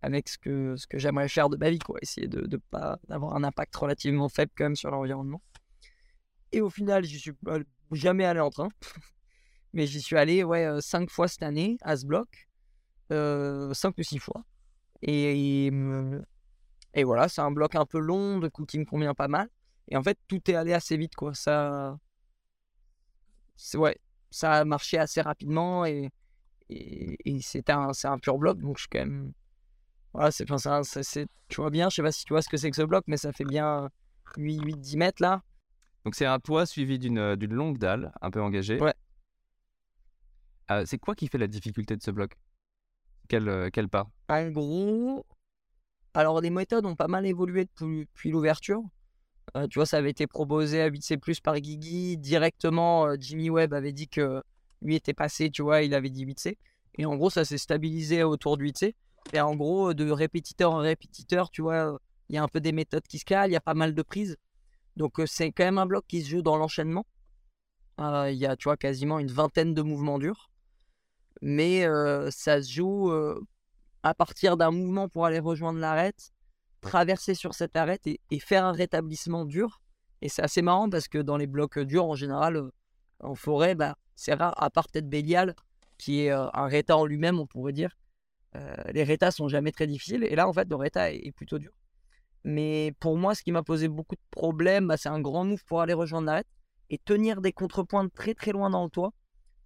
avec 0.02 0.30
ce 0.30 0.38
que, 0.38 0.76
ce 0.78 0.88
que 0.88 0.98
j'aimerais 0.98 1.28
faire 1.28 1.50
de 1.50 1.58
ma 1.58 1.70
vie, 1.70 1.80
quoi. 1.80 1.98
Essayer 2.02 2.28
de, 2.28 2.58
pas 2.72 3.00
d'avoir 3.08 3.36
un 3.36 3.44
impact 3.44 3.76
relativement 3.76 4.30
faible 4.30 4.52
quand 4.58 4.66
même 4.66 4.76
sur 4.76 4.90
l'environnement. 4.92 5.42
Et 6.52 6.62
au 6.62 6.70
final, 6.70 7.04
j'y 7.04 7.20
suis 7.20 7.34
jamais 7.92 8.26
allé 8.26 8.40
en 8.40 8.50
train. 8.50 8.70
Mais 9.78 9.86
j'y 9.86 10.02
suis 10.02 10.18
allé, 10.18 10.44
ouais, 10.44 10.68
5 10.82 11.10
fois 11.12 11.28
cette 11.28 11.44
année 11.44 11.78
à 11.82 11.96
ce 11.96 12.06
bloc. 12.08 12.50
5 13.12 13.96
ou 13.98 14.04
6 14.04 14.18
fois. 14.18 14.44
Et, 15.04 15.68
et, 15.68 15.72
et 16.96 17.04
voilà, 17.04 17.30
c'est 17.30 17.42
un 17.42 17.52
bloc 17.52 17.76
un 17.76 17.86
peu 17.86 18.00
long, 18.00 18.40
de 18.40 18.48
coup 18.48 18.66
qui 18.66 18.80
me 18.80 18.86
convient 18.86 19.14
pas 19.14 19.28
mal. 19.28 19.48
Et 19.90 19.96
en 19.96 20.02
fait, 20.02 20.18
tout 20.28 20.42
est 20.50 20.56
allé 20.56 20.74
assez 20.74 20.98
vite, 20.98 21.14
quoi. 21.16 21.34
Ça. 21.36 21.98
c'est- 23.56 23.78
Ouais, 23.78 23.98
ça 24.32 24.52
a 24.54 24.66
marché 24.66 24.98
assez 24.98 25.22
rapidement 25.22 25.86
et, 25.86 26.10
et, 26.70 27.18
et 27.24 27.40
c'est 27.42 27.70
un, 27.70 27.94
c'est 27.94 28.08
un 28.08 28.18
pur 28.18 28.38
bloc, 28.40 28.60
donc 28.60 28.78
je 28.78 28.82
suis 28.82 28.90
quand 28.90 29.00
même. 29.00 29.32
Voilà, 30.14 30.32
c'est, 30.32 30.50
enfin, 30.52 30.72
un- 30.80 30.84
c'est- 30.84 31.28
tu 31.50 31.62
vois 31.62 31.70
bien, 31.70 31.90
je 31.90 31.96
sais 31.98 32.02
pas 32.02 32.12
si 32.12 32.26
tu 32.26 32.34
vois 32.34 32.42
ce 32.42 32.50
que 32.50 32.58
c'est 32.58 32.72
que 32.72 32.76
ce 32.76 32.82
bloc, 32.82 33.04
mais 33.08 33.18
ça 33.18 33.32
fait 33.32 33.46
bien 33.46 33.90
8-10 34.38 34.98
mètres 34.98 35.22
là. 35.22 35.44
Donc 36.04 36.16
c'est 36.16 36.26
un 36.26 36.40
toit 36.40 36.66
suivi 36.66 36.98
d'une 37.00 37.18
euh, 37.20 37.36
d'une 37.36 37.54
longue 37.54 37.78
dalle, 37.78 38.12
un 38.22 38.32
peu 38.32 38.42
engagée. 38.42 38.82
Ouais. 38.82 38.94
Euh, 40.72 40.84
c'est 40.86 40.98
quoi 40.98 41.16
qui 41.16 41.28
fait 41.28 41.38
la 41.38 41.48
difficulté 41.48 41.96
de 41.96 42.02
ce 42.02 42.12
bloc? 42.12 42.38
Quel, 43.28 43.50
euh, 43.50 43.70
quel 43.72 43.90
pas? 43.90 44.10
En 44.30 44.50
gros, 44.50 45.26
alors 46.14 46.42
les 46.42 46.50
méthodes 46.50 46.86
ont 46.86 46.96
pas 46.96 47.08
mal 47.08 47.26
évolué 47.26 47.66
depuis, 47.66 48.32
l'ouverture. 48.32 48.82
Euh, 49.56 49.68
tu 49.68 49.80
vois, 49.80 49.86
ça 49.86 49.98
avait 49.98 50.10
été 50.10 50.28
proposé 50.28 50.82
à 50.82 50.90
8C+, 50.90 51.42
par 51.42 51.60
Guigui. 51.60 52.18
Directement, 52.18 53.06
euh, 53.06 53.16
Jimmy 53.20 53.50
Webb 53.50 53.74
avait 53.74 53.94
dit 53.94 54.08
que 54.08 54.42
lui 54.82 54.96
était 54.96 55.14
passé, 55.14 55.50
tu 55.50 55.62
vois, 55.62 55.84
il 55.84 55.94
avait 55.94 56.10
dit 56.10 56.26
8C. 56.26 56.58
Et 56.96 57.06
en 57.06 57.16
gros, 57.16 57.30
ça 57.30 57.46
s'est 57.46 57.58
stabilisé 57.58 58.24
autour 58.24 58.58
de 58.58 58.64
8C. 58.64 58.96
Et 59.34 59.42
en 59.42 59.56
gros, 59.56 59.94
de 59.94 60.10
répétiteur 60.10 60.72
en 60.72 60.78
répétiteur, 60.78 61.50
tu 61.50 61.62
vois, 61.62 62.00
il 62.30 62.36
y 62.36 62.38
a 62.38 62.44
un 62.44 62.48
peu 62.48 62.62
des 62.62 62.72
méthodes 62.72 63.06
qui 63.08 63.20
se 63.20 63.26
calent, 63.26 63.50
il 63.50 63.54
y 63.54 63.58
a 63.58 63.62
pas 63.62 63.74
mal 63.74 63.94
de 63.94 64.02
prises. 64.02 64.38
Donc, 64.96 65.22
c'est 65.26 65.52
quand 65.52 65.66
même 65.66 65.78
un 65.78 65.86
bloc 65.86 66.06
qui 66.08 66.24
se 66.24 66.30
joue 66.30 66.42
dans 66.42 66.58
l'enchaînement. 66.58 67.06
Il 68.00 68.34
y 68.34 68.46
a, 68.46 68.56
tu 68.56 68.66
vois, 68.66 68.78
quasiment 68.78 69.20
une 69.20 69.32
vingtaine 69.32 69.74
de 69.74 69.82
mouvements 69.82 70.18
durs. 70.18 70.50
Mais 71.42 71.86
ça 72.32 72.62
se 72.62 72.72
joue 72.72 73.12
à 74.04 74.14
partir 74.14 74.58
d'un 74.58 74.72
mouvement 74.72 75.10
pour 75.10 75.26
aller 75.26 75.40
rejoindre 75.40 75.80
l'arête, 75.80 76.32
traverser 76.82 77.36
sur 77.36 77.54
cette 77.54 77.76
arête 77.76 78.08
et, 78.08 78.40
faire 78.40 78.66
un 78.66 78.72
rétablissement 78.72 79.46
dur. 79.46 79.82
Et 80.22 80.30
c'est 80.30 80.42
assez 80.42 80.62
marrant 80.62 80.90
parce 80.90 81.08
que 81.08 81.20
dans 81.20 81.38
les 81.38 81.48
blocs 81.48 81.80
durs, 81.80 82.06
en 82.06 82.16
général, 82.16 82.72
en 83.20 83.36
forêt, 83.36 83.76
bah, 83.76 83.96
c'est 84.16 84.34
rare, 84.34 84.54
à 84.62 84.70
part 84.70 84.88
peut-être 84.88 85.10
Bélial, 85.10 85.56
qui 85.98 86.22
est 86.22 86.32
un 86.32 86.68
réta 86.68 86.98
en 86.98 87.06
lui-même, 87.06 87.40
on 87.40 87.48
pourrait 87.48 87.74
dire. 87.74 87.98
Les 88.92 89.04
rétas 89.04 89.32
sont 89.32 89.48
jamais 89.48 89.72
très 89.72 89.86
difficiles. 89.86 90.24
Et 90.24 90.36
là, 90.36 90.48
en 90.48 90.54
fait, 90.54 90.68
le 90.70 90.76
réta 90.76 91.12
est, 91.12 91.32
plutôt 91.32 91.60
dur. 91.60 91.72
Mais 92.44 92.94
pour 93.00 93.18
moi, 93.18 93.36
ce 93.36 93.44
qui 93.44 93.52
m'a 93.52 93.62
posé 93.62 93.88
beaucoup 93.88 94.16
de 94.16 94.22
problèmes, 94.32 94.88
bah, 94.88 94.98
c'est 94.98 95.10
un 95.10 95.20
grand 95.20 95.44
move 95.44 95.64
pour 95.66 95.82
aller 95.82 95.94
rejoindre 95.94 96.28
l'arête 96.28 96.48
et 96.90 96.98
tenir 96.98 97.42
des 97.42 97.52
contrepoints 97.52 98.08
très 98.08 98.34
très 98.34 98.52
loin 98.52 98.70
dans 98.70 98.86
le 98.86 98.90
toit 98.90 99.12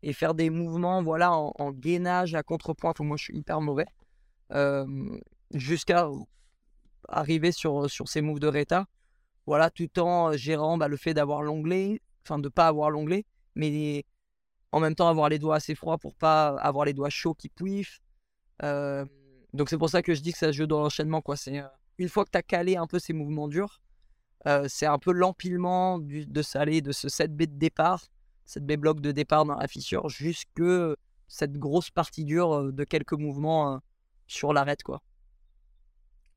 et 0.04 0.14
faire 0.14 0.34
des 0.34 0.50
mouvements 0.50 1.04
voilà 1.04 1.34
en, 1.34 1.72
gainage 1.72 2.36
à 2.36 2.44
contrepoint. 2.44 2.94
Où 3.00 3.04
moi 3.04 3.18
je 3.18 3.26
suis 3.26 3.38
hyper 3.38 3.62
mauvais 3.62 3.86
euh, 4.52 4.86
jusqu'à 5.54 6.10
arriver 7.08 7.52
sur, 7.52 7.90
sur 7.90 8.08
ces 8.08 8.22
moves 8.22 8.40
de 8.40 8.48
Reta. 8.48 8.86
Voilà 9.46 9.70
tout 9.70 10.00
en 10.00 10.34
gérant 10.34 10.78
bah, 10.78 10.88
le 10.88 10.98
fait 10.98 11.14
d'avoir 11.14 11.44
l'onglet 11.44 12.02
enfin 12.26 12.40
de 12.40 12.50
pas 12.50 12.68
avoir 12.68 12.92
l'onglet 12.92 13.26
mais 13.56 14.06
en 14.72 14.80
même 14.80 14.96
temps 14.96 15.08
avoir 15.08 15.30
les 15.30 15.40
doigts 15.40 15.56
assez 15.56 15.76
froids 15.76 15.98
pour 15.98 16.16
pas 16.16 16.50
avoir 16.60 16.86
les 16.86 16.94
doigts 16.94 17.10
chauds 17.10 17.34
qui 17.34 17.50
pouiffent 17.50 18.00
Euh, 18.64 19.06
donc 19.54 19.70
c'est 19.70 19.78
pour 19.78 19.90
ça 19.90 20.02
que 20.02 20.14
je 20.14 20.22
dis 20.22 20.32
que 20.32 20.38
ça 20.38 20.52
joue 20.52 20.68
dans 20.68 20.82
l'enchaînement 20.82 21.22
quoi. 21.22 21.36
C'est 21.36 21.60
euh, 21.60 21.68
une 21.98 22.10
fois 22.10 22.24
que 22.26 22.30
tu 22.32 22.38
as 22.38 22.44
calé 22.44 22.78
un 22.78 22.88
peu 22.88 23.00
ces 23.00 23.14
mouvements 23.14 23.48
durs 23.48 23.82
c'est 24.68 24.88
un 24.88 24.98
peu 24.98 25.12
l'empilement 25.12 26.00
de 26.00 26.42
ça 26.42 26.66
de 26.66 26.92
ce 26.92 27.08
7B 27.08 27.46
de 27.46 27.58
départ 27.58 28.08
7B 28.48 28.78
bloc 28.78 29.02
de 29.02 29.12
départ 29.12 29.46
dans 29.46 29.56
la 29.56 29.68
fissure 29.68 30.10
jusque 30.10 30.62
cette 31.28 31.54
grosse 31.54 31.90
partie 31.90 32.26
dure 32.26 32.72
de 32.74 32.84
quelques 32.84 33.14
mouvements 33.14 33.80
sur 34.28 34.54
l'arête 34.54 34.84
quoi. 34.84 35.02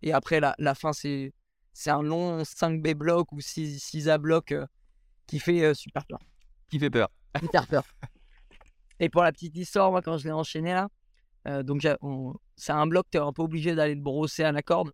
Et 0.02 0.12
après 0.12 0.40
la, 0.40 0.54
la 0.58 0.74
fin 0.74 0.92
c'est 0.92 1.32
c'est 1.72 1.90
un 1.90 2.02
long 2.02 2.42
5B 2.42 2.94
bloc 2.94 3.32
ou 3.32 3.40
6, 3.40 3.78
6A 3.78 4.18
bloc 4.18 4.54
qui 5.26 5.40
fait 5.40 5.74
super 5.74 6.06
peur. 6.06 6.20
Qui 6.68 6.78
fait 6.78 6.90
peur 6.90 7.08
Super 7.40 7.66
peur. 7.66 7.84
Et 9.00 9.08
pour 9.08 9.22
la 9.24 9.32
petite 9.32 9.56
histoire, 9.56 9.90
moi 9.90 10.00
quand 10.02 10.18
je 10.18 10.24
l'ai 10.24 10.32
enchaîné 10.32 10.72
là, 10.72 10.88
euh, 11.48 11.62
donc 11.64 11.86
c'est 12.56 12.72
un 12.72 12.86
bloc, 12.86 13.06
tu 13.10 13.18
es 13.18 13.20
un 13.20 13.32
peu 13.32 13.42
obligé 13.42 13.74
d'aller 13.74 13.96
le 13.96 14.00
brosser 14.00 14.44
à 14.44 14.52
la 14.52 14.62
corde. 14.62 14.92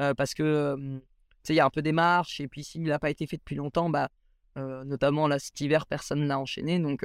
euh, 0.00 0.14
parce 0.14 0.32
que 0.34 1.00
il 1.48 1.54
y 1.54 1.60
a 1.60 1.66
un 1.66 1.70
peu 1.70 1.82
des 1.82 1.92
marches, 1.92 2.40
et 2.40 2.48
puis 2.48 2.64
s'il 2.64 2.82
n'a 2.82 2.98
pas 2.98 3.10
été 3.10 3.26
fait 3.26 3.36
depuis 3.36 3.54
longtemps, 3.54 3.88
bah, 3.88 4.08
notamment 4.56 5.28
là, 5.28 5.38
cet 5.38 5.60
hiver, 5.60 5.86
personne 5.86 6.26
n'a 6.26 6.38
enchaîné, 6.38 6.78
donc 6.78 7.04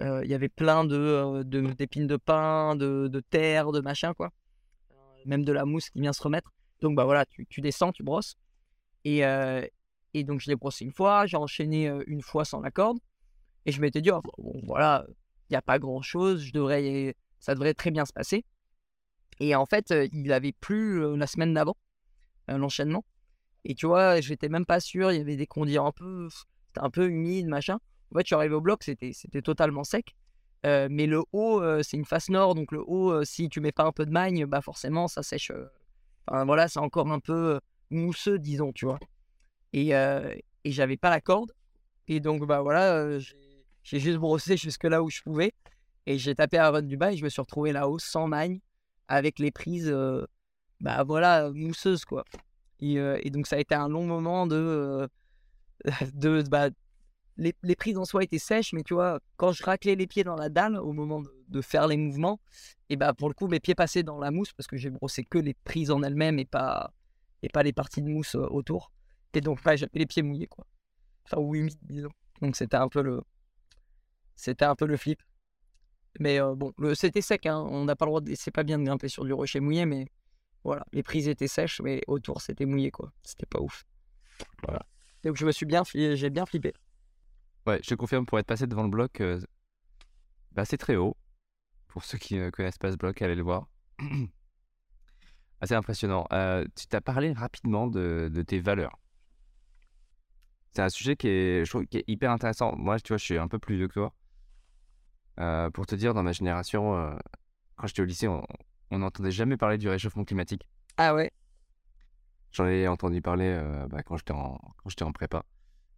il 0.00 0.26
y 0.26 0.34
avait 0.34 0.48
plein 0.48 0.84
de, 0.84 1.42
d'épines 1.42 2.06
de, 2.06 2.16
pin, 2.16 2.74
de, 2.74 3.08
de, 3.08 3.20
terre, 3.20 3.70
de 3.70 3.80
machin, 3.80 4.14
quoi. 4.14 4.30
même 5.26 5.44
de 5.44 5.52
la 5.52 5.64
mousse 5.64 5.90
qui 5.90 6.00
vient 6.00 6.12
se 6.12 6.22
remettre. 6.22 6.52
Donc 6.80 6.96
bah 6.96 7.04
voilà, 7.04 7.26
tu, 7.26 7.46
tu 7.46 7.60
descends, 7.60 7.92
tu 7.92 8.02
brosses. 8.02 8.36
Et, 9.04 9.18
et 10.14 10.24
donc 10.24 10.40
je 10.40 10.48
l'ai 10.48 10.56
brossé 10.56 10.84
une 10.84 10.92
fois, 10.92 11.26
j'ai 11.26 11.36
enchaîné 11.36 11.92
une 12.06 12.22
fois 12.22 12.44
sans 12.44 12.60
la 12.60 12.70
corde. 12.70 12.98
Et 13.66 13.72
je 13.72 13.80
m'étais 13.80 14.00
dit, 14.00 14.10
oh, 14.10 14.22
voilà, 14.62 15.04
il 15.48 15.52
n'y 15.52 15.56
a 15.56 15.62
pas 15.62 15.78
grand 15.78 16.00
chose, 16.00 16.42
je 16.42 16.52
devrais, 16.52 17.14
ça 17.38 17.54
devrait 17.54 17.74
très 17.74 17.90
bien 17.90 18.06
se 18.06 18.12
passer. 18.12 18.44
Et 19.38 19.54
en 19.54 19.66
fait, 19.66 19.92
il 20.12 20.32
avait 20.32 20.52
plu 20.52 21.16
la 21.16 21.26
semaine 21.26 21.52
d'avant, 21.52 21.76
l'enchaînement. 22.48 23.04
Et 23.64 23.74
tu 23.74 23.86
vois, 23.86 24.20
j'étais 24.20 24.48
même 24.48 24.64
pas 24.64 24.80
sûr, 24.80 25.12
il 25.12 25.18
y 25.18 25.20
avait 25.20 25.36
des 25.36 25.46
condits 25.46 25.76
un 25.76 25.92
peu, 25.92 26.28
c'était 26.70 26.84
un 26.84 26.90
peu 26.90 27.08
humide, 27.08 27.46
machin. 27.46 27.74
En 28.12 28.18
fait, 28.18 28.22
je 28.22 28.26
suis 28.26 28.34
arrivé 28.34 28.54
au 28.54 28.60
bloc, 28.60 28.82
c'était, 28.82 29.12
totalement 29.42 29.84
sec. 29.84 30.14
mais 30.64 31.06
le 31.06 31.22
haut, 31.32 31.62
c'est 31.82 31.96
une 31.96 32.04
face 32.04 32.28
nord, 32.28 32.54
donc 32.54 32.72
le 32.72 32.82
haut, 32.86 33.24
si 33.24 33.48
tu 33.48 33.60
mets 33.60 33.72
pas 33.72 33.84
un 33.84 33.92
peu 33.92 34.06
de 34.06 34.10
magne, 34.10 34.46
bah 34.46 34.60
forcément, 34.60 35.08
ça 35.08 35.22
sèche. 35.22 35.52
Enfin 36.26 36.44
voilà, 36.44 36.68
c'est 36.68 36.80
encore 36.80 37.10
un 37.10 37.20
peu 37.20 37.60
mousseux, 37.90 38.38
disons, 38.38 38.72
tu 38.72 38.84
vois. 38.84 38.98
Et, 39.72 39.90
et 39.90 40.72
j'avais 40.72 40.96
pas 40.96 41.10
la 41.10 41.20
corde. 41.20 41.52
Et 42.08 42.20
donc, 42.20 42.46
bah 42.46 42.62
voilà, 42.62 43.18
j'ai 43.82 44.00
juste 44.00 44.18
brossé 44.18 44.56
jusque 44.56 44.84
là 44.84 45.02
où 45.02 45.10
je 45.10 45.22
pouvais. 45.22 45.52
Et 46.06 46.18
j'ai 46.18 46.34
tapé 46.34 46.58
à 46.58 46.70
run 46.70 46.82
du 46.82 46.96
bas 46.96 47.12
et 47.12 47.16
je 47.16 47.24
me 47.24 47.28
suis 47.28 47.40
retrouvé 47.40 47.72
là-haut 47.72 47.98
sans 47.98 48.26
magne, 48.26 48.60
avec 49.06 49.38
les 49.38 49.52
prises, 49.52 49.94
bah 50.80 51.04
voilà, 51.04 51.50
mousseuses, 51.52 52.04
quoi. 52.04 52.24
Et, 52.80 53.30
donc, 53.30 53.46
ça 53.46 53.56
a 53.56 53.58
été 53.60 53.74
un 53.74 53.88
long 53.88 54.04
moment 54.04 54.46
de. 54.46 55.08
de 56.14 56.42
bah, 56.48 56.70
les, 57.36 57.54
les, 57.62 57.76
prises 57.76 57.96
en 57.96 58.04
soi 58.04 58.22
étaient 58.22 58.38
sèches, 58.38 58.72
mais 58.72 58.82
tu 58.82 58.94
vois, 58.94 59.20
quand 59.36 59.52
je 59.52 59.62
raclais 59.62 59.94
les 59.94 60.06
pieds 60.06 60.24
dans 60.24 60.36
la 60.36 60.48
dalle 60.48 60.76
au 60.76 60.92
moment 60.92 61.22
de, 61.48 61.60
faire 61.62 61.86
les 61.88 61.96
mouvements, 61.96 62.40
et 62.88 62.96
bah 62.96 63.14
pour 63.14 63.28
le 63.28 63.34
coup, 63.34 63.48
mes 63.48 63.60
pieds 63.60 63.74
passaient 63.74 64.02
dans 64.02 64.18
la 64.18 64.30
mousse 64.30 64.52
parce 64.52 64.66
que 64.66 64.76
j'ai 64.76 64.90
brossé 64.90 65.24
que 65.24 65.38
les 65.38 65.54
prises 65.54 65.90
en 65.90 66.02
elles-mêmes 66.02 66.38
et 66.38 66.44
pas, 66.44 66.92
et 67.42 67.48
pas 67.48 67.62
les 67.62 67.72
parties 67.72 68.02
de 68.02 68.08
mousse 68.08 68.34
autour. 68.34 68.92
Et 69.32 69.40
donc, 69.40 69.60
j'avais 69.64 69.88
les 69.94 70.06
pieds 70.06 70.22
mouillés, 70.22 70.48
quoi. 70.48 70.66
Enfin, 71.24 71.38
ou 71.40 71.54
humides, 71.54 71.78
disons. 71.82 72.10
Donc, 72.42 72.56
c'était 72.56 72.76
un 72.76 72.88
peu 72.88 73.02
le. 73.02 73.22
C'était 74.34 74.64
un 74.64 74.74
peu 74.74 74.86
le 74.86 74.96
flip. 74.96 75.22
Mais 76.18 76.40
bon, 76.40 76.72
le... 76.78 76.94
c'était 76.94 77.20
sec, 77.20 77.46
hein. 77.46 77.58
On 77.70 77.84
n'a 77.84 77.94
pas 77.94 78.06
le 78.06 78.10
droit 78.10 78.20
de. 78.20 78.34
C'est 78.34 78.50
pas 78.50 78.64
bien 78.64 78.78
de 78.78 78.84
grimper 78.84 79.08
sur 79.08 79.24
du 79.24 79.32
rocher 79.32 79.60
mouillé, 79.60 79.86
mais 79.86 80.06
voilà. 80.64 80.84
Les 80.92 81.02
prises 81.02 81.28
étaient 81.28 81.48
sèches, 81.48 81.80
mais 81.80 82.02
autour, 82.08 82.40
c'était 82.40 82.66
mouillé, 82.66 82.90
quoi. 82.90 83.12
C'était 83.22 83.46
pas 83.46 83.60
ouf. 83.60 83.84
Voilà. 84.64 84.84
Donc, 85.24 85.36
je 85.36 85.46
me 85.46 85.52
suis 85.52 85.66
bien. 85.66 85.82
J'ai 85.84 86.30
bien 86.30 86.46
flippé. 86.46 86.72
Ouais, 87.66 87.80
je 87.82 87.88
te 87.90 87.94
confirme, 87.94 88.26
pour 88.26 88.38
être 88.38 88.46
passé 88.46 88.66
devant 88.66 88.82
le 88.84 88.88
bloc, 88.88 89.22
bah, 90.52 90.64
c'est 90.64 90.78
très 90.78 90.96
haut. 90.96 91.16
Pour 91.88 92.04
ceux 92.04 92.18
qui 92.18 92.36
ne 92.36 92.50
connaissent 92.50 92.78
pas 92.78 92.92
ce 92.92 92.96
bloc, 92.96 93.20
allez 93.20 93.34
le 93.34 93.42
voir. 93.42 93.68
Assez 95.60 95.74
impressionnant. 95.74 96.26
tu 96.74 96.86
t'as 96.86 97.00
parlé 97.00 97.32
rapidement 97.32 97.86
de, 97.86 98.30
de 98.32 98.42
tes 98.42 98.60
valeurs 98.60 98.98
c'est 100.72 100.82
un 100.82 100.88
sujet 100.88 101.16
qui 101.16 101.28
est, 101.28 101.64
je 101.64 101.70
trouve, 101.70 101.84
qui 101.86 101.98
est 101.98 102.04
hyper 102.06 102.30
intéressant. 102.30 102.74
Moi, 102.76 102.98
tu 103.00 103.08
vois, 103.08 103.18
je 103.18 103.24
suis 103.24 103.38
un 103.38 103.48
peu 103.48 103.58
plus 103.58 103.76
vieux 103.76 103.88
que 103.88 103.94
toi. 103.94 104.14
Euh, 105.40 105.70
pour 105.70 105.86
te 105.86 105.94
dire, 105.94 106.14
dans 106.14 106.22
ma 106.22 106.32
génération, 106.32 106.96
euh, 106.96 107.16
quand 107.76 107.86
j'étais 107.86 108.02
au 108.02 108.04
lycée, 108.04 108.28
on 108.28 108.98
n'entendait 108.98 109.30
jamais 109.30 109.56
parler 109.56 109.78
du 109.78 109.88
réchauffement 109.88 110.24
climatique. 110.24 110.66
Ah 110.96 111.14
ouais? 111.14 111.32
J'en 112.52 112.66
ai 112.66 112.88
entendu 112.88 113.22
parler 113.22 113.46
euh, 113.46 113.86
bah, 113.88 114.02
quand 114.02 114.16
j'étais 114.16 114.32
en, 114.32 115.12
prépa, 115.12 115.44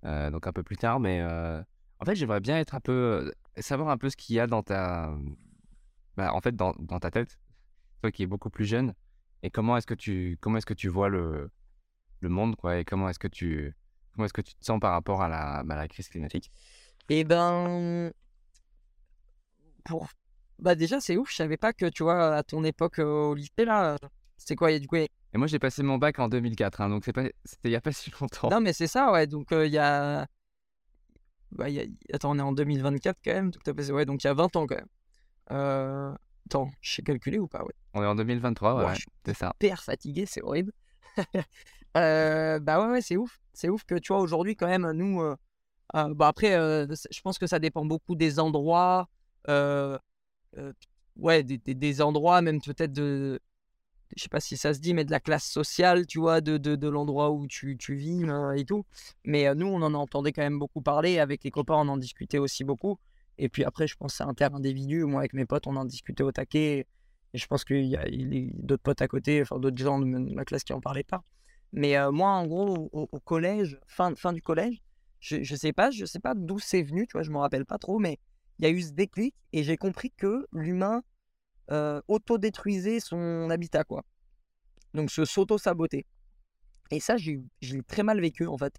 donc 0.02 0.46
un 0.46 0.52
peu 0.52 0.62
plus 0.62 0.76
tard. 0.76 1.00
Mais 1.00 1.22
en 1.22 2.04
fait, 2.04 2.14
j'aimerais 2.14 2.40
bien 2.40 2.58
être 2.58 2.74
un 2.74 2.80
peu, 2.80 3.32
savoir 3.58 3.88
un 3.88 3.98
peu 3.98 4.10
ce 4.10 4.16
qu'il 4.16 4.36
y 4.36 4.40
a 4.40 4.46
dans 4.46 4.62
ta, 4.62 5.14
bah, 6.16 6.34
en 6.34 6.40
fait, 6.40 6.54
dans, 6.54 6.74
dans, 6.78 7.00
ta 7.00 7.10
tête, 7.10 7.38
toi 8.02 8.10
qui 8.10 8.22
es 8.22 8.26
beaucoup 8.26 8.50
plus 8.50 8.66
jeune, 8.66 8.94
et 9.42 9.50
comment 9.50 9.76
est-ce 9.76 9.86
que 9.86 9.94
tu, 9.94 10.38
comment 10.40 10.58
est-ce 10.58 10.66
que 10.66 10.74
tu 10.74 10.88
vois 10.88 11.08
le, 11.08 11.50
le 12.20 12.28
monde, 12.28 12.56
quoi, 12.56 12.78
et 12.78 12.84
comment 12.84 13.08
est-ce 13.08 13.18
que 13.18 13.28
tu, 13.28 13.74
Comment 14.12 14.26
est-ce 14.26 14.32
que 14.32 14.42
tu 14.42 14.54
te 14.54 14.64
sens 14.64 14.78
par 14.78 14.92
rapport 14.92 15.22
à 15.22 15.28
la, 15.28 15.62
bah, 15.64 15.74
la 15.74 15.88
crise 15.88 16.08
climatique? 16.08 16.50
Eh 17.08 17.24
ben, 17.24 18.12
bah 20.58 20.74
déjà 20.74 21.00
c'est 21.00 21.16
ouf. 21.16 21.30
Je 21.30 21.36
savais 21.36 21.56
pas 21.56 21.72
que 21.72 21.86
tu 21.86 22.02
vois 22.02 22.36
à 22.36 22.42
ton 22.42 22.62
époque 22.64 22.98
au 22.98 23.34
lycée 23.34 23.64
là, 23.64 23.96
c'est 24.36 24.54
quoi 24.54 24.78
du 24.78 24.86
coup 24.86 24.96
Et 25.34 25.38
moi 25.38 25.46
j'ai 25.46 25.58
passé 25.58 25.82
mon 25.82 25.98
bac 25.98 26.18
en 26.18 26.28
2004, 26.28 26.80
hein, 26.80 26.88
donc 26.88 27.04
c'est 27.04 27.12
pas, 27.12 27.24
c'était 27.44 27.68
il 27.68 27.72
y 27.72 27.76
a 27.76 27.80
pas 27.80 27.92
si 27.92 28.12
longtemps. 28.20 28.50
Non 28.50 28.60
mais 28.60 28.72
c'est 28.72 28.86
ça 28.86 29.12
ouais. 29.12 29.26
Donc 29.26 29.48
il 29.50 29.72
y 29.72 29.78
a, 29.78 30.26
bah, 31.52 31.68
y 31.68 31.80
a, 31.80 31.84
attends 32.12 32.32
on 32.32 32.38
est 32.38 32.42
en 32.42 32.52
2024 32.52 33.18
quand 33.24 33.32
même. 33.32 33.50
Donc 33.50 33.76
passé 33.76 33.92
ouais 33.92 34.04
donc 34.04 34.22
il 34.24 34.26
y 34.26 34.30
a 34.30 34.34
20 34.34 34.56
ans 34.56 34.66
quand 34.66 34.76
même. 34.76 34.88
Euh... 35.50 36.14
Attends, 36.46 36.70
je 36.80 36.94
sais 36.94 37.02
calculer 37.02 37.38
ou 37.38 37.48
pas 37.48 37.62
ouais? 37.64 37.72
On 37.94 38.02
est 38.02 38.06
en 38.06 38.14
2023 38.14 38.84
ouais, 38.84 38.94
c'est 39.24 39.34
ça. 39.34 39.52
Hyper 39.60 39.82
fatigué, 39.82 40.26
c'est 40.26 40.42
horrible. 40.42 40.72
Euh, 41.96 42.58
bah 42.58 42.80
ouais, 42.80 42.90
ouais 42.90 43.02
c'est 43.02 43.18
ouf. 43.18 43.38
C'est 43.52 43.68
ouf 43.68 43.84
que 43.84 43.94
tu 43.96 44.14
vois, 44.14 44.22
aujourd'hui, 44.22 44.56
quand 44.56 44.66
même, 44.66 44.90
nous. 44.92 45.20
Euh, 45.20 45.36
euh, 45.94 46.14
bah 46.14 46.28
après, 46.28 46.52
je 46.52 47.20
pense 47.20 47.38
que 47.38 47.46
ça 47.46 47.58
dépend 47.58 47.84
beaucoup 47.84 48.14
des 48.14 48.40
endroits. 48.40 49.08
ouais, 49.46 51.42
des, 51.42 51.58
des, 51.58 52.00
endroits, 52.00 52.40
même 52.40 52.62
peut-être 52.62 52.92
de. 52.92 53.40
Je 54.16 54.22
sais 54.22 54.28
pas 54.28 54.40
si 54.40 54.56
ça 54.56 54.74
se 54.74 54.80
dit, 54.80 54.94
mais 54.94 55.04
de 55.04 55.10
la 55.10 55.20
classe 55.20 55.44
sociale, 55.44 56.06
tu 56.06 56.18
vois, 56.18 56.40
de, 56.40 56.58
de, 56.58 56.88
l'endroit 56.88 57.30
où 57.30 57.46
tu, 57.46 57.76
tu 57.76 57.94
vis 57.94 58.24
et 58.56 58.64
tout. 58.64 58.84
Mais 59.24 59.54
nous, 59.54 59.66
on 59.66 59.82
en 59.82 59.94
entendait 59.94 60.32
quand 60.32 60.42
même 60.42 60.58
beaucoup 60.58 60.82
parler. 60.82 61.18
Avec 61.18 61.44
les 61.44 61.50
copains, 61.50 61.74
on 61.76 61.88
en 61.88 61.96
discutait 61.96 62.38
aussi 62.38 62.64
beaucoup. 62.64 62.98
Et 63.38 63.48
puis 63.48 63.64
après, 63.64 63.86
je 63.86 63.96
pense 63.96 64.14
c'est 64.14 64.24
inter-individu. 64.24 65.04
Moi, 65.04 65.20
avec 65.20 65.32
mes 65.32 65.46
potes, 65.46 65.66
on 65.66 65.76
en 65.76 65.84
discutait 65.84 66.22
au 66.22 66.32
taquet. 66.32 66.86
Et 67.34 67.38
je 67.38 67.46
pense 67.46 67.64
qu'il 67.64 67.86
y 67.86 67.96
a, 67.96 68.04
d'autres 68.54 68.82
potes 68.82 69.00
à 69.00 69.08
côté, 69.08 69.40
enfin 69.40 69.58
d'autres 69.58 69.78
gens 69.78 69.98
de 69.98 70.04
ma 70.04 70.44
classe 70.44 70.64
qui 70.64 70.72
en 70.72 70.80
parlaient 70.80 71.02
pas. 71.02 71.24
Mais 71.72 71.96
moi, 72.10 72.30
en 72.30 72.46
gros, 72.46 72.90
au, 72.92 73.20
collège, 73.20 73.80
fin, 73.86 74.14
fin 74.14 74.32
du 74.32 74.42
collège, 74.42 74.82
je, 75.20 75.36
ne 75.36 75.56
sais 75.56 75.72
pas, 75.72 75.90
je 75.90 76.04
pas 76.18 76.34
d'où 76.34 76.58
c'est 76.58 76.82
venu, 76.82 77.06
tu 77.06 77.12
vois, 77.12 77.22
je 77.22 77.30
me 77.30 77.38
rappelle 77.38 77.64
pas 77.64 77.78
trop, 77.78 77.98
mais 77.98 78.18
il 78.58 78.66
y 78.66 78.68
a 78.68 78.70
eu 78.70 78.82
ce 78.82 78.92
déclic 78.92 79.34
et 79.52 79.62
j'ai 79.62 79.76
compris 79.76 80.10
que 80.10 80.46
l'humain 80.52 81.02
autodétruisait 82.08 83.00
son 83.00 83.48
habitat, 83.50 83.84
quoi. 83.84 84.04
Donc, 84.94 85.10
se 85.10 85.24
s'auto-saboter. 85.24 86.06
Et 86.90 87.00
ça, 87.00 87.16
j'ai 87.16 87.42
très 87.86 88.02
mal 88.02 88.20
vécu, 88.20 88.46
en 88.46 88.58
fait. 88.58 88.74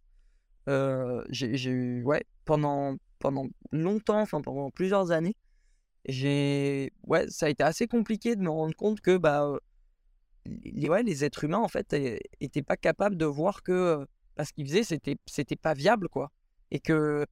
j'ai 1.29 2.01
ouais, 2.03 2.23
pendant, 2.45 2.97
pendant 3.19 3.47
longtemps, 3.71 4.21
enfin, 4.21 4.41
pendant 4.41 4.69
plusieurs 4.69 5.11
années, 5.11 5.35
j'ai, 6.05 6.91
ouais, 7.07 7.27
ça 7.29 7.45
a 7.47 7.49
été 7.49 7.63
assez 7.63 7.87
compliqué 7.87 8.35
de 8.35 8.41
me 8.41 8.49
rendre 8.49 8.75
compte 8.75 8.99
que, 9.01 9.17
bah, 9.17 9.57
les, 10.45 10.89
ouais, 10.89 11.03
les 11.03 11.23
êtres 11.23 11.45
humains, 11.45 11.59
en 11.59 11.67
fait, 11.67 11.95
étaient 12.41 12.61
pas 12.61 12.77
capables 12.77 13.17
de 13.17 13.25
voir 13.25 13.63
que 13.63 14.05
ce 14.43 14.51
qu'ils 14.53 14.67
faisaient, 14.67 14.83
c'était, 14.83 15.55
pas 15.55 15.73
viable, 15.73 16.09
quoi. 16.09 16.31
Et 16.71 16.79
que, 16.79 17.25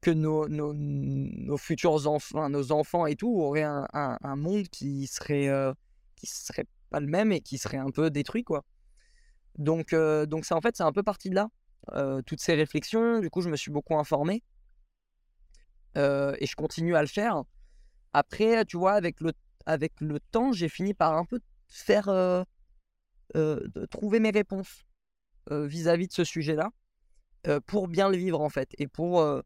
que 0.00 0.10
nos, 0.10 0.48
nos, 0.48 1.56
futurs 1.58 2.06
enfants, 2.06 2.48
nos 2.48 2.72
enfants 2.72 3.06
et 3.06 3.16
tout 3.16 3.32
auraient 3.40 3.64
un, 3.64 4.36
monde 4.36 4.68
qui 4.68 5.06
serait, 5.06 5.48
qui 6.16 6.26
serait 6.26 6.64
pas 6.88 7.00
le 7.00 7.06
même 7.06 7.32
et 7.32 7.40
qui 7.40 7.58
serait 7.58 7.76
un 7.76 7.90
peu 7.90 8.10
détruit, 8.10 8.44
quoi. 8.44 8.64
Donc, 9.58 9.94
donc 9.94 10.44
ça, 10.44 10.56
en 10.56 10.60
fait, 10.60 10.76
c'est 10.76 10.82
un 10.82 10.92
peu 10.92 11.02
parti 11.02 11.28
de 11.30 11.34
là. 11.34 11.48
toutes 12.26 12.40
ces 12.40 12.54
réflexions, 12.54 13.20
du 13.20 13.28
coup, 13.30 13.42
je 13.42 13.50
me 13.50 13.56
suis 13.56 13.70
beaucoup 13.70 13.98
informé. 13.98 14.42
et 15.96 16.46
je 16.46 16.56
continue 16.56 16.96
à 16.96 17.02
le 17.02 17.08
faire. 17.08 17.42
Après, 18.12 18.64
tu 18.64 18.76
vois, 18.76 18.92
avec 18.92 19.20
le 19.20 19.32
avec 19.66 20.00
le 20.00 20.18
temps, 20.18 20.52
j'ai 20.52 20.70
fini 20.70 20.94
par 20.94 21.16
un 21.16 21.26
peu 21.26 21.40
faire 21.68 22.06
de 23.34 23.86
trouver 23.90 24.18
mes 24.18 24.30
réponses 24.30 24.84
vis-à-vis 25.50 26.08
de 26.08 26.12
ce 26.12 26.24
sujet-là 26.24 26.70
pour 27.66 27.88
bien 27.88 28.08
le 28.08 28.16
vivre 28.16 28.40
en 28.40 28.50
fait 28.50 28.68
et 28.78 28.86
pour 28.86 29.42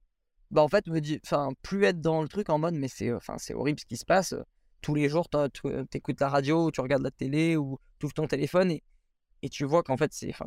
bah 0.50 0.62
en 0.62 0.68
fait 0.68 0.86
me 0.86 1.00
dire 1.00 1.18
enfin 1.24 1.50
plus 1.62 1.84
être 1.84 2.00
dans 2.00 2.22
le 2.22 2.28
truc 2.28 2.48
en 2.50 2.58
mode 2.58 2.74
mais 2.74 2.88
c'est 2.88 3.12
enfin 3.12 3.36
c'est 3.38 3.54
horrible 3.54 3.80
ce 3.80 3.86
qui 3.86 3.96
se 3.96 4.04
passe 4.04 4.34
tous 4.82 4.94
les 4.94 5.08
jours 5.08 5.28
tu 5.52 5.70
écoutes 5.94 6.20
la 6.20 6.28
radio 6.28 6.66
ou 6.66 6.70
tu 6.70 6.80
regardes 6.80 7.02
la 7.02 7.10
télé 7.10 7.56
ou 7.56 7.78
tu 7.98 8.06
ouvres 8.06 8.14
ton 8.14 8.26
téléphone 8.26 8.70
et, 8.70 8.82
et 9.42 9.48
tu 9.48 9.64
vois 9.64 9.82
qu'en 9.82 9.96
fait 9.96 10.12
c'est 10.12 10.30
enfin 10.30 10.44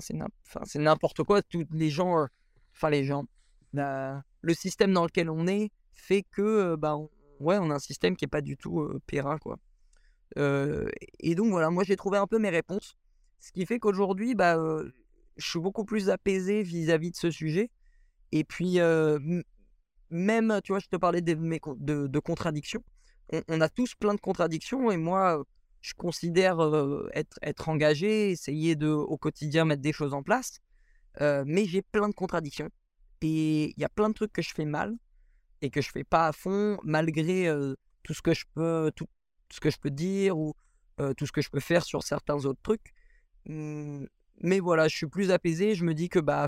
c'est 0.65 0.79
n'importe 0.79 1.23
quoi 1.23 1.41
tous 1.41 1.65
les 1.71 1.89
gens 1.89 2.27
enfin 2.73 2.89
les 2.89 3.03
gens 3.03 3.25
le 3.73 4.53
système 4.53 4.93
dans 4.93 5.03
lequel 5.03 5.29
on 5.29 5.47
est 5.47 5.71
fait 5.93 6.23
que 6.23 6.75
bah 6.75 6.97
ouais, 7.39 7.57
on 7.59 7.69
a 7.69 7.75
un 7.75 7.79
système 7.79 8.15
qui 8.15 8.25
est 8.25 8.29
pas 8.29 8.41
du 8.41 8.57
tout 8.57 8.87
périn, 9.05 9.37
quoi. 9.37 9.57
et 10.35 11.35
donc 11.35 11.49
voilà, 11.51 11.69
moi 11.69 11.83
j'ai 11.83 11.95
trouvé 11.95 12.17
un 12.17 12.27
peu 12.27 12.39
mes 12.39 12.49
réponses. 12.49 12.95
Ce 13.39 13.51
qui 13.51 13.65
fait 13.65 13.79
qu'aujourd'hui, 13.79 14.35
bah, 14.35 14.57
je 15.37 15.49
suis 15.49 15.59
beaucoup 15.59 15.85
plus 15.85 16.09
apaisé 16.09 16.63
vis-à-vis 16.63 17.11
de 17.11 17.15
ce 17.15 17.29
sujet. 17.29 17.69
Et 18.31 18.43
puis, 18.43 18.79
même, 20.09 20.59
tu 20.63 20.71
vois, 20.71 20.79
je 20.79 20.87
te 20.87 20.95
parlais 20.95 21.21
de, 21.21 21.35
de, 21.35 22.19
contradictions. 22.19 22.83
On, 23.47 23.61
a 23.61 23.69
tous 23.69 23.95
plein 23.95 24.13
de 24.13 24.19
contradictions 24.19 24.91
et 24.91 24.97
moi, 24.97 25.43
je 25.81 25.93
considère 25.93 26.59
être, 27.13 27.37
être 27.41 27.69
engagé, 27.69 28.31
essayer 28.31 28.75
de 28.75 28.87
au 28.87 29.17
quotidien 29.17 29.65
mettre 29.65 29.81
des 29.81 29.93
choses 29.93 30.13
en 30.13 30.23
place. 30.23 30.59
mais 31.19 31.65
j'ai 31.65 31.81
plein 31.81 32.09
de 32.09 32.13
contradictions. 32.13 32.69
Et 33.21 33.73
il 33.75 33.79
y 33.81 33.83
a 33.83 33.89
plein 33.89 34.09
de 34.09 34.13
trucs 34.13 34.31
que 34.31 34.41
je 34.41 34.53
fais 34.53 34.65
mal 34.65 34.95
et 35.61 35.69
que 35.69 35.81
je 35.81 35.89
fais 35.89 36.03
pas 36.03 36.27
à 36.27 36.31
fond, 36.31 36.77
malgré 36.83 37.51
tout 38.03 38.13
ce 38.13 38.21
que 38.21 38.33
je 38.33 38.45
peux, 38.53 38.91
tout, 38.95 39.07
ce 39.51 39.59
que 39.59 39.69
je 39.69 39.77
peux 39.77 39.91
dire 39.91 40.37
ou 40.37 40.53
tout 41.17 41.25
ce 41.25 41.31
que 41.31 41.41
je 41.41 41.49
peux 41.49 41.59
faire 41.59 41.83
sur 41.83 42.03
certains 42.03 42.45
autres 42.45 42.61
trucs. 42.61 42.93
Mmh, 43.45 44.05
mais 44.41 44.59
voilà, 44.59 44.87
je 44.87 44.95
suis 44.95 45.07
plus 45.07 45.31
apaisé. 45.31 45.75
Je 45.75 45.83
me 45.83 45.93
dis 45.93 46.09
que 46.09 46.19
bah, 46.19 46.47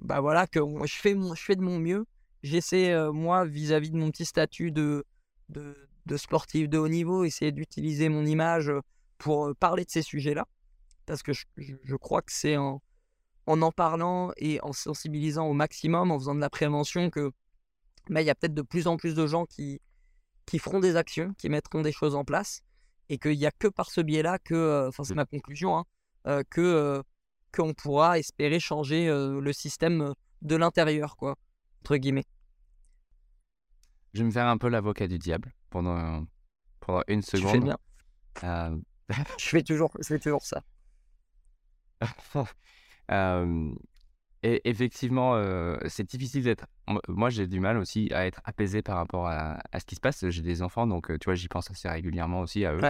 bah 0.00 0.20
voilà, 0.20 0.46
que 0.46 0.60
je 0.84 0.94
fais, 0.94 1.14
je 1.14 1.42
fais 1.42 1.56
de 1.56 1.62
mon 1.62 1.78
mieux. 1.78 2.06
J'essaie, 2.42 2.94
moi, 3.12 3.44
vis-à-vis 3.44 3.90
de 3.90 3.96
mon 3.96 4.10
petit 4.10 4.24
statut 4.24 4.70
de, 4.70 5.04
de, 5.48 5.74
de 6.06 6.16
sportif 6.16 6.68
de 6.68 6.78
haut 6.78 6.88
niveau, 6.88 7.24
essayer 7.24 7.52
d'utiliser 7.52 8.08
mon 8.08 8.24
image 8.24 8.70
pour 9.18 9.54
parler 9.56 9.84
de 9.84 9.90
ces 9.90 10.02
sujets-là. 10.02 10.46
Parce 11.06 11.22
que 11.22 11.32
je, 11.32 11.44
je 11.56 11.96
crois 11.96 12.22
que 12.22 12.32
c'est 12.32 12.56
en, 12.56 12.82
en 13.46 13.62
en 13.62 13.72
parlant 13.72 14.30
et 14.36 14.60
en 14.62 14.72
sensibilisant 14.72 15.46
au 15.46 15.54
maximum, 15.54 16.10
en 16.10 16.18
faisant 16.18 16.34
de 16.34 16.40
la 16.40 16.50
prévention, 16.50 17.10
que 17.10 17.32
bah, 18.10 18.20
il 18.20 18.26
y 18.26 18.30
a 18.30 18.34
peut-être 18.34 18.54
de 18.54 18.62
plus 18.62 18.86
en 18.86 18.96
plus 18.96 19.14
de 19.14 19.26
gens 19.26 19.46
qui, 19.46 19.80
qui 20.46 20.58
feront 20.58 20.80
des 20.80 20.96
actions, 20.96 21.32
qui 21.38 21.48
mettront 21.48 21.82
des 21.82 21.92
choses 21.92 22.14
en 22.14 22.24
place, 22.24 22.62
et 23.08 23.18
qu'il 23.18 23.38
n'y 23.38 23.46
a 23.46 23.50
que 23.50 23.68
par 23.68 23.90
ce 23.90 24.00
biais-là 24.00 24.38
que, 24.38 24.54
euh, 24.54 24.88
enfin 24.88 25.02
c'est 25.02 25.14
ma 25.14 25.24
conclusion, 25.24 25.76
hein, 25.76 25.84
euh, 26.26 26.42
que 26.50 26.60
euh, 26.60 27.02
qu'on 27.52 27.74
pourra 27.74 28.18
espérer 28.18 28.60
changer 28.60 29.08
le 29.08 29.52
système 29.52 30.12
de 30.42 30.56
l'intérieur, 30.56 31.16
quoi, 31.16 31.36
entre 31.82 31.96
guillemets. 31.96 32.26
Je 34.14 34.20
vais 34.20 34.26
me 34.26 34.30
faire 34.30 34.46
un 34.46 34.58
peu 34.58 34.68
l'avocat 34.68 35.06
du 35.06 35.18
diable 35.18 35.52
pendant, 35.70 36.26
pendant 36.80 37.02
une 37.08 37.22
seconde. 37.22 37.52
Tu 37.52 37.58
fais 37.58 37.64
bien. 37.64 37.78
je 39.38 39.48
fais 39.48 39.62
toujours, 39.62 39.92
je 40.00 40.06
fais 40.06 40.18
toujours 40.18 40.42
ça. 40.42 40.62
et 44.42 44.68
effectivement, 44.68 45.42
c'est 45.88 46.08
difficile 46.08 46.44
d'être. 46.44 46.66
Moi, 47.08 47.30
j'ai 47.30 47.46
du 47.46 47.60
mal 47.60 47.76
aussi 47.76 48.12
à 48.12 48.26
être 48.26 48.40
apaisé 48.44 48.82
par 48.82 48.96
rapport 48.96 49.26
à, 49.26 49.60
ce 49.78 49.84
qui 49.84 49.94
se 49.94 50.00
passe. 50.00 50.28
J'ai 50.28 50.42
des 50.42 50.62
enfants, 50.62 50.86
donc 50.86 51.06
tu 51.18 51.24
vois, 51.24 51.34
j'y 51.34 51.48
pense 51.48 51.70
assez 51.70 51.88
régulièrement 51.88 52.40
aussi 52.40 52.64
à 52.64 52.74
eux. 52.74 52.80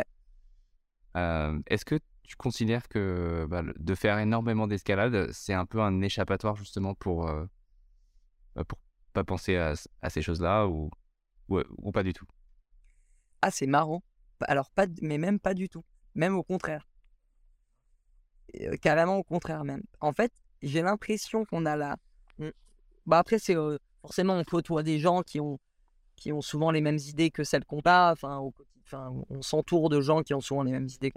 Est-ce 1.66 1.84
que 1.84 1.98
tu 2.22 2.36
considères 2.36 2.88
que 2.88 3.46
bah, 3.48 3.62
de 3.62 3.94
faire 3.94 4.18
énormément 4.18 4.66
d'escalade, 4.66 5.30
c'est 5.32 5.54
un 5.54 5.66
peu 5.66 5.80
un 5.80 6.00
échappatoire 6.02 6.56
justement 6.56 6.94
pour 6.94 7.26
bah, 8.54 8.64
pour 8.64 8.78
pas 9.12 9.24
penser 9.24 9.56
à, 9.56 9.74
ces 10.10 10.22
choses-là 10.22 10.66
ou, 10.66 10.90
ou, 11.48 11.92
pas 11.92 12.02
du 12.02 12.12
tout? 12.12 12.26
Ah, 13.42 13.50
c'est 13.50 13.66
marrant. 13.66 14.02
Alors 14.42 14.70
pas, 14.70 14.86
mais 15.00 15.18
même 15.18 15.40
pas 15.40 15.54
du 15.54 15.68
tout. 15.68 15.84
Même 16.14 16.36
au 16.36 16.42
contraire 16.42 16.86
carrément 18.80 19.16
au 19.16 19.22
contraire 19.22 19.64
même. 19.64 19.82
En 20.00 20.12
fait, 20.12 20.32
j'ai 20.62 20.82
l'impression 20.82 21.44
qu'on 21.44 21.66
a 21.66 21.76
là. 21.76 21.96
Bah 23.06 23.18
après, 23.18 23.38
c'est 23.38 23.56
forcément 24.00 24.34
on 24.34 24.44
côtoie 24.44 24.82
des 24.82 24.98
gens 24.98 25.22
qui 25.22 25.40
ont 25.40 25.58
qui 26.16 26.32
ont 26.32 26.42
souvent 26.42 26.70
les 26.70 26.80
mêmes 26.80 26.98
idées 26.98 27.30
que 27.30 27.44
celles 27.44 27.64
qu'on 27.64 27.80
a. 27.84 28.12
Enfin, 28.12 28.40
on 28.92 29.42
s'entoure 29.42 29.88
de 29.88 30.00
gens 30.00 30.22
qui 30.22 30.34
ont 30.34 30.40
souvent 30.40 30.62
les 30.62 30.72
mêmes 30.72 30.88
idées 30.88 31.12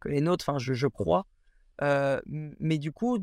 que 0.00 0.08
les 0.08 0.20
nôtres. 0.20 0.48
Enfin, 0.48 0.58
je, 0.58 0.86
crois. 0.86 1.26
mais 2.26 2.78
du 2.78 2.92
coup, 2.92 3.18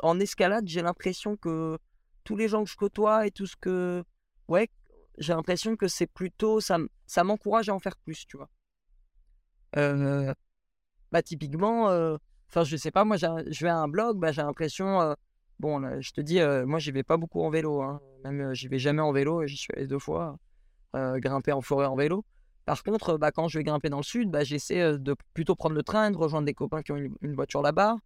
en 0.00 0.20
escalade, 0.20 0.66
j'ai 0.68 0.82
l'impression 0.82 1.36
que 1.36 1.78
tous 2.24 2.36
les 2.36 2.48
gens 2.48 2.64
que 2.64 2.70
je 2.70 2.76
côtoie 2.76 3.26
et 3.26 3.30
tout 3.30 3.46
ce 3.46 3.56
que, 3.56 4.04
ouais, 4.48 4.68
j'ai 5.18 5.32
l'impression 5.32 5.76
que 5.76 5.88
c'est 5.88 6.06
plutôt 6.06 6.60
ça, 6.60 6.78
ça 7.06 7.24
m'encourage 7.24 7.68
à 7.68 7.74
en 7.74 7.78
faire 7.78 7.96
plus, 7.96 8.26
tu 8.26 8.36
vois. 8.36 8.50
bah 9.72 11.22
typiquement, 11.22 12.18
Enfin, 12.50 12.64
je 12.64 12.76
sais 12.76 12.90
pas, 12.90 13.04
moi, 13.04 13.16
je 13.16 13.62
vais 13.62 13.68
à 13.68 13.76
un 13.76 13.88
blog, 13.88 14.18
bah, 14.18 14.32
j'ai 14.32 14.42
l'impression. 14.42 15.14
bon, 15.58 16.00
je 16.00 16.12
te 16.12 16.20
dis, 16.20 16.40
moi, 16.66 16.78
j'y 16.78 16.92
vais 16.92 17.02
pas 17.02 17.16
beaucoup 17.16 17.42
en 17.42 17.50
vélo. 17.50 17.82
Hein. 17.82 18.00
Même, 18.24 18.54
j'y 18.54 18.68
vais 18.68 18.78
jamais 18.78 19.02
en 19.02 19.12
vélo, 19.12 19.46
j'y 19.46 19.56
suis 19.56 19.72
allé 19.74 19.86
deux 19.86 19.98
fois, 19.98 20.38
grimper 20.94 21.52
en 21.52 21.60
forêt 21.60 21.86
en 21.86 21.96
vélo. 21.96 22.24
Par 22.68 22.82
contre, 22.82 23.16
bah, 23.16 23.32
quand 23.32 23.48
je 23.48 23.56
vais 23.58 23.64
grimper 23.64 23.88
dans 23.88 23.96
le 23.96 24.02
sud, 24.02 24.30
bah, 24.30 24.44
j'essaie 24.44 24.98
de 24.98 25.16
plutôt 25.32 25.56
prendre 25.56 25.74
le 25.74 25.82
train, 25.82 26.10
de 26.10 26.18
rejoindre 26.18 26.44
des 26.44 26.52
copains 26.52 26.82
qui 26.82 26.92
ont 26.92 26.98
une, 26.98 27.34
voiture 27.34 27.62
là-bas. 27.62 27.96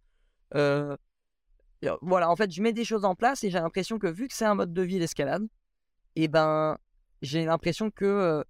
voilà, 2.01 2.29
en 2.29 2.35
fait, 2.37 2.49
je 2.49 2.61
mets 2.61 2.71
des 2.71 2.85
choses 2.85 3.03
en 3.03 3.13
place 3.13 3.43
et 3.43 3.49
j'ai 3.49 3.59
l'impression 3.59 3.99
que 3.99 4.07
vu 4.07 4.29
que 4.29 4.33
c'est 4.33 4.45
un 4.45 4.55
mode 4.55 4.71
de 4.71 4.81
vie 4.81 4.99
l'escalade, 4.99 5.43
et 6.15 6.23
eh 6.23 6.27
ben, 6.29 6.77
j'ai 7.21 7.43
l'impression 7.43 7.91
que, 7.91 8.41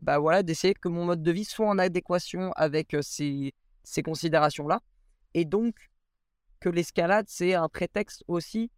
bah 0.00 0.18
voilà, 0.18 0.42
d'essayer 0.42 0.72
que 0.72 0.88
mon 0.88 1.04
mode 1.04 1.22
de 1.22 1.30
vie 1.30 1.44
soit 1.44 1.68
en 1.68 1.76
adéquation 1.76 2.50
avec 2.52 2.96
ces, 3.02 3.52
ces 3.84 4.02
considérations-là. 4.02 4.80
Et 5.34 5.44
donc, 5.44 5.90
que 6.58 6.70
l'escalade, 6.70 7.26
c'est 7.28 7.52
un 7.52 7.68
prétexte 7.68 8.24
aussi 8.28 8.70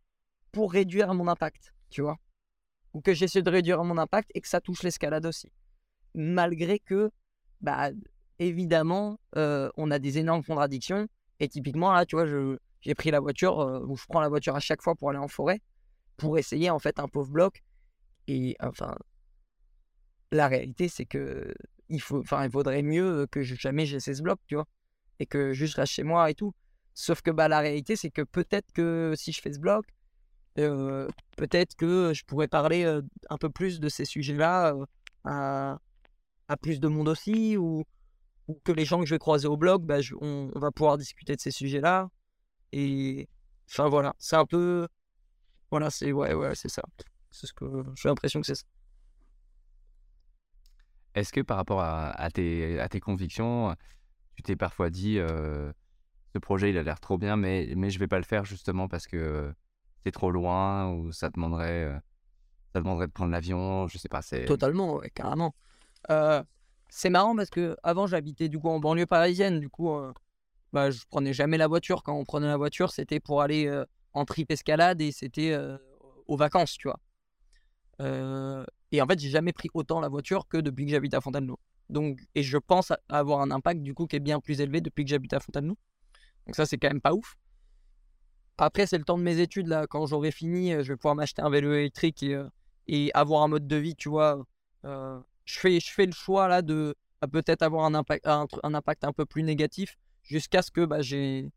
pour 0.51 0.73
réduire 0.73 1.15
mon 1.15 1.29
impact, 1.29 1.75
tu 1.91 2.03
vois? 2.03 2.17
Ou 2.93 3.01
que 3.01 3.15
j'essaie 3.15 3.43
de 3.43 3.51
réduire 3.51 3.85
mon 3.85 3.99
impact 3.99 4.33
et 4.35 4.41
que 4.41 4.49
ça 4.49 4.61
touche 4.61 4.83
l'escalade 4.83 5.27
aussi. 5.27 5.53
Malgré 6.15 6.79
que, 6.79 7.11
bah, 7.61 7.91
évidemment, 8.39 9.19
euh, 9.37 9.71
on 9.77 9.91
a 9.91 9.99
des 9.99 10.19
énormes 10.19 10.45
contradictions. 10.45 11.07
Et 11.41 11.49
typiquement, 11.49 11.93
là, 11.93 12.07
tu 12.07 12.17
vois, 12.17 12.27
j'ai 12.81 12.95
pris 12.95 13.11
la 13.11 13.21
voiture, 13.21 13.61
euh, 13.61 13.85
ou 13.87 13.97
je 13.97 14.05
prends 14.09 14.21
la 14.21 14.29
voiture 14.29 14.55
à 14.55 14.61
chaque 14.61 14.83
fois 14.83 14.95
pour 14.95 15.11
aller 15.11 15.19
en 15.19 15.29
forêt, 15.29 15.61
pour 16.17 16.39
essayer, 16.39 16.71
en 16.71 16.79
fait, 16.79 16.99
un 16.99 17.09
pauvre 17.09 17.31
bloc. 17.31 17.63
Et 18.29 18.57
enfin, 18.61 18.95
la 20.31 20.49
réalité, 20.49 20.89
c'est 20.89 21.05
que 21.05 21.55
il, 21.89 22.01
faut, 22.01 22.23
il 22.23 22.49
vaudrait 22.49 22.83
mieux 22.83 23.27
que 23.31 23.43
jamais 23.43 23.87
j'essaie 23.87 24.15
ce 24.15 24.23
bloc, 24.23 24.41
tu 24.47 24.55
vois 24.55 24.67
et 25.21 25.27
que 25.27 25.53
juste 25.53 25.77
reste 25.77 25.93
chez 25.93 26.03
moi 26.03 26.31
et 26.31 26.35
tout. 26.35 26.55
Sauf 26.95 27.23
que 27.23 27.31
bah, 27.31 27.49
la 27.49 27.61
réalité, 27.61 27.97
c'est 27.97 28.11
que 28.11 28.23
peut-être 28.23 28.71
que 28.73 29.15
si 29.17 29.33
je 29.33 29.41
fais 29.41 29.53
ce 29.53 29.59
blog, 29.59 29.85
euh, 30.59 31.09
peut-être 31.37 31.75
que 31.75 32.13
je 32.15 32.25
pourrais 32.25 32.49
parler 32.49 32.85
un 32.85 33.39
peu 33.39 33.51
plus 33.51 33.81
de 33.81 33.89
ces 33.89 34.05
sujets-là 34.05 34.75
à, 35.25 35.79
à, 36.55 36.57
plus 36.57 36.81
de 36.81 36.89
monde 36.89 37.09
aussi, 37.09 37.57
ou, 37.57 37.85
ou, 38.49 38.61
que 38.65 38.73
les 38.73 38.85
gens 38.85 39.01
que 39.01 39.07
je 39.07 39.15
vais 39.15 39.19
croiser 39.19 39.49
au 39.49 39.57
blog, 39.57 39.83
bah, 39.85 39.99
on, 40.21 40.51
va 40.55 40.71
pouvoir 40.71 40.99
discuter 40.99 41.37
de 41.37 41.41
ces 41.41 41.51
sujets-là. 41.51 42.09
Et 42.73 43.29
enfin 43.71 43.89
voilà, 43.89 44.15
c'est 44.19 44.37
un 44.37 44.47
peu. 44.47 44.89
Voilà, 45.71 45.91
c'est 45.91 46.13
ouais, 46.13 46.35
ouais, 46.35 46.55
c'est 46.55 46.71
ça. 46.71 46.83
C'est 47.31 47.47
ce 47.47 47.53
que 47.53 47.85
j'ai 47.97 48.09
l'impression 48.09 48.41
que 48.41 48.47
c'est 48.47 48.55
ça. 48.55 48.65
Est-ce 51.15 51.33
que 51.33 51.41
par 51.41 51.57
rapport 51.57 51.81
à, 51.81 52.11
à, 52.11 52.31
tes, 52.31 52.81
à 52.81 52.89
tes 52.89 53.01
convictions, 53.01 53.75
tu 54.37 54.43
t'es 54.43 54.57
parfois 54.57 54.91
dit 54.91 55.19
ce 56.35 56.39
projet 56.41 56.71
il 56.71 56.79
a 56.79 56.83
l'air 56.83 57.01
trop 57.01 57.17
bien 57.17 57.37
mais 57.37 57.73
mais 57.77 57.91
je 57.91 57.99
vais 57.99 58.09
pas 58.09 58.19
le 58.19 58.25
faire 58.25 58.45
justement 58.45 58.89
parce 58.89 59.07
que 59.07 59.55
c'est 60.05 60.11
trop 60.11 60.31
loin 60.31 60.91
ou 60.91 61.13
ça 61.13 61.31
demanderait 61.31 62.01
ça 62.73 62.81
demanderait 62.81 63.07
de 63.07 63.13
prendre 63.13 63.31
l'avion 63.31 63.87
je 63.87 63.99
sais 63.99 64.09
pas 64.09 64.21
totalement 64.47 65.01
carrément 65.15 65.55
c'est 66.89 67.11
marrant 67.11 67.35
parce 67.35 67.51
que 67.51 67.77
avant 67.83 68.07
j'habitais 68.07 68.49
du 68.49 68.59
coup 68.59 68.69
en 68.69 68.79
banlieue 68.79 69.07
parisienne 69.07 69.59
du 69.59 69.69
coup 69.69 69.91
bah 70.73 70.91
je 70.91 71.03
prenais 71.09 71.33
jamais 71.33 71.59
la 71.59 71.67
voiture 71.67 72.03
quand 72.03 72.15
on 72.15 72.25
prenait 72.25 72.47
la 72.47 72.57
voiture 72.57 72.91
c'était 72.91 73.21
pour 73.21 73.43
aller 73.43 73.83
en 74.13 74.25
trip 74.25 74.51
escalade 74.51 75.01
et 75.01 75.11
c'était 75.11 75.59
aux 76.27 76.37
vacances 76.37 76.77
tu 76.79 76.89
vois 76.89 77.01
et 78.93 79.03
en 79.03 79.07
fait 79.07 79.19
j'ai 79.19 79.31
jamais 79.31 79.53
pris 79.53 79.71
autant 79.75 80.01
la 80.01 80.09
voiture 80.09 80.47
que 80.47 80.59
depuis 80.59 80.85
que 80.85 80.91
j'habite 80.93 81.15
à 81.15 81.21
Fontainebleau 81.21 81.59
donc, 81.91 82.21
et 82.35 82.43
je 82.43 82.59
pense 82.59 82.93
avoir 83.09 83.41
un 83.41 83.51
impact 83.51 83.83
du 83.83 83.95
coup 83.95 84.07
qui 84.07 84.17
est 84.17 84.21
bien 84.21 84.41
plus 84.41 84.61
élevé 84.61 84.81
depuis 84.81 85.05
que 85.05 85.11
j'habite 85.11 85.33
à 85.33 85.41
Fontainebleau. 85.41 85.77
Donc 86.47 86.57
ça, 86.57 86.67
c'est 86.67 86.79
quand 86.79 86.89
même 86.89 87.01
pas 87.01 87.15
ouf. 87.15 87.37
Après, 88.59 88.87
c'est 88.87 88.99
le 88.99 89.05
temps 89.05 89.19
de 89.19 89.23
mes 89.23 89.39
études 89.41 89.67
là. 89.67 89.87
Quand 89.87 90.07
j'aurai 90.07 90.31
fini, 90.31 90.73
euh, 90.73 90.83
je 90.83 90.93
vais 90.93 90.97
pouvoir 90.97 91.15
m'acheter 91.15 91.43
un 91.43 91.51
vélo 91.51 91.73
électrique 91.73 92.23
et, 92.23 92.35
euh, 92.35 93.09
avoir 93.15 93.43
un 93.43 93.49
mode 93.49 93.67
de 93.67 93.77
vie, 93.77 93.97
tu 93.97 94.09
vois. 94.09 94.45
Euh, 94.85 95.21
je, 95.45 95.59
fais, 95.59 95.81
je 95.81 95.93
fais 95.93 96.07
le 96.07 96.13
choix 96.13 96.49
là 96.49 96.63
de 96.63 96.95
peut-être 97.33 97.63
avoir 97.63 97.85
un 97.85 97.95
impact, 97.95 98.27
un, 98.27 98.47
impact 98.63 99.05
un 99.05 99.13
peu 99.13 99.25
plus 99.25 99.43
négatif 99.43 99.97
jusqu'à 100.23 100.63
ce 100.63 100.71
que 100.71 100.85
bah, 100.85 101.03
j'ai 101.03 101.51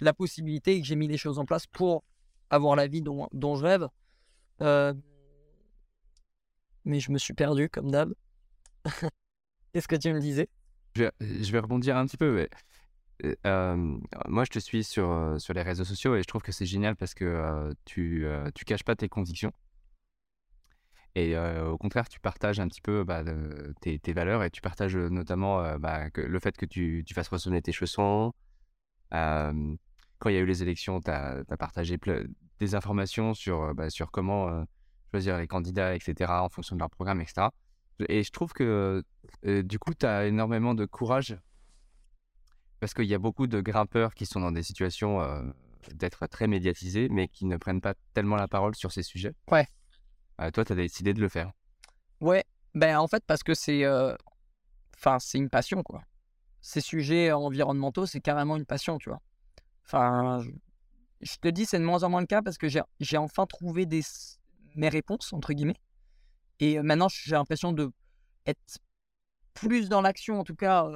la 0.00 0.12
possibilité 0.12 0.76
et 0.76 0.80
que 0.80 0.86
j'ai 0.86 0.96
mis 0.96 1.08
les 1.08 1.16
choses 1.16 1.38
en 1.38 1.44
place 1.44 1.66
pour 1.66 2.04
avoir 2.50 2.76
la 2.76 2.86
vie 2.86 3.02
dont, 3.02 3.28
dont 3.32 3.56
je 3.56 3.64
rêve. 3.64 3.88
mais 6.84 7.00
je 7.00 7.12
me 7.12 7.18
suis 7.18 7.34
perdu 7.34 7.68
comme 7.68 7.90
d'hab. 7.90 8.14
Qu'est-ce 9.72 9.88
que 9.88 9.96
tu 9.96 10.12
me 10.12 10.20
disais? 10.20 10.48
Je 10.94 11.04
vais, 11.52 11.58
rebondir 11.58 11.96
un 11.96 12.06
petit 12.06 12.16
peu. 12.16 12.48
moi, 13.44 14.44
je 14.44 14.50
te 14.50 14.58
suis 14.58 14.84
sur, 14.84 15.36
sur 15.38 15.54
les 15.54 15.62
réseaux 15.62 15.84
sociaux 15.84 16.16
et 16.16 16.22
je 16.22 16.26
trouve 16.26 16.42
que 16.42 16.52
c'est 16.52 16.66
génial 16.66 16.96
parce 16.96 17.14
que 17.14 17.72
tu 17.84 18.24
ne 18.24 18.64
caches 18.64 18.84
pas 18.84 18.96
tes 18.96 19.08
convictions. 19.08 19.52
Et 21.14 21.36
au 21.36 21.76
contraire, 21.76 22.08
tu 22.08 22.20
partages 22.20 22.58
un 22.58 22.68
petit 22.68 22.80
peu 22.80 23.04
bah, 23.04 23.22
tes, 23.80 24.12
valeurs 24.12 24.42
et 24.42 24.50
tu 24.50 24.60
partages 24.62 24.96
notamment 24.96 25.78
bah, 25.78 26.08
le 26.14 26.38
fait 26.40 26.56
que 26.56 26.64
tu, 26.64 27.04
fasses 27.12 27.28
ressonner 27.28 27.60
tes 27.60 27.72
chaussons. 27.72 28.32
quand 29.10 30.28
il 30.28 30.32
y 30.32 30.36
a 30.36 30.40
eu 30.40 30.46
les 30.46 30.62
élections, 30.62 31.00
tu 31.00 31.10
as, 31.10 31.44
partagé 31.58 31.98
des 32.58 32.74
informations 32.74 33.34
sur, 33.34 33.74
bah, 33.74 33.90
sur 33.90 34.10
comment 34.10 34.64
choisir 35.10 35.36
les 35.36 35.46
candidats, 35.46 35.94
etc., 35.94 36.32
en 36.40 36.48
fonction 36.48 36.76
de 36.76 36.80
leur 36.80 36.90
programme, 36.90 37.20
etc. 37.20 37.48
Et 38.08 38.22
je 38.22 38.30
trouve 38.30 38.54
que 38.54 39.04
du 39.44 39.78
coup, 39.78 39.92
tu 39.92 40.06
as 40.06 40.26
énormément 40.26 40.74
de 40.74 40.86
courage 40.86 41.36
parce 42.80 42.94
qu'il 42.94 43.04
y 43.04 43.14
a 43.14 43.18
beaucoup 43.18 43.46
de 43.46 43.60
grimpeurs 43.60 44.14
qui 44.14 44.26
sont 44.26 44.40
dans 44.40 44.50
des 44.50 44.62
situations 44.62 45.20
d'être 45.94 46.26
très 46.26 46.46
médiatisés, 46.46 47.08
mais 47.10 47.28
qui 47.28 47.44
ne 47.44 47.56
prennent 47.56 47.80
pas 47.80 47.94
tellement 48.14 48.36
la 48.36 48.48
parole 48.48 48.74
sur 48.74 48.92
ces 48.92 49.02
sujets. 49.02 49.34
Ouais. 49.50 49.66
Euh, 50.42 50.50
toi, 50.50 50.64
tu 50.64 50.72
as 50.72 50.76
décidé 50.76 51.14
de 51.14 51.20
le 51.20 51.28
faire. 51.28 51.52
Ouais, 52.20 52.44
ben 52.74 52.98
en 52.98 53.06
fait, 53.06 53.24
parce 53.26 53.42
que 53.42 53.54
c'est 53.54 53.84
euh, 53.84 54.14
enfin, 54.96 55.18
c'est 55.18 55.38
une 55.38 55.50
passion, 55.50 55.82
quoi. 55.82 56.02
Ces 56.60 56.80
sujets 56.80 57.32
environnementaux, 57.32 58.06
c'est 58.06 58.20
carrément 58.20 58.56
une 58.56 58.66
passion, 58.66 58.98
tu 58.98 59.08
vois. 59.08 59.20
Enfin, 59.84 60.42
je, 61.20 61.36
te 61.36 61.48
dis, 61.48 61.66
c'est 61.66 61.78
de 61.78 61.84
moins 61.84 62.02
en 62.04 62.08
moins 62.08 62.20
le 62.20 62.26
cas 62.26 62.42
parce 62.42 62.56
que 62.56 62.68
j'ai 62.68 63.16
enfin 63.16 63.46
trouvé 63.46 63.86
mes 64.76 64.88
réponses, 64.88 65.32
entre 65.32 65.52
guillemets. 65.52 65.80
Et 66.60 66.78
euh, 66.78 66.82
maintenant, 66.82 67.08
j'ai 67.08 67.32
l'impression 67.32 67.72
de 67.72 67.90
être 68.46 68.78
plus 69.54 69.88
dans 69.88 70.00
l'action, 70.00 70.40
en 70.40 70.44
tout 70.44 70.54
cas, 70.54 70.88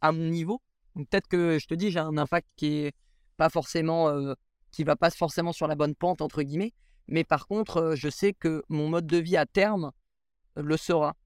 à 0.00 0.12
mon 0.12 0.24
niveau. 0.24 0.60
Donc 0.96 1.08
peut-être 1.08 1.28
que, 1.28 1.58
je 1.58 1.66
te 1.66 1.74
dis, 1.74 1.90
j'ai 1.90 1.98
un 1.98 2.16
impact 2.16 2.48
qui 2.56 2.78
est 2.78 2.92
pas 3.36 3.50
forcément, 3.50 4.34
qui 4.70 4.82
va 4.82 4.96
pas 4.96 5.10
forcément 5.10 5.52
sur 5.52 5.66
la 5.66 5.74
bonne 5.74 5.94
pente, 5.94 6.22
entre 6.22 6.42
guillemets. 6.42 6.72
Mais 7.08 7.24
par 7.24 7.46
contre, 7.46 7.78
euh, 7.78 7.96
je 7.96 8.08
sais 8.08 8.32
que 8.32 8.62
mon 8.68 8.88
mode 8.88 9.06
de 9.06 9.16
vie 9.16 9.36
à 9.36 9.46
terme 9.46 9.92
le 10.56 10.76
sera. 10.76 11.16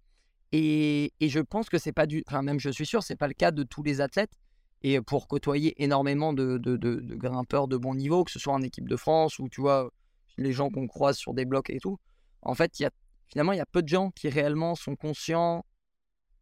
Et, 0.53 1.13
je 1.21 1.41
pense 1.41 1.69
que 1.69 1.79
c'est 1.79 1.93
pas 1.93 2.07
du. 2.07 2.23
Enfin, 2.29 2.43
même 2.43 2.61
je 2.61 2.71
suis 2.71 2.87
sûr, 2.87 3.03
c'est 3.03 3.17
pas 3.17 3.29
le 3.29 3.35
cas 3.35 3.51
de 3.51 3.63
tous 3.63 3.83
les 3.83 4.01
athlètes. 4.01 4.33
Et 4.83 5.01
pour 5.01 5.29
côtoyer 5.29 5.81
énormément 5.83 6.33
de, 6.33 6.59
grimpeurs 7.17 7.69
de 7.69 7.77
bon 7.77 7.95
niveau, 7.95 8.25
que 8.25 8.31
ce 8.31 8.39
soit 8.39 8.53
en 8.53 8.63
équipe 8.63 8.89
de 8.89 8.97
France 8.97 9.39
ou 9.39 9.49
tu 9.49 9.61
vois, 9.61 9.91
les 10.37 10.53
gens 10.53 10.71
qu'on 10.71 10.87
croise 10.87 11.17
sur 11.17 11.35
des 11.35 11.45
blocs 11.45 11.71
et 11.71 11.79
tout, 11.79 11.99
en 12.43 12.55
fait, 12.55 12.81
y 12.81 12.85
a, 12.85 12.91
finalement, 13.29 13.53
il 13.53 13.59
y 13.59 13.61
a 13.61 13.67
peu 13.67 13.83
de 13.83 13.89
gens 13.89 14.11
qui 14.11 14.29
réellement 14.29 14.75
sont 14.75 14.97
conscients 14.97 15.65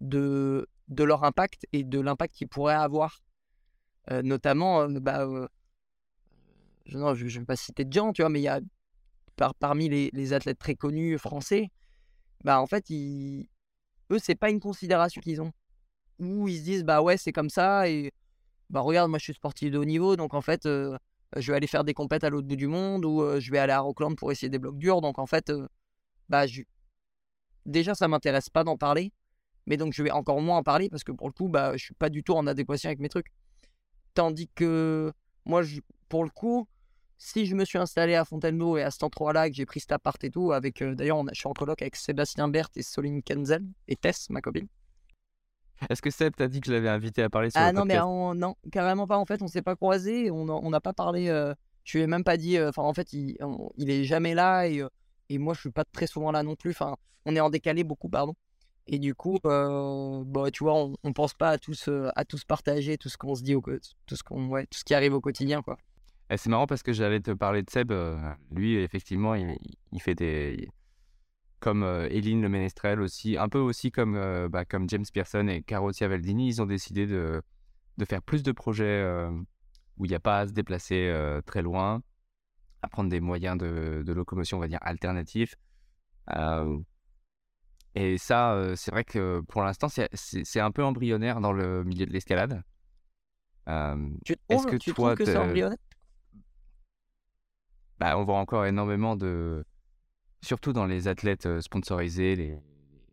de, 0.00 0.66
leur 0.88 1.24
impact 1.24 1.66
et 1.72 1.84
de 1.84 2.00
l'impact 2.00 2.34
qu'ils 2.34 2.48
pourraient 2.48 2.74
avoir. 2.74 3.20
Euh, 4.10 4.22
notamment, 4.22 4.82
euh, 4.82 5.00
bah, 5.00 5.20
euh, 5.26 5.46
je 6.86 6.96
ne 6.98 7.12
vais 7.12 7.44
pas 7.44 7.56
citer 7.56 7.84
de 7.84 7.92
gens, 7.92 8.12
tu 8.12 8.22
vois, 8.22 8.30
mais 8.30 8.40
il 8.40 8.44
y 8.44 8.48
a 8.48 8.60
par, 9.40 9.54
parmi 9.56 9.88
les, 9.88 10.10
les 10.12 10.32
athlètes 10.34 10.58
très 10.58 10.76
connus 10.76 11.18
français, 11.18 11.70
bah 12.44 12.60
en 12.60 12.66
fait, 12.66 12.90
ils, 12.90 13.48
eux, 14.12 14.18
c'est 14.20 14.36
pas 14.36 14.50
une 14.50 14.60
considération 14.60 15.20
qu'ils 15.22 15.40
ont. 15.42 15.52
Ou 16.20 16.48
ils 16.48 16.58
se 16.58 16.64
disent, 16.64 16.84
bah 16.84 17.02
ouais, 17.02 17.16
c'est 17.16 17.32
comme 17.32 17.50
ça, 17.50 17.88
et 17.88 18.12
bah 18.70 18.80
regarde, 18.80 19.10
moi 19.10 19.18
je 19.18 19.24
suis 19.24 19.34
sportif 19.34 19.70
de 19.70 19.78
haut 19.78 19.86
niveau, 19.86 20.16
donc 20.16 20.34
en 20.34 20.42
fait, 20.42 20.66
euh, 20.66 20.98
je 21.36 21.52
vais 21.52 21.56
aller 21.56 21.66
faire 21.68 21.84
des 21.84 21.94
compètes 21.94 22.24
à 22.24 22.30
l'autre 22.30 22.48
bout 22.48 22.56
du 22.56 22.68
monde, 22.68 23.04
ou 23.06 23.22
euh, 23.22 23.40
je 23.40 23.50
vais 23.52 23.58
aller 23.58 23.72
à 23.72 23.80
Rockland 23.80 24.14
pour 24.16 24.32
essayer 24.32 24.50
des 24.50 24.58
blocs 24.58 24.78
durs, 24.78 25.00
donc 25.00 25.18
en 25.18 25.26
fait, 25.26 25.50
euh, 25.50 25.66
bah 26.28 26.46
je... 26.46 26.62
déjà, 27.66 27.94
ça 27.94 28.08
m'intéresse 28.08 28.50
pas 28.50 28.64
d'en 28.64 28.76
parler, 28.76 29.12
mais 29.66 29.76
donc 29.76 29.92
je 29.92 30.02
vais 30.02 30.10
encore 30.10 30.40
moins 30.40 30.58
en 30.58 30.62
parler 30.62 30.88
parce 30.90 31.04
que 31.04 31.12
pour 31.12 31.28
le 31.28 31.32
coup, 31.32 31.48
bah 31.48 31.76
je 31.76 31.84
suis 31.84 31.94
pas 31.94 32.10
du 32.10 32.22
tout 32.22 32.34
en 32.34 32.46
adéquation 32.46 32.88
avec 32.88 33.00
mes 33.00 33.08
trucs. 33.08 33.28
Tandis 34.14 34.48
que 34.54 35.12
moi, 35.46 35.62
je- 35.62 35.80
pour 36.08 36.24
le 36.24 36.30
coup, 36.30 36.68
si 37.22 37.44
je 37.44 37.54
me 37.54 37.66
suis 37.66 37.76
installé 37.78 38.14
à 38.14 38.24
Fontainebleau 38.24 38.78
et 38.78 38.82
à 38.82 38.90
cet 38.90 39.02
endroit-là, 39.02 39.50
que 39.50 39.54
j'ai 39.54 39.66
pris 39.66 39.80
cet 39.80 39.92
appart 39.92 40.22
et 40.24 40.30
tout, 40.30 40.52
avec 40.52 40.80
euh, 40.80 40.94
d'ailleurs, 40.94 41.22
je 41.32 41.38
suis 41.38 41.46
en 41.48 41.52
coloc 41.52 41.82
avec 41.82 41.94
Sébastien 41.94 42.48
Berthe 42.48 42.78
et 42.78 42.82
Soline 42.82 43.22
Kenzel 43.22 43.62
et 43.88 43.96
Tess, 43.96 44.30
ma 44.30 44.40
copine. 44.40 44.66
Est-ce 45.90 46.00
que 46.02 46.10
Seb 46.10 46.34
t'a 46.34 46.48
dit 46.48 46.60
que 46.60 46.66
je 46.66 46.72
l'avais 46.72 46.88
invité 46.88 47.22
à 47.22 47.28
parler 47.30 47.50
sur 47.50 47.60
Ah 47.60 47.72
le 47.72 47.78
non, 47.78 47.84
mais 47.84 47.98
on- 48.00 48.34
non, 48.34 48.54
carrément 48.72 49.06
pas. 49.06 49.18
En 49.18 49.26
fait, 49.26 49.42
on 49.42 49.48
s'est 49.48 49.62
pas 49.62 49.76
croisés, 49.76 50.30
on 50.30 50.70
n'a 50.70 50.80
pas 50.80 50.92
parlé. 50.94 51.28
euh, 51.28 51.54
je 51.84 51.98
lui 51.98 52.04
ai 52.04 52.06
même 52.06 52.24
pas 52.24 52.36
dit. 52.36 52.56
euh, 52.56 52.68
Enfin, 52.70 52.82
en 52.82 52.92
fait, 52.94 53.12
il, 53.12 53.36
on- 53.40 53.70
il 53.76 53.90
est 53.90 54.04
jamais 54.04 54.34
là 54.34 54.66
et, 54.66 54.80
euh, 54.82 54.88
et 55.28 55.38
moi, 55.38 55.52
je 55.54 55.60
suis 55.60 55.70
pas 55.70 55.84
très 55.84 56.06
souvent 56.06 56.32
là 56.32 56.42
non 56.42 56.54
plus. 56.56 56.70
Enfin, 56.70 56.96
on 57.26 57.36
est 57.36 57.40
en 57.40 57.50
décalé 57.50 57.84
beaucoup, 57.84 58.08
pardon. 58.08 58.34
Et 58.86 58.98
du 58.98 59.14
coup, 59.14 59.38
euh, 59.46 60.22
bah, 60.26 60.50
tu 60.50 60.64
vois, 60.64 60.74
on, 60.74 60.96
on 61.04 61.12
pense 61.12 61.34
pas 61.34 61.50
à 61.50 61.58
tous, 61.58 61.88
à 62.16 62.24
tous 62.24 62.44
partager 62.44 62.98
tout 62.98 63.08
ce 63.10 63.16
qu'on 63.18 63.34
se 63.34 63.42
dit, 63.42 63.54
au, 63.54 63.62
tout 64.06 64.16
ce 64.16 64.22
qu'on, 64.22 64.48
ouais, 64.48 64.66
tout 64.66 64.78
ce 64.78 64.84
qui 64.84 64.94
arrive 64.94 65.14
au 65.14 65.20
quotidien, 65.20 65.62
quoi. 65.62 65.78
Eh, 66.30 66.36
C'est 66.36 66.48
marrant 66.48 66.66
parce 66.66 66.82
que 66.82 66.92
j'allais 66.92 67.20
te 67.20 67.32
parler 67.32 67.62
de 67.62 67.70
Seb. 67.70 67.90
euh, 67.92 68.16
lui, 68.52 68.76
effectivement, 68.76 69.34
il, 69.34 69.56
il 69.92 70.00
fait 70.00 70.14
des. 70.14 70.68
Comme 71.58 71.82
euh, 71.82 72.08
Eline 72.08 72.40
Le 72.40 72.48
Ménestrel 72.48 73.00
aussi, 73.02 73.36
un 73.36 73.48
peu 73.50 73.58
aussi 73.58 73.90
comme, 73.90 74.16
euh, 74.16 74.48
bah, 74.48 74.64
comme 74.64 74.88
James 74.88 75.04
Pearson 75.12 75.46
et 75.48 75.62
Caro 75.62 75.92
Ciavaldini, 75.92 76.48
ils 76.48 76.62
ont 76.62 76.66
décidé 76.66 77.06
de, 77.06 77.42
de 77.98 78.04
faire 78.06 78.22
plus 78.22 78.42
de 78.42 78.52
projets 78.52 79.04
où 79.98 80.06
il 80.06 80.08
n'y 80.08 80.14
a 80.14 80.20
pas 80.20 80.38
à 80.40 80.46
se 80.46 80.52
déplacer 80.52 81.12
très 81.44 81.60
loin, 81.60 82.02
à 82.80 82.88
prendre 82.88 83.10
des 83.10 83.20
moyens 83.20 83.58
de, 83.58 84.02
de 84.06 84.12
locomotion, 84.14 84.56
on 84.56 84.60
va 84.60 84.68
dire, 84.68 84.78
alternatifs. 84.80 85.54
Euh, 86.34 86.78
et 87.94 88.16
ça, 88.18 88.52
euh, 88.54 88.76
c'est 88.76 88.90
vrai 88.90 89.04
que 89.04 89.42
pour 89.48 89.62
l'instant, 89.62 89.88
c'est 89.88 90.60
un 90.60 90.70
peu 90.70 90.82
embryonnaire 90.84 91.40
dans 91.40 91.52
le 91.52 91.84
milieu 91.84 92.06
de 92.06 92.12
l'escalade. 92.12 92.62
Euh, 93.68 94.08
Tu 94.24 94.36
Est-ce 94.48 94.66
que 94.66 94.76
tu 94.76 94.94
toi, 94.94 94.94
trouves 94.94 95.14
que 95.16 95.24
c'est 95.24 95.36
embryonnaire? 95.36 95.76
Bah, 98.00 98.18
on 98.18 98.24
voit 98.24 98.38
encore 98.38 98.64
énormément 98.64 99.14
de, 99.14 99.62
surtout 100.42 100.72
dans 100.72 100.86
les 100.86 101.06
athlètes 101.06 101.44
euh, 101.44 101.60
sponsorisés, 101.60 102.34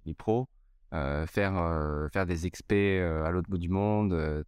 les, 0.06 0.14
pros, 0.14 0.48
euh, 0.94 1.28
faire, 1.28 1.58
euh, 1.58 2.08
faire 2.08 2.26
des 2.26 2.46
expés 2.46 3.00
euh, 3.02 3.26
à 3.26 3.32
l'autre 3.32 3.50
bout 3.50 3.58
du 3.58 3.68
monde, 3.68 4.46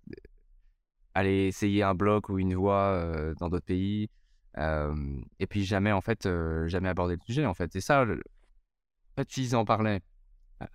aller 1.13 1.47
essayer 1.47 1.83
un 1.83 1.93
bloc 1.93 2.29
ou 2.29 2.39
une 2.39 2.55
voie 2.55 3.03
dans 3.39 3.49
d'autres 3.49 3.65
pays, 3.65 4.09
et 4.57 5.47
puis 5.47 5.65
jamais 5.65 5.91
en 5.91 5.99
fait, 5.99 6.29
jamais 6.67 6.87
aborder 6.87 7.15
le 7.15 7.21
sujet 7.25 7.45
en 7.45 7.53
fait. 7.53 7.69
C'est 7.73 7.81
ça, 7.81 8.03
en 8.03 8.15
fait, 9.17 9.29
s'ils 9.29 9.57
en 9.57 9.65
parlaient 9.65 10.01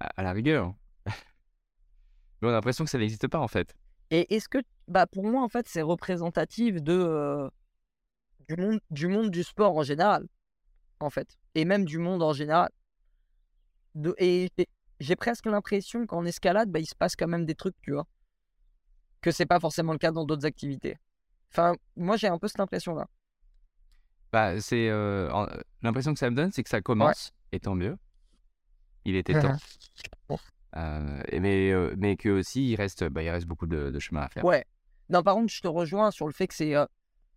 à, 0.01 0.23
la 0.23 0.33
rigueur, 0.33 0.75
on 2.43 2.49
a 2.49 2.53
l'impression 2.53 2.85
que 2.85 2.91
ça 2.91 2.99
n'existe 2.99 3.29
pas 3.29 3.41
en 3.41 3.49
fait. 3.49 3.75
Et 4.11 4.35
est-ce 4.35 4.51
que, 4.51 4.59
bah, 4.87 5.07
pour 5.07 5.25
moi, 5.25 5.43
en 5.43 5.49
fait, 5.49 5.67
c'est 5.67 5.81
représentatif 5.81 6.83
de, 6.83 7.51
du, 8.49 8.57
monde, 8.57 8.81
du 8.91 9.09
monde 9.09 9.31
du 9.31 9.43
sport 9.43 9.77
en 9.77 9.83
général, 9.83 10.27
en 11.01 11.11
fait, 11.11 11.39
et 11.55 11.65
même 11.65 11.85
du 11.85 11.99
monde 11.99 12.23
en 12.23 12.33
général. 12.33 12.71
De, 13.95 14.15
et 14.19 14.51
j'ai 15.01 15.17
presque 15.17 15.47
l'impression 15.47 16.07
qu'en 16.07 16.25
escalade, 16.25 16.71
bah, 16.71 16.81
il 16.81 16.87
se 16.87 16.95
passe 16.95 17.17
quand 17.17 17.29
même 17.29 17.47
des 17.47 17.55
trucs, 17.55 17.81
tu 17.83 17.93
vois, 17.93 18.07
que 19.21 19.31
c'est 19.31 19.47
pas 19.47 19.61
forcément 19.61 19.93
le 19.93 19.99
cas 19.99 20.11
dans 20.11 20.25
d'autres 20.25 20.47
activités. 20.47 20.99
Enfin, 21.53 21.75
moi, 21.97 22.17
j'ai 22.17 22.27
un 22.27 22.39
peu 22.39 22.49
cette 22.49 22.61
impression-là. 22.61 23.07
Bah, 24.33 24.61
c'est 24.61 24.89
euh, 24.89 25.31
l'impression 25.83 26.13
que 26.13 26.19
ça 26.19 26.29
me 26.29 26.35
donne, 26.35 26.51
c'est 26.51 26.65
que 26.65 26.69
ça 26.69 26.81
commence, 26.81 27.33
et 27.53 27.61
tant 27.61 27.75
mieux. 27.75 27.97
Il 29.05 29.17
était 29.17 29.41
temps. 29.41 29.57
Euh, 30.77 31.23
mais, 31.33 31.71
euh, 31.71 31.95
mais 31.97 32.17
que 32.17 32.29
aussi 32.29 32.71
il 32.71 32.75
reste, 32.75 33.05
bah, 33.05 33.23
il 33.23 33.31
reste 33.31 33.47
beaucoup 33.47 33.69
de, 33.69 33.91
de 33.91 33.99
chemin 34.01 34.23
à 34.23 34.29
faire. 34.29 34.45
Ouais. 34.45 34.65
Non, 35.09 35.23
par 35.23 35.35
contre, 35.35 35.53
je 35.53 35.61
te 35.61 35.69
rejoins 35.69 36.11
sur 36.11 36.27
le 36.27 36.33
fait 36.33 36.49
que 36.49 36.55
c'est, 36.55 36.75
euh, 36.75 36.85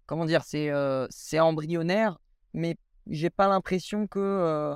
comment 0.08 0.26
dire, 0.26 0.44
c'est, 0.44 1.40
embryonnaire, 1.40 2.18
mais 2.54 2.78
j'ai 3.06 3.30
pas 3.30 3.48
l'impression 3.48 4.08
que, 4.08 4.76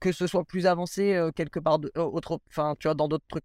que 0.00 0.10
ce 0.10 0.26
soit 0.26 0.44
plus 0.44 0.66
avancé 0.66 1.30
quelque 1.36 1.60
part, 1.60 1.78
tu 1.80 2.88
vois, 2.88 2.94
dans 2.94 3.06
d'autres 3.06 3.26
trucs. 3.28 3.44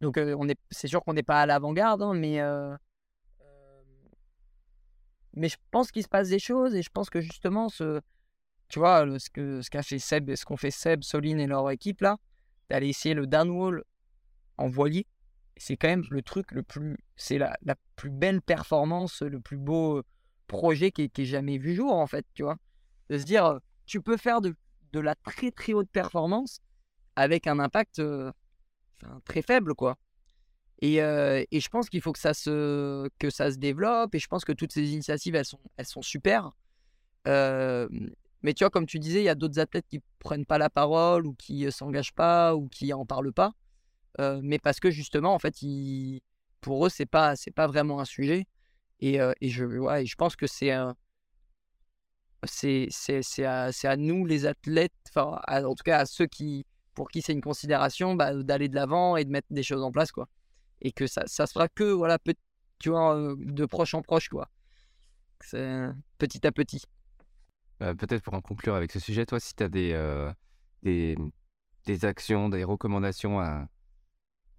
Donc, 0.00 0.18
on 0.18 0.48
est, 0.48 0.58
c'est 0.70 0.88
sûr 0.88 1.02
qu'on 1.02 1.14
n'est 1.14 1.22
pas 1.22 1.42
à 1.42 1.46
l'avant-garde, 1.46 2.02
hein, 2.02 2.14
mais, 2.14 2.38
mais 5.34 5.48
je 5.48 5.56
pense 5.70 5.90
qu'il 5.90 6.02
se 6.02 6.08
passe 6.08 6.28
des 6.28 6.38
choses 6.38 6.74
et 6.74 6.82
je 6.82 6.90
pense 6.90 7.10
que 7.10 7.20
justement, 7.20 7.68
ce, 7.68 8.00
tu 8.68 8.78
vois, 8.78 9.06
ce 9.18 9.30
que, 9.30 9.62
ce 9.62 9.70
qu'a 9.70 9.82
fait 9.82 9.98
Seb, 9.98 10.34
ce 10.34 10.44
qu'ont 10.44 10.56
fait 10.56 10.70
Seb, 10.70 11.02
Soline 11.02 11.40
et 11.40 11.46
leur 11.46 11.70
équipe 11.70 12.00
là, 12.00 12.18
d'aller 12.68 12.88
essayer 12.88 13.14
le 13.14 13.26
downwall 13.26 13.84
en 14.58 14.68
voilier 14.68 15.06
c'est 15.62 15.76
quand 15.76 15.88
même 15.88 16.04
le 16.10 16.22
truc 16.22 16.50
le 16.50 16.64
plus. 16.64 16.98
C'est 17.16 17.38
la, 17.38 17.56
la 17.62 17.76
plus 17.94 18.10
belle 18.10 18.42
performance, 18.42 19.22
le 19.22 19.38
plus 19.38 19.56
beau 19.56 20.02
projet 20.48 20.90
qui 20.90 21.02
est, 21.02 21.24
jamais 21.24 21.56
vu 21.56 21.74
jour, 21.74 21.94
en 21.94 22.06
fait, 22.08 22.26
tu 22.34 22.42
vois? 22.42 22.56
De 23.10 23.16
se 23.16 23.24
dire, 23.24 23.60
tu 23.86 24.02
peux 24.02 24.16
faire 24.16 24.40
de, 24.40 24.56
de 24.92 25.00
la 25.00 25.14
très 25.14 25.52
très 25.52 25.72
haute 25.72 25.88
performance 25.88 26.60
avec 27.14 27.46
un 27.46 27.60
impact 27.60 28.02
très 29.24 29.42
faible, 29.42 29.74
quoi. 29.74 29.98
Et, 30.80 30.96
et 30.96 31.60
je 31.60 31.68
pense 31.68 31.88
qu'il 31.88 32.00
faut 32.00 32.12
que 32.12 32.18
ça, 32.18 32.34
se, 32.34 33.08
que 33.20 33.30
ça 33.30 33.52
se 33.52 33.56
développe, 33.58 34.14
et 34.16 34.18
je 34.18 34.26
pense 34.26 34.44
que 34.44 34.52
toutes 34.52 34.72
ces 34.72 34.92
initiatives, 34.92 35.36
elles 35.36 35.44
sont, 35.44 35.60
elles 35.76 35.86
sont 35.86 36.02
super. 36.02 36.50
Mais 37.24 38.52
tu 38.54 38.64
vois, 38.64 38.70
comme 38.70 38.86
tu 38.86 38.98
disais, 38.98 39.20
il 39.20 39.24
y 39.24 39.28
a 39.28 39.36
d'autres 39.36 39.60
athlètes 39.60 39.86
qui 39.88 40.00
prennent 40.18 40.44
pas 40.46 40.58
la 40.58 40.70
parole, 40.70 41.24
ou 41.24 41.34
qui 41.34 41.70
s'engagent 41.70 42.14
pas, 42.14 42.56
ou 42.56 42.68
qui 42.68 42.92
en 42.92 43.06
parlent 43.06 43.32
pas. 43.32 43.52
Mais 44.18 44.58
parce 44.58 44.80
que 44.80 44.90
justement, 44.90 45.34
en 45.34 45.38
fait, 45.38 45.54
pour 46.60 46.86
eux, 46.86 46.90
c'est 46.90 47.06
pas, 47.06 47.36
c'est 47.36 47.50
pas 47.50 47.66
vraiment 47.66 48.00
un 48.00 48.04
sujet. 48.04 48.46
Et, 49.00 49.18
et 49.40 49.48
je, 49.48 49.64
ouais, 49.64 50.06
je 50.06 50.14
pense 50.16 50.36
que 50.36 50.46
c'est 50.46 50.70
c'est, 52.44 52.88
c'est, 52.90 53.44
à, 53.44 53.70
à 53.84 53.96
nous, 53.96 54.26
les 54.26 54.46
athlètes, 54.46 54.92
enfin, 55.08 55.40
en 55.48 55.74
tout 55.74 55.84
cas 55.84 56.00
à 56.00 56.06
ceux 56.06 56.26
qui, 56.26 56.66
pour 56.94 57.08
qui 57.08 57.22
c'est 57.22 57.32
une 57.32 57.40
considération, 57.40 58.14
bah, 58.14 58.34
d'aller 58.34 58.68
de 58.68 58.74
l'avant 58.74 59.16
et 59.16 59.24
de 59.24 59.30
mettre 59.30 59.48
des 59.50 59.62
choses 59.62 59.82
en 59.82 59.92
place, 59.92 60.12
quoi. 60.12 60.28
Et 60.80 60.92
que 60.92 61.06
ça, 61.06 61.22
ça 61.26 61.46
se 61.46 61.52
fera 61.52 61.68
que, 61.68 61.84
voilà, 61.84 62.18
peut, 62.18 62.34
tu 62.78 62.90
vois, 62.90 63.34
de 63.38 63.64
proche 63.66 63.94
en 63.94 64.02
proche, 64.02 64.28
quoi. 64.28 64.48
Petit 66.18 66.46
à 66.46 66.52
petit. 66.52 66.82
Euh, 67.82 67.94
Peut-être 67.94 68.22
pour 68.22 68.34
en 68.34 68.40
conclure 68.40 68.74
avec 68.74 68.92
ce 68.92 69.00
sujet, 69.00 69.24
toi, 69.26 69.38
si 69.38 69.54
tu 69.54 69.62
as 69.62 69.68
des, 69.68 70.30
des, 70.82 71.16
des 71.86 72.04
actions, 72.04 72.48
des 72.48 72.64
recommandations 72.64 73.40
à, 73.40 73.68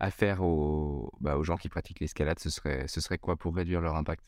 à 0.04 0.12
faire 0.12 0.44
aux, 0.44 1.10
bah, 1.22 1.38
aux 1.38 1.44
gens 1.44 1.56
qui 1.56 1.70
pratiquent 1.70 2.02
l'escalade, 2.02 2.38
ce 2.38 2.50
serait, 2.50 2.90
ce 2.90 3.00
serait 3.00 3.18
quoi 3.18 3.38
pour 3.38 3.56
réduire 3.56 3.80
leur 3.80 3.96
impact? 3.96 4.26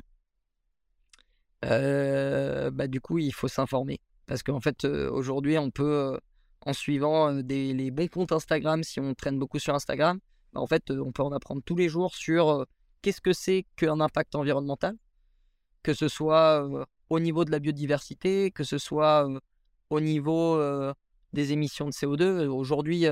Euh, 1.66 2.72
bah, 2.72 2.88
du 2.88 3.02
coup, 3.02 3.18
il 3.18 3.34
faut 3.34 3.50
s'informer. 3.50 4.00
Parce 4.26 4.42
qu'en 4.42 4.62
fait, 4.62 4.86
euh, 4.86 5.12
aujourd'hui, 5.12 5.58
on 5.58 5.72
peut, 5.72 6.14
euh, 6.14 6.18
en 6.62 6.72
suivant 6.72 7.34
des, 7.34 7.74
les 7.74 7.92
bons 7.92 8.08
comptes 8.08 8.32
Instagram, 8.32 8.84
si 8.84 9.02
on 9.02 9.14
traîne 9.16 9.38
beaucoup 9.38 9.60
sur 9.60 9.76
Instagram, 9.76 10.18
bah, 10.54 10.62
en 10.62 10.68
fait, 10.68 10.92
on 10.92 11.12
peut 11.12 11.24
en 11.24 11.34
apprendre 11.34 11.62
tous 11.62 11.76
les 11.76 11.90
jours 11.90 12.16
sur 12.16 12.66
qu'est-ce 13.02 13.20
que 13.20 13.34
c'est 13.34 13.66
qu'un 13.76 14.00
impact 14.00 14.36
environnemental, 14.36 14.96
que 15.84 15.94
ce 15.94 16.08
soit 16.08 16.66
au 17.10 17.20
niveau 17.20 17.44
de 17.44 17.52
la 17.52 17.60
biodiversité, 17.60 18.50
que 18.50 18.64
ce 18.64 18.78
soit 18.78 19.28
au 19.90 20.00
niveau 20.00 20.58
des 21.34 21.52
émissions 21.52 21.88
de 21.88 21.92
CO2. 21.92 22.48
Aujourd'hui, 22.48 23.06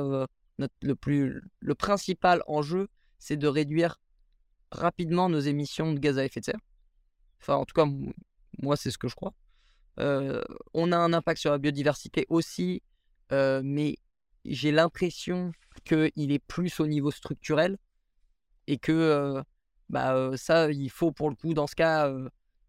le, 0.58 0.95
plus, 0.95 1.41
le 1.60 1.76
principal 1.76 2.43
enjeu, 2.47 2.88
c'est 3.20 3.38
de 3.38 3.47
réduire 3.47 3.99
rapidement 4.72 5.30
nos 5.30 5.39
émissions 5.39 5.93
de 5.93 5.99
gaz 5.99 6.18
à 6.18 6.26
effet 6.26 6.39
de 6.39 6.45
serre. 6.45 6.60
Enfin, 7.41 7.56
en 7.56 7.66
tout 7.66 7.74
cas, 7.74 7.86
moi, 8.62 8.76
c'est 8.78 8.91
ce 8.91 8.97
que 8.97 9.08
je 9.08 9.16
crois. 9.16 9.34
Euh, 9.99 10.41
on 10.74 10.91
a 10.91 10.97
un 10.97 11.14
impact 11.14 11.39
sur 11.39 11.51
la 11.51 11.58
biodiversité 11.58 12.26
aussi, 12.30 12.82
euh, 13.32 13.62
mais 13.64 13.97
j'ai 14.45 14.72
l'impression 14.72 15.51
qu'il 15.86 16.32
est 16.32 16.43
plus 16.47 16.80
au 16.80 16.88
niveau 16.88 17.12
structurel 17.12 17.78
et 18.68 18.78
que 18.78 18.91
euh, 18.91 19.43
bah, 19.89 20.32
ça, 20.38 20.72
il 20.72 20.89
faut 20.89 21.12
pour 21.12 21.30
le 21.30 21.36
coup, 21.36 21.54
dans 21.54 21.68
ce 21.68 21.76
cas, 21.76 22.12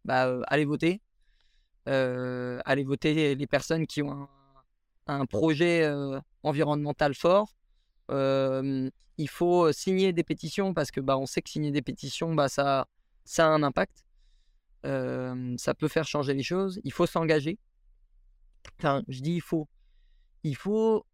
bah, 0.05 0.41
aller 0.47 0.64
voter. 0.64 1.01
Aller 1.87 2.85
voter 2.85 3.35
les 3.35 3.47
personnes 3.47 3.87
qui 3.87 4.03
ont 4.03 4.28
un, 5.07 5.26
projet 5.26 5.91
environnemental 6.43 7.14
fort. 7.14 7.55
Il 8.11 9.28
faut 9.28 9.72
signer 9.72 10.12
des 10.12 10.24
pétitions 10.24 10.74
parce 10.74 10.90
que 10.90 11.00
bah, 11.00 11.16
on 11.18 11.26
sait 11.26 11.42
que 11.42 11.50
signer 11.50 11.70
des 11.70 11.82
pétitions, 11.82 12.34
bah, 12.34 12.48
ça, 12.48 12.88
ça 13.24 13.46
a 13.46 13.48
un 13.50 13.62
impact. 13.62 14.05
Ça 14.82 15.74
peut 15.74 15.88
faire 15.88 16.07
changer 16.07 16.34
les 16.34 16.42
choses. 16.42 16.80
Il 16.84 16.92
faut 16.92 17.07
s'engager. 17.07 17.59
Enfin, 18.78 19.02
je 19.09 19.20
dis 19.20 19.34
il 19.34 19.40
faut. 19.42 19.68
Il 20.42 20.57
faut, 20.57 21.07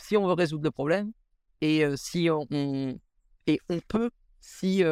si 0.00 0.16
on 0.16 0.26
veut 0.26 0.32
résoudre 0.32 0.64
le 0.64 0.70
problème, 0.72 1.12
et 1.60 1.84
si 1.96 2.28
on, 2.30 2.98
et 3.46 3.60
on 3.68 3.78
peut, 3.78 4.10
si 4.40 4.82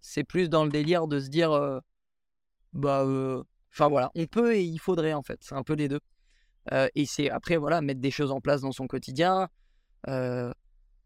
c'est 0.00 0.24
plus 0.24 0.48
dans 0.48 0.64
le 0.64 0.70
délire 0.70 1.08
de 1.08 1.18
se 1.18 1.28
dire, 1.28 1.50
bah, 2.72 3.04
enfin 3.72 3.88
voilà, 3.88 4.12
on 4.14 4.26
peut 4.26 4.54
et 4.54 4.62
il 4.62 4.78
faudrait 4.78 5.14
en 5.14 5.22
fait. 5.22 5.38
C'est 5.42 5.56
un 5.56 5.64
peu 5.64 5.74
les 5.74 5.88
deux. 5.88 6.00
Et 6.94 7.06
c'est 7.06 7.30
après 7.30 7.56
voilà 7.56 7.80
mettre 7.80 8.00
des 8.00 8.12
choses 8.12 8.30
en 8.30 8.40
place 8.40 8.60
dans 8.60 8.70
son 8.70 8.86
quotidien. 8.86 9.48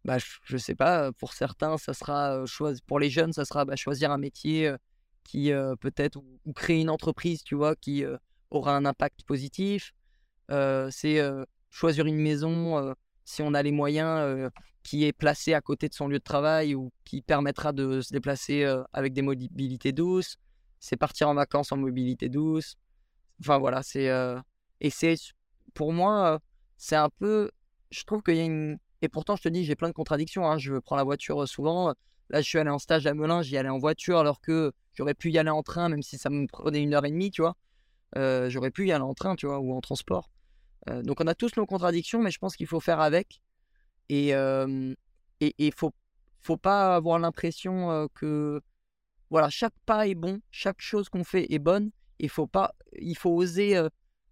Bah, 0.07 0.19
je, 0.19 0.27
je 0.45 0.57
sais 0.57 0.77
pas, 0.77 1.11
pour 1.15 1.33
certains, 1.33 1.77
ça 1.79 1.93
sera 1.93 2.45
pour 2.87 3.01
les 3.01 3.11
jeunes, 3.11 3.33
ça 3.33 3.45
sera 3.45 3.65
bah, 3.65 3.75
choisir 3.75 4.13
un 4.13 4.19
métier 4.19 4.73
qui 5.25 5.51
peut-être 5.81 6.15
ou, 6.17 6.39
ou 6.45 6.53
créer 6.53 6.81
une 6.81 6.91
entreprise, 6.91 7.43
tu 7.43 7.57
vois, 7.57 7.75
qui 7.75 8.05
aura 8.51 8.77
un 8.77 8.85
impact 8.87 9.25
positif. 9.25 9.93
C'est 10.49 11.21
choisir 11.71 12.07
une 12.07 12.21
maison 12.21 12.95
si 13.25 13.43
on 13.43 13.53
a 13.53 13.63
les 13.65 13.73
moyens 13.73 14.49
qui 14.85 15.05
est 15.05 15.13
placée 15.13 15.55
à 15.55 15.61
côté 15.61 15.89
de 15.89 15.95
son 15.95 16.07
lieu 16.07 16.19
de 16.21 16.25
travail 16.25 16.77
ou 16.77 16.93
qui 17.05 17.21
permettra 17.21 17.73
de 17.73 18.01
se 18.01 18.13
déplacer 18.13 18.65
avec 18.93 19.13
des 19.13 19.23
mobilités 19.23 19.91
douces. 19.91 20.37
C'est 20.79 20.97
partir 20.97 21.29
en 21.29 21.35
vacances 21.35 21.73
en 21.73 21.79
mobilité 21.79 22.29
douce. 22.29 22.77
Enfin 23.41 23.59
voilà, 23.59 23.83
c'est 23.83 24.09
et 24.81 24.91
c'est 24.91 25.17
pour 25.75 25.93
moi 25.93 26.39
c'est 26.77 26.95
un 26.95 27.09
peu 27.09 27.51
je 27.91 28.05
trouve 28.05 28.23
qu'il 28.23 28.37
y 28.37 28.41
a 28.41 28.45
une 28.45 28.79
et 29.03 29.09
pourtant 29.09 29.37
je 29.37 29.43
te 29.43 29.49
dis 29.49 29.65
j'ai 29.65 29.77
plein 29.77 29.89
de 29.89 29.95
contradictions 29.95 30.47
hein. 30.51 30.59
je 30.59 30.75
prends 30.75 30.97
la 30.97 31.05
voiture 31.05 31.43
euh, 31.43 31.47
souvent 31.47 31.95
là 32.31 32.41
je 32.41 32.47
suis 32.47 32.59
allé 32.59 32.71
en 32.71 32.79
stage 32.79 33.07
à 33.07 33.15
Melun 33.15 33.43
j'y 33.43 33.57
allais 33.57 33.69
en 33.69 33.79
voiture 33.79 34.19
alors 34.19 34.41
que 34.41 34.73
j'aurais 34.95 35.15
pu 35.15 35.31
y 35.31 35.39
aller 35.39 35.51
en 35.51 35.63
train 35.63 35.89
même 35.89 36.03
si 36.03 36.19
ça 36.19 36.31
me 36.31 36.47
prenait 36.47 36.83
une 36.83 36.95
heure 36.95 37.05
et 37.05 37.11
demie 37.11 37.31
tu 37.31 37.43
vois. 37.43 37.57
Euh, 38.17 38.49
j'aurais 38.49 38.71
pu 38.71 38.87
y 38.87 38.93
aller 38.93 39.05
en 39.05 39.15
train 39.15 39.37
tu 39.37 39.47
vois 39.47 39.59
ou 39.59 39.75
en 39.75 39.81
transport. 39.81 40.31
Euh, 40.89 41.03
donc 41.03 41.21
on 41.21 41.27
a 41.27 41.35
tous 41.35 41.57
nos 41.57 41.67
contradictions 41.67 42.23
mais 42.23 42.31
je 42.31 42.39
pense 42.39 42.57
qu'il 42.57 42.67
faut 42.67 42.81
faire 42.81 43.01
avec. 43.01 43.43
Et 44.09 44.35
euh, 44.35 44.95
et 45.41 45.55
il 45.59 45.73
faut 45.73 45.93
faut 46.41 46.57
pas 46.57 46.95
avoir 46.95 47.19
l'impression 47.19 47.91
euh, 47.91 48.07
que 48.15 48.63
voilà 49.31 49.51
chaque 49.51 49.75
pas 49.85 50.07
est 50.07 50.15
bon 50.15 50.41
chaque 50.51 50.81
chose 50.81 51.09
qu'on 51.09 51.25
fait 51.25 51.53
est 51.53 51.59
bonne. 51.59 51.91
Il 52.19 52.31
faut 52.31 52.47
pas 52.47 52.75
il 52.99 53.17
faut 53.17 53.31
oser 53.31 53.77
euh, 53.77 53.89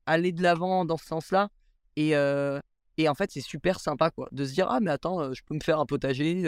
aller 0.06 0.32
de 0.32 0.42
l'avant 0.42 0.84
dans 0.84 0.96
ce 0.96 1.06
sens-là. 1.06 1.50
Et 1.96 2.16
euh, 2.16 2.60
et 2.96 3.08
en 3.08 3.14
fait 3.14 3.30
c'est 3.30 3.40
super 3.40 3.80
sympa 3.80 4.10
quoi 4.10 4.28
de 4.32 4.44
se 4.44 4.52
dire 4.52 4.68
ah 4.70 4.80
mais 4.80 4.90
attends 4.90 5.32
je 5.32 5.42
peux 5.44 5.54
me 5.54 5.60
faire 5.60 5.80
un 5.80 5.86
potager 5.86 6.44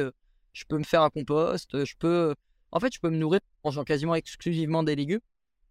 je 0.53 0.65
peux 0.69 0.79
me 0.79 0.85
faire 0.85 1.03
un 1.03 1.11
compost 1.11 1.85
je 1.85 1.95
peux 1.99 2.35
en 2.73 2.81
fait 2.81 2.93
je 2.93 3.01
peux 3.01 3.11
me 3.11 3.17
nourrir 3.17 3.41
en 3.63 3.69
mangeant 3.69 3.85
quasiment 3.85 4.15
exclusivement 4.15 4.83
des 4.83 4.97
légumes 4.97 5.21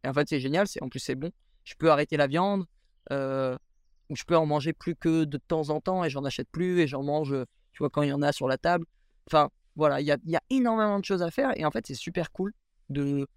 et 0.04 0.08
en 0.08 0.14
fait 0.14 0.30
c'est 0.30 0.40
génial 0.40 0.68
en 0.82 0.90
plus 0.90 1.00
c'est 1.00 1.16
bon. 1.16 1.32
Je 1.64 1.74
peux 1.76 1.90
arrêter 1.92 2.16
la 2.16 2.28
viande 2.28 2.66
ou 3.12 4.16
je 4.16 4.24
peux 4.24 4.38
en 4.38 4.46
manger 4.46 4.74
plus 4.74 4.96
que 4.96 5.24
de 5.24 5.38
temps 5.38 5.70
en 5.70 5.82
temps 5.82 6.04
et 6.04 6.10
j'en 6.10 6.24
achète 6.24 6.48
plus 6.52 6.80
et 6.80 6.88
j'en 6.88 7.04
mange 7.04 7.36
tu 7.74 7.80
vois 7.80 7.90
quand 7.90 8.04
il 8.04 8.10
y 8.10 8.14
en 8.14 8.22
a 8.22 8.32
sur 8.32 8.48
la 8.48 8.58
table 8.58 8.86
enfin 9.28 9.50
voilà 9.76 10.00
il 10.00 10.08
y 10.08 10.12
a, 10.12 10.42
énormément 10.50 11.00
de 11.00 11.06
choses 11.06 11.24
à 11.24 11.32
faire 11.32 11.52
et 11.58 11.66
en 11.66 11.72
fait 11.72 11.88
c'est 11.88 11.96
super 11.96 12.32
cool 12.32 12.54
de 12.90 13.28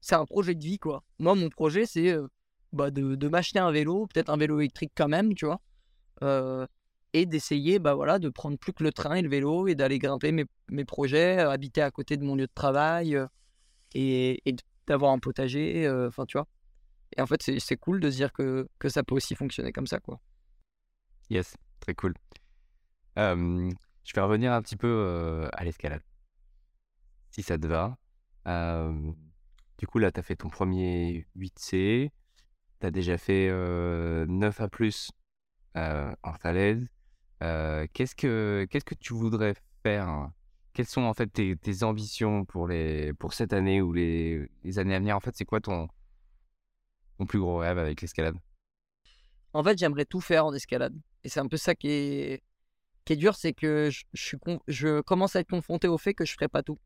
c'est 0.00 0.14
un 0.14 0.24
projet 0.24 0.54
de 0.54 0.62
vie 0.62 0.78
quoi. 0.78 1.02
Moi 1.18 1.34
mon 1.34 1.50
projet 1.50 1.84
c'est 1.84 2.16
bah, 2.72 2.90
de, 2.90 3.28
m'acheter 3.28 3.58
un 3.58 3.70
vélo 3.70 4.06
peut-être 4.06 4.30
un 4.30 4.36
vélo 4.36 4.60
électrique 4.60 4.92
quand 4.94 5.08
même 5.08 5.34
tu 5.34 5.44
vois 5.44 5.60
et 6.22 7.26
d'essayer 7.26 7.78
bah 7.78 7.94
voilà 7.94 8.18
de 8.18 8.28
prendre 8.28 8.58
plus 8.58 8.72
que 8.72 8.84
le 8.84 8.92
train 8.92 9.14
et 9.14 9.22
le 9.22 9.28
vélo 9.28 9.66
et 9.66 9.74
d'aller 9.74 9.98
grimper 9.98 10.32
mes, 10.32 10.84
projets 10.84 11.38
euh, 11.38 11.50
habiter 11.50 11.80
à 11.80 11.90
côté 11.90 12.16
de 12.16 12.24
mon 12.24 12.36
lieu 12.36 12.46
de 12.46 12.52
travail 12.54 13.16
euh, 13.16 13.26
et, 13.94 14.42
d'avoir 14.86 15.12
un 15.12 15.18
potager 15.18 15.86
euh, 15.86 16.08
enfin 16.08 16.26
tu 16.26 16.36
vois 16.36 16.46
et 17.16 17.22
en 17.22 17.26
fait 17.26 17.42
c'est 17.42 17.76
cool 17.76 18.00
de 18.00 18.10
se 18.10 18.16
dire 18.16 18.32
que, 18.32 18.68
que 18.78 18.88
ça 18.88 19.02
peut 19.02 19.14
aussi 19.14 19.34
fonctionner 19.34 19.72
comme 19.72 19.86
ça 19.86 20.00
quoi 20.00 20.20
Yes, 21.30 21.56
très 21.80 21.94
cool. 21.94 22.14
Euh, 23.18 23.70
je 24.04 24.14
vais 24.14 24.20
revenir 24.22 24.52
un 24.52 24.62
petit 24.62 24.76
peu 24.76 24.86
euh, 24.88 25.48
à 25.52 25.64
l'escalade, 25.64 26.02
si 27.30 27.42
ça 27.42 27.58
te 27.58 27.66
va. 27.66 27.98
Euh, 28.46 29.12
du 29.76 29.86
coup, 29.86 29.98
là, 29.98 30.10
tu 30.10 30.20
as 30.20 30.22
fait 30.22 30.36
ton 30.36 30.48
premier 30.48 31.26
8C, 31.36 32.10
tu 32.80 32.86
as 32.86 32.90
déjà 32.90 33.18
fait 33.18 33.48
euh, 33.50 34.24
9 34.26 34.60
A 34.60 34.64
euh, 34.64 34.68
en 35.74 36.32
falaise. 36.40 36.88
Euh, 37.42 37.86
qu'est-ce 37.92 38.14
que 38.14 38.66
qu'est-ce 38.70 38.84
que 38.84 38.94
tu 38.94 39.14
voudrais 39.14 39.54
faire? 39.82 40.30
Quelles 40.72 40.86
sont 40.86 41.02
en 41.02 41.14
fait 41.14 41.28
tes, 41.28 41.82
ambitions 41.82 42.44
pour 42.44 42.68
les 42.68 43.12
pour 43.14 43.32
cette 43.34 43.52
année 43.52 43.80
ou 43.80 43.92
les, 43.92 44.48
les 44.64 44.78
années 44.78 44.94
à 44.94 44.98
venir? 44.98 45.16
En 45.16 45.20
fait, 45.20 45.36
c'est 45.36 45.44
quoi 45.44 45.60
ton 45.60 45.88
ton 47.18 47.26
plus 47.26 47.38
gros 47.38 47.58
rêve 47.58 47.78
avec 47.78 48.00
l'escalade? 48.00 48.36
En 49.52 49.64
fait 49.64 49.78
j'aimerais 49.78 50.04
tout 50.04 50.20
faire 50.20 50.46
en 50.46 50.52
escalade 50.52 50.94
et 51.24 51.28
c'est 51.28 51.40
un 51.40 51.48
peu 51.48 51.56
ça 51.56 51.74
qui 51.74 51.88
est 51.88 52.42
qui 53.04 53.14
est 53.14 53.16
dur 53.16 53.34
c'est 53.34 53.54
que 53.54 53.88
je, 53.90 54.36
je 54.68 55.00
commence 55.00 55.34
à 55.36 55.40
être 55.40 55.48
confronté 55.48 55.88
au 55.88 55.96
fait 55.96 56.14
que 56.14 56.24
je 56.24 56.32
ferai 56.34 56.48
pas 56.48 56.62
tout. 56.62 56.78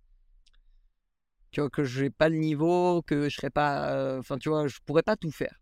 Tu 1.50 1.60
vois 1.60 1.68
que 1.68 1.84
je 1.84 2.04
n'ai 2.04 2.10
pas 2.10 2.28
le 2.28 2.36
niveau 2.36 3.02
que 3.02 3.28
je 3.28 3.36
serai 3.36 3.50
pas 3.50 3.90
euh, 3.92 4.20
enfin 4.20 4.38
tu 4.38 4.48
vois 4.48 4.68
je 4.68 4.78
pourrais 4.86 5.02
pas 5.02 5.16
tout 5.16 5.30
faire. 5.30 5.60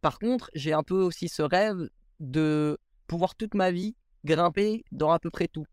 Par 0.00 0.18
contre 0.18 0.50
j'ai 0.54 0.72
un 0.72 0.82
peu 0.82 1.00
aussi 1.00 1.28
ce 1.28 1.42
rêve 1.42 1.88
de 2.24 2.78
pouvoir 3.06 3.34
toute 3.34 3.54
ma 3.54 3.70
vie 3.70 3.94
grimper 4.24 4.84
dans 4.92 5.10
à 5.10 5.18
peu 5.18 5.30
près 5.30 5.48
tout. 5.48 5.66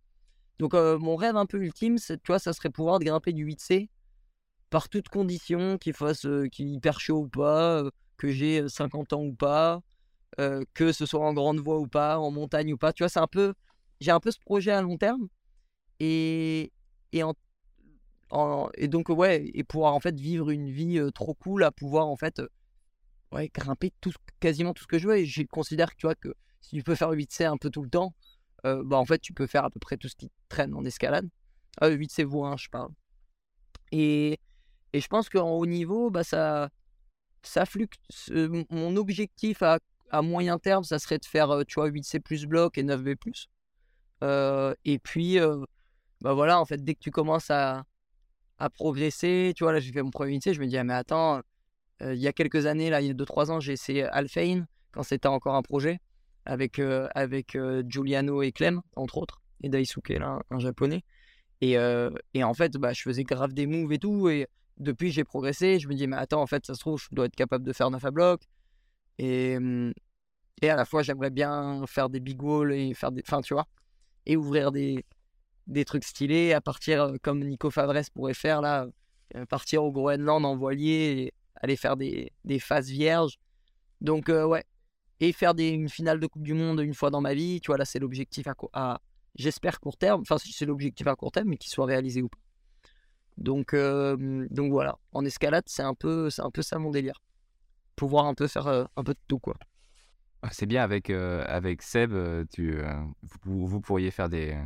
Donc 0.59 0.73
euh, 0.73 0.97
mon 0.99 1.15
rêve 1.15 1.35
un 1.35 1.45
peu 1.45 1.61
ultime 1.61 1.97
tu 1.99 2.17
vois 2.27 2.39
ça 2.39 2.53
serait 2.53 2.69
pouvoir 2.69 2.99
grimper 2.99 3.33
du 3.33 3.45
8C 3.45 3.89
par 4.69 4.89
toutes 4.89 5.09
conditions 5.09 5.77
qu'il 5.77 5.93
fasse 5.93 6.25
euh, 6.25 6.47
qu'il 6.47 6.69
hyper 6.69 6.99
chaud 6.99 7.19
ou 7.19 7.27
pas 7.27 7.83
euh, 7.83 7.89
que 8.17 8.29
j'ai 8.29 8.61
euh, 8.61 8.67
50 8.67 9.13
ans 9.13 9.23
ou 9.23 9.33
pas 9.33 9.81
euh, 10.39 10.63
que 10.73 10.91
ce 10.93 11.05
soit 11.05 11.25
en 11.25 11.33
grande 11.33 11.59
voie 11.59 11.79
ou 11.79 11.87
pas 11.87 12.17
en 12.19 12.31
montagne 12.31 12.73
ou 12.73 12.77
pas. 12.77 12.93
Tu 12.93 13.03
vois 13.03 13.09
c'est 13.09 13.19
un 13.19 13.27
peu 13.27 13.53
j'ai 13.99 14.11
un 14.11 14.19
peu 14.19 14.31
ce 14.31 14.39
projet 14.39 14.71
à 14.71 14.81
long 14.81 14.97
terme. 14.97 15.27
Et 15.99 16.71
et 17.13 17.23
en 17.23 17.33
et 18.75 18.87
donc 18.87 19.09
ouais 19.09 19.49
et 19.53 19.63
pouvoir 19.63 19.93
en 19.93 19.99
fait 19.99 20.17
vivre 20.19 20.49
une 20.51 20.69
vie 20.69 20.97
euh, 20.99 21.11
trop 21.11 21.33
cool 21.35 21.63
à 21.63 21.71
pouvoir 21.71 22.07
en 22.07 22.15
fait 22.15 22.39
euh, 22.39 22.47
ouais 23.31 23.49
grimper 23.53 23.91
tout 24.01 24.11
quasiment 24.39 24.73
tout 24.73 24.83
ce 24.83 24.87
que 24.87 24.99
je 24.99 25.07
veux 25.07 25.17
et 25.17 25.25
je 25.25 25.43
considère 25.43 25.91
que 25.91 25.95
tu 25.95 26.07
vois 26.07 26.15
que 26.15 26.33
si 26.61 26.75
tu 26.75 26.83
peux 26.83 26.95
faire 26.95 27.11
8C 27.11 27.45
un 27.45 27.57
peu 27.57 27.69
tout 27.69 27.81
le 27.81 27.89
temps 27.89 28.13
euh, 28.65 28.83
bah 28.85 28.97
en 28.97 29.05
fait 29.05 29.19
tu 29.19 29.33
peux 29.33 29.47
faire 29.47 29.65
à 29.65 29.69
peu 29.69 29.79
près 29.79 29.97
tout 29.97 30.07
ce 30.07 30.15
qui 30.15 30.31
traîne 30.49 30.73
en 30.73 30.83
escalade 30.85 31.27
ah 31.79 31.89
8C 31.89 32.23
vous 32.23 32.43
hein, 32.43 32.55
je 32.57 32.69
parle 32.69 32.91
et 33.91 34.39
et 34.93 35.01
je 35.01 35.07
pense 35.07 35.29
qu'en 35.29 35.49
haut 35.51 35.65
niveau 35.65 36.09
bah 36.09 36.23
ça 36.23 36.69
ça 37.43 37.63
mon 38.69 38.95
objectif 38.97 39.63
à, 39.63 39.79
à 40.11 40.21
moyen 40.21 40.59
terme 40.59 40.83
ça 40.83 40.99
serait 40.99 41.17
de 41.17 41.25
faire 41.25 41.51
euh, 41.51 41.63
tu 41.63 41.75
vois 41.75 41.89
8C 41.89 42.19
plus 42.19 42.45
bloc 42.45 42.77
et 42.77 42.83
9B 42.83 43.15
plus 43.15 43.47
Euh, 44.23 44.75
et 44.85 44.99
puis 44.99 45.39
bah 46.21 46.33
voilà 46.33 46.59
en 46.59 46.65
fait 46.65 46.83
dès 46.83 46.93
que 46.95 46.99
tu 46.99 47.11
commences 47.11 47.49
à 47.51 47.83
à 48.59 48.69
progresser. 48.69 49.53
Tu 49.55 49.63
vois, 49.63 49.73
là, 49.73 49.79
j'ai 49.79 49.91
fait 49.91 50.03
mon 50.03 50.11
premier 50.11 50.33
lycée, 50.33 50.53
je 50.53 50.61
me 50.61 50.67
dis, 50.67 50.77
ah, 50.77 50.83
mais 50.83 50.93
attends, 50.93 51.41
il 52.03 52.19
y 52.19 52.27
a 52.27 52.33
quelques 52.33 52.65
années, 52.65 52.89
là, 52.89 53.01
il 53.01 53.07
y 53.07 53.09
a 53.11 53.13
2-3 53.13 53.51
ans, 53.51 53.59
j'ai 53.59 53.73
essayé 53.73 54.03
Alphain, 54.03 54.65
quand 54.91 55.03
c'était 55.03 55.27
encore 55.27 55.55
un 55.55 55.61
projet, 55.61 55.99
avec, 56.45 56.79
euh, 56.79 57.07
avec 57.15 57.55
euh, 57.55 57.83
Giuliano 57.87 58.41
et 58.41 58.51
Clem, 58.51 58.81
entre 58.95 59.17
autres. 59.17 59.41
et 59.61 59.69
Daisuke, 59.69 60.09
là, 60.09 60.41
un 60.49 60.59
japonais. 60.59 61.03
Et, 61.61 61.77
et 62.33 62.43
en 62.43 62.53
fait, 62.55 62.73
bah, 62.77 62.91
je 62.91 63.03
faisais 63.03 63.23
grave 63.23 63.53
des 63.53 63.67
moves 63.67 63.93
et 63.93 63.99
tout. 63.99 64.29
Et 64.29 64.47
depuis, 64.77 65.11
j'ai 65.11 65.23
progressé. 65.23 65.77
Je 65.77 65.87
me 65.87 65.93
dis, 65.93 66.07
mais 66.07 66.17
attends, 66.17 66.41
en 66.41 66.47
fait, 66.47 66.65
ça 66.65 66.73
se 66.73 66.79
trouve, 66.79 66.99
je 66.99 67.07
dois 67.11 67.27
être 67.27 67.35
capable 67.35 67.63
de 67.63 67.71
faire 67.71 67.91
9 67.91 68.03
à 68.03 68.09
bloc. 68.09 68.41
Et, 69.19 69.59
mmh, 69.59 69.93
et 70.63 70.69
à 70.71 70.75
la 70.75 70.85
fois, 70.85 71.03
j'aimerais 71.03 71.29
bien 71.29 71.83
faire 71.85 72.09
des 72.09 72.19
big 72.19 72.41
walls 72.41 72.73
et 72.73 72.95
faire 72.95 73.11
des. 73.11 73.21
Enfin, 73.27 73.41
tu 73.41 73.53
vois. 73.53 73.67
Et 74.25 74.35
ouvrir 74.35 74.71
des, 74.71 75.05
des 75.67 75.85
trucs 75.85 76.03
stylés 76.03 76.53
à 76.53 76.61
partir, 76.61 77.13
comme 77.21 77.43
Nico 77.43 77.69
Favres 77.69 78.09
pourrait 78.11 78.33
faire 78.33 78.61
là, 78.61 78.87
partir 79.47 79.83
au 79.83 79.91
Groenland 79.91 80.43
en 80.45 80.55
voilier 80.55 81.31
aller 81.61 81.75
faire 81.75 81.95
des, 81.97 82.31
des 82.43 82.59
phases 82.59 82.89
vierges. 82.89 83.37
Donc, 84.01 84.27
ouais. 84.29 84.63
Et 85.19 85.31
faire 85.33 85.53
des, 85.53 85.69
une 85.69 85.89
finale 85.89 86.19
de 86.19 86.27
Coupe 86.27 86.43
du 86.43 86.53
Monde 86.53 86.79
une 86.79 86.95
fois 86.95 87.11
dans 87.11 87.21
ma 87.21 87.33
vie. 87.33 87.61
Tu 87.61 87.67
vois, 87.67 87.77
là, 87.77 87.85
c'est 87.85 87.99
l'objectif 87.99 88.47
à, 88.47 88.55
à 88.73 89.01
j'espère 89.35 89.79
court 89.79 89.97
terme. 89.97 90.21
Enfin, 90.21 90.37
si 90.37 90.51
c'est 90.51 90.65
l'objectif 90.65 91.05
à 91.07 91.15
court 91.15 91.31
terme, 91.31 91.49
mais 91.49 91.57
qu'il 91.57 91.71
soit 91.71 91.85
réalisé 91.85 92.21
ou 92.21 92.29
pas. 92.29 92.39
Donc, 93.37 93.75
donc 93.75 94.71
voilà. 94.71 94.97
En 95.13 95.23
escalade, 95.25 95.63
c'est 95.67 95.83
un, 95.83 95.93
peu, 95.93 96.29
un 96.37 96.51
peu 96.51 96.61
ça 96.61 96.79
mon 96.79 96.91
délire. 96.91 97.21
Pouvoir 97.95 98.25
un 98.25 98.33
peu 98.33 98.47
faire 98.47 98.67
un 98.67 99.03
peu 99.03 99.13
de 99.13 99.19
tout, 99.27 99.39
quoi. 99.39 99.55
Ah, 100.43 100.49
c'est 100.51 100.65
bien 100.65 100.83
avec, 100.83 101.11
avec 101.11 101.83
Seb, 101.83 102.13
tu, 102.51 102.81
vous, 103.43 103.67
vous, 103.67 103.79
pourriez 103.79 104.09
faire 104.09 104.27
des, 104.27 104.57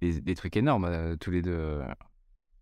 des, 0.00 0.34
trucs 0.34 0.56
énormes 0.56 1.16
tous 1.18 1.30
les 1.30 1.42
deux. 1.42 1.82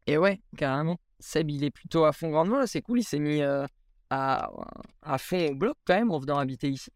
Et 0.07 0.18
ouais, 0.18 0.40
carrément. 0.57 0.98
Seb, 1.25 1.51
il 1.51 1.64
est 1.64 1.70
plutôt 1.70 2.05
à 2.05 2.12
fond 2.12 2.31
grande 2.31 2.49
voile, 2.49 2.68
c'est 2.68 2.83
cool, 2.83 3.01
il 3.01 3.05
s'est 3.05 3.18
mis 3.18 3.43
à, 3.43 3.66
à 4.11 5.18
fond 5.18 5.49
au 5.51 5.55
bloc 5.55 5.77
quand 5.85 5.95
même 5.95 6.11
en 6.11 6.18
venant 6.18 6.39
habiter 6.39 6.68
ici. 6.68 6.91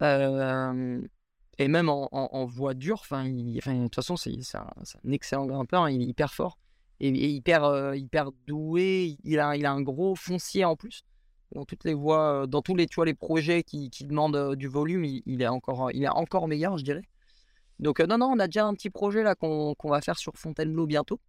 et 0.00 1.68
même 1.68 1.88
en, 1.88 2.08
en, 2.12 2.44
voie 2.46 2.74
dure, 2.74 3.00
enfin, 3.00 3.28
de 3.28 3.82
toute 3.84 3.94
façon, 3.94 4.16
c'est 4.16 4.32
un, 4.54 5.12
excellent 5.12 5.46
grimpeur, 5.46 5.82
hein, 5.82 5.90
il 5.90 6.02
est 6.02 6.06
hyper 6.06 6.32
fort 6.32 6.58
et, 7.00 7.10
hyper, 7.10 7.94
hyper 7.94 8.30
doué. 8.46 9.18
Il 9.24 9.38
a, 9.38 9.56
il 9.56 9.66
a 9.66 9.72
un 9.72 9.82
gros 9.82 10.14
foncier 10.14 10.64
en 10.64 10.76
plus 10.76 11.04
dans 11.54 11.64
toutes 11.64 11.84
les 11.84 11.94
voies, 11.94 12.46
dans 12.46 12.62
tous 12.62 12.74
les, 12.74 12.86
tu 12.86 12.96
vois, 12.96 13.04
les 13.04 13.14
projets 13.14 13.62
qui, 13.62 13.90
qui 13.90 14.04
demandent 14.04 14.54
du 14.56 14.68
volume, 14.68 15.04
il, 15.04 15.42
est 15.42 15.48
encore, 15.48 15.90
il 15.92 16.04
est 16.04 16.08
encore 16.08 16.48
meilleur, 16.48 16.78
je 16.78 16.84
dirais. 16.84 17.02
Donc 17.78 18.00
non, 18.00 18.18
non, 18.18 18.26
on 18.26 18.38
a 18.38 18.46
déjà 18.46 18.64
un 18.64 18.74
petit 18.74 18.90
projet 18.90 19.22
là 19.22 19.34
qu'on 19.34 19.74
va 19.84 20.00
faire 20.00 20.18
sur 20.18 20.32
Fontainebleau 20.36 20.86
bientôt, 20.86 21.20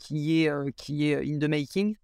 qui 0.00 0.42
est, 0.42 0.72
qui 0.72 1.10
est 1.10 1.18
in 1.18 1.38
the 1.38 1.48
making. 1.48 1.94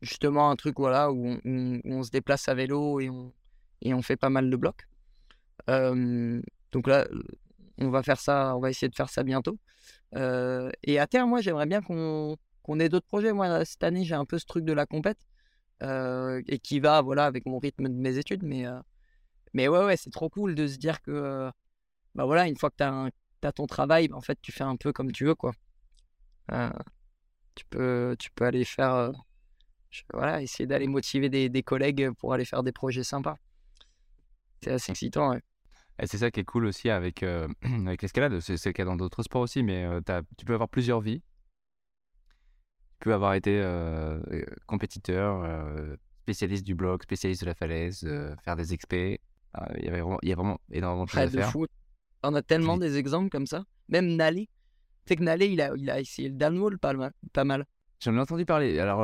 justement 0.00 0.50
un 0.50 0.56
truc 0.56 0.78
voilà 0.78 1.12
où 1.12 1.38
on, 1.44 2.02
se 2.02 2.10
déplace 2.10 2.48
à 2.48 2.54
vélo 2.54 3.00
et 3.00 3.10
on, 3.10 3.32
et 3.82 3.92
on 3.92 4.00
fait 4.00 4.16
pas 4.16 4.30
mal 4.30 4.48
de 4.48 4.56
blocs. 4.56 4.86
donc 5.66 6.86
là, 6.86 7.06
on 7.78 7.90
va 7.90 8.02
faire 8.02 8.20
ça, 8.20 8.56
on 8.56 8.60
va 8.60 8.70
essayer 8.70 8.88
de 8.88 8.94
faire 8.94 9.10
ça 9.10 9.22
bientôt. 9.22 9.58
et 10.14 10.98
à 10.98 11.06
terme, 11.06 11.28
moi, 11.30 11.40
j'aimerais 11.40 11.66
bien 11.66 11.82
qu'on 11.82 12.80
ait 12.80 12.88
d'autres 12.88 13.06
projets. 13.06 13.32
Moi, 13.32 13.64
cette 13.64 13.84
année, 13.84 14.04
j'ai 14.04 14.14
un 14.14 14.24
peu 14.24 14.38
ce 14.38 14.46
truc 14.46 14.64
de 14.64 14.72
la 14.72 14.86
compète 14.86 15.18
et 15.82 16.58
qui 16.62 16.80
va, 16.80 17.02
voilà, 17.02 17.26
avec 17.26 17.46
mon 17.46 17.58
rythme 17.58 17.88
de 17.88 17.94
mes 17.94 18.18
études. 18.18 18.42
Mais, 18.42 18.64
mais 19.54 19.68
ouais, 19.68 19.84
ouais, 19.84 19.96
c'est 19.96 20.10
trop 20.10 20.28
cool 20.28 20.54
de 20.54 20.66
se 20.66 20.76
dire 20.76 21.00
que, 21.02 21.50
bah 22.14 22.24
voilà, 22.24 22.46
une 22.48 22.56
fois 22.56 22.70
que 22.70 22.76
tu 22.78 22.84
as, 23.46 23.52
ton 23.52 23.66
travail, 23.66 24.08
bah, 24.08 24.16
en 24.16 24.20
fait, 24.20 24.38
tu 24.42 24.52
fais 24.52 24.64
un 24.64 24.76
peu 24.76 24.92
comme 24.92 25.12
tu 25.12 25.24
veux, 25.24 25.34
quoi. 25.34 25.52
Tu 27.54 27.64
peux, 27.70 28.16
tu 28.18 28.30
peux 28.30 28.44
aller 28.44 28.64
faire, 28.64 29.12
voilà, 30.12 30.42
essayer 30.42 30.66
d'aller 30.66 30.86
motiver 30.86 31.28
des, 31.28 31.48
des, 31.48 31.62
collègues 31.62 32.10
pour 32.18 32.32
aller 32.32 32.44
faire 32.44 32.62
des 32.62 32.72
projets 32.72 33.04
sympas. 33.04 33.36
C'est 34.62 34.72
assez 34.72 34.92
excitant, 34.92 35.30
ouais. 35.30 35.42
Et 36.00 36.06
c'est 36.06 36.18
ça 36.18 36.30
qui 36.30 36.40
est 36.40 36.44
cool 36.44 36.66
aussi 36.66 36.90
avec, 36.90 37.22
avec 37.62 38.02
l'escalade. 38.02 38.38
C'est, 38.40 38.64
le 38.64 38.72
cas 38.72 38.84
dans 38.84 38.96
d'autres 38.96 39.22
sports 39.22 39.42
aussi, 39.42 39.62
mais 39.62 39.86
tu 40.36 40.44
peux 40.44 40.54
avoir 40.54 40.68
plusieurs 40.68 41.00
vies. 41.00 41.22
Tu 43.00 43.04
peux 43.04 43.14
avoir 43.14 43.34
été 43.34 43.62
compétiteur, 44.66 45.44
spécialiste 46.22 46.64
du 46.64 46.74
bloc, 46.74 47.02
spécialiste 47.02 47.42
de 47.42 47.46
la 47.46 47.54
falaise, 47.54 48.00
faire 48.44 48.56
des 48.56 48.72
expés. 48.72 49.20
Il 49.78 49.84
y, 49.84 49.88
avait 49.88 50.00
vraiment, 50.00 50.18
il 50.22 50.28
y 50.28 50.32
a 50.32 50.36
vraiment 50.36 50.60
énormément 50.70 51.04
de 51.04 51.10
choses 51.10 51.20
à 51.20 51.28
faire. 51.28 51.52
On 52.22 52.34
a 52.34 52.42
tellement 52.42 52.76
des 52.76 52.96
exemples 52.96 53.30
comme 53.30 53.46
ça. 53.46 53.64
Même 53.88 54.16
Nalé. 54.16 54.48
Nalé, 55.16 55.46
il 55.46 55.60
a, 55.60 55.72
il 55.76 55.90
a 55.90 56.00
essayé 56.00 56.28
le 56.28 56.34
downwall 56.34 56.78
pas 56.78 56.92
mal. 56.92 57.12
Pas 57.32 57.44
mal. 57.44 57.66
J'en 58.00 58.14
ai 58.14 58.20
entendu 58.20 58.44
parler. 58.44 58.78
Alors, 58.78 58.98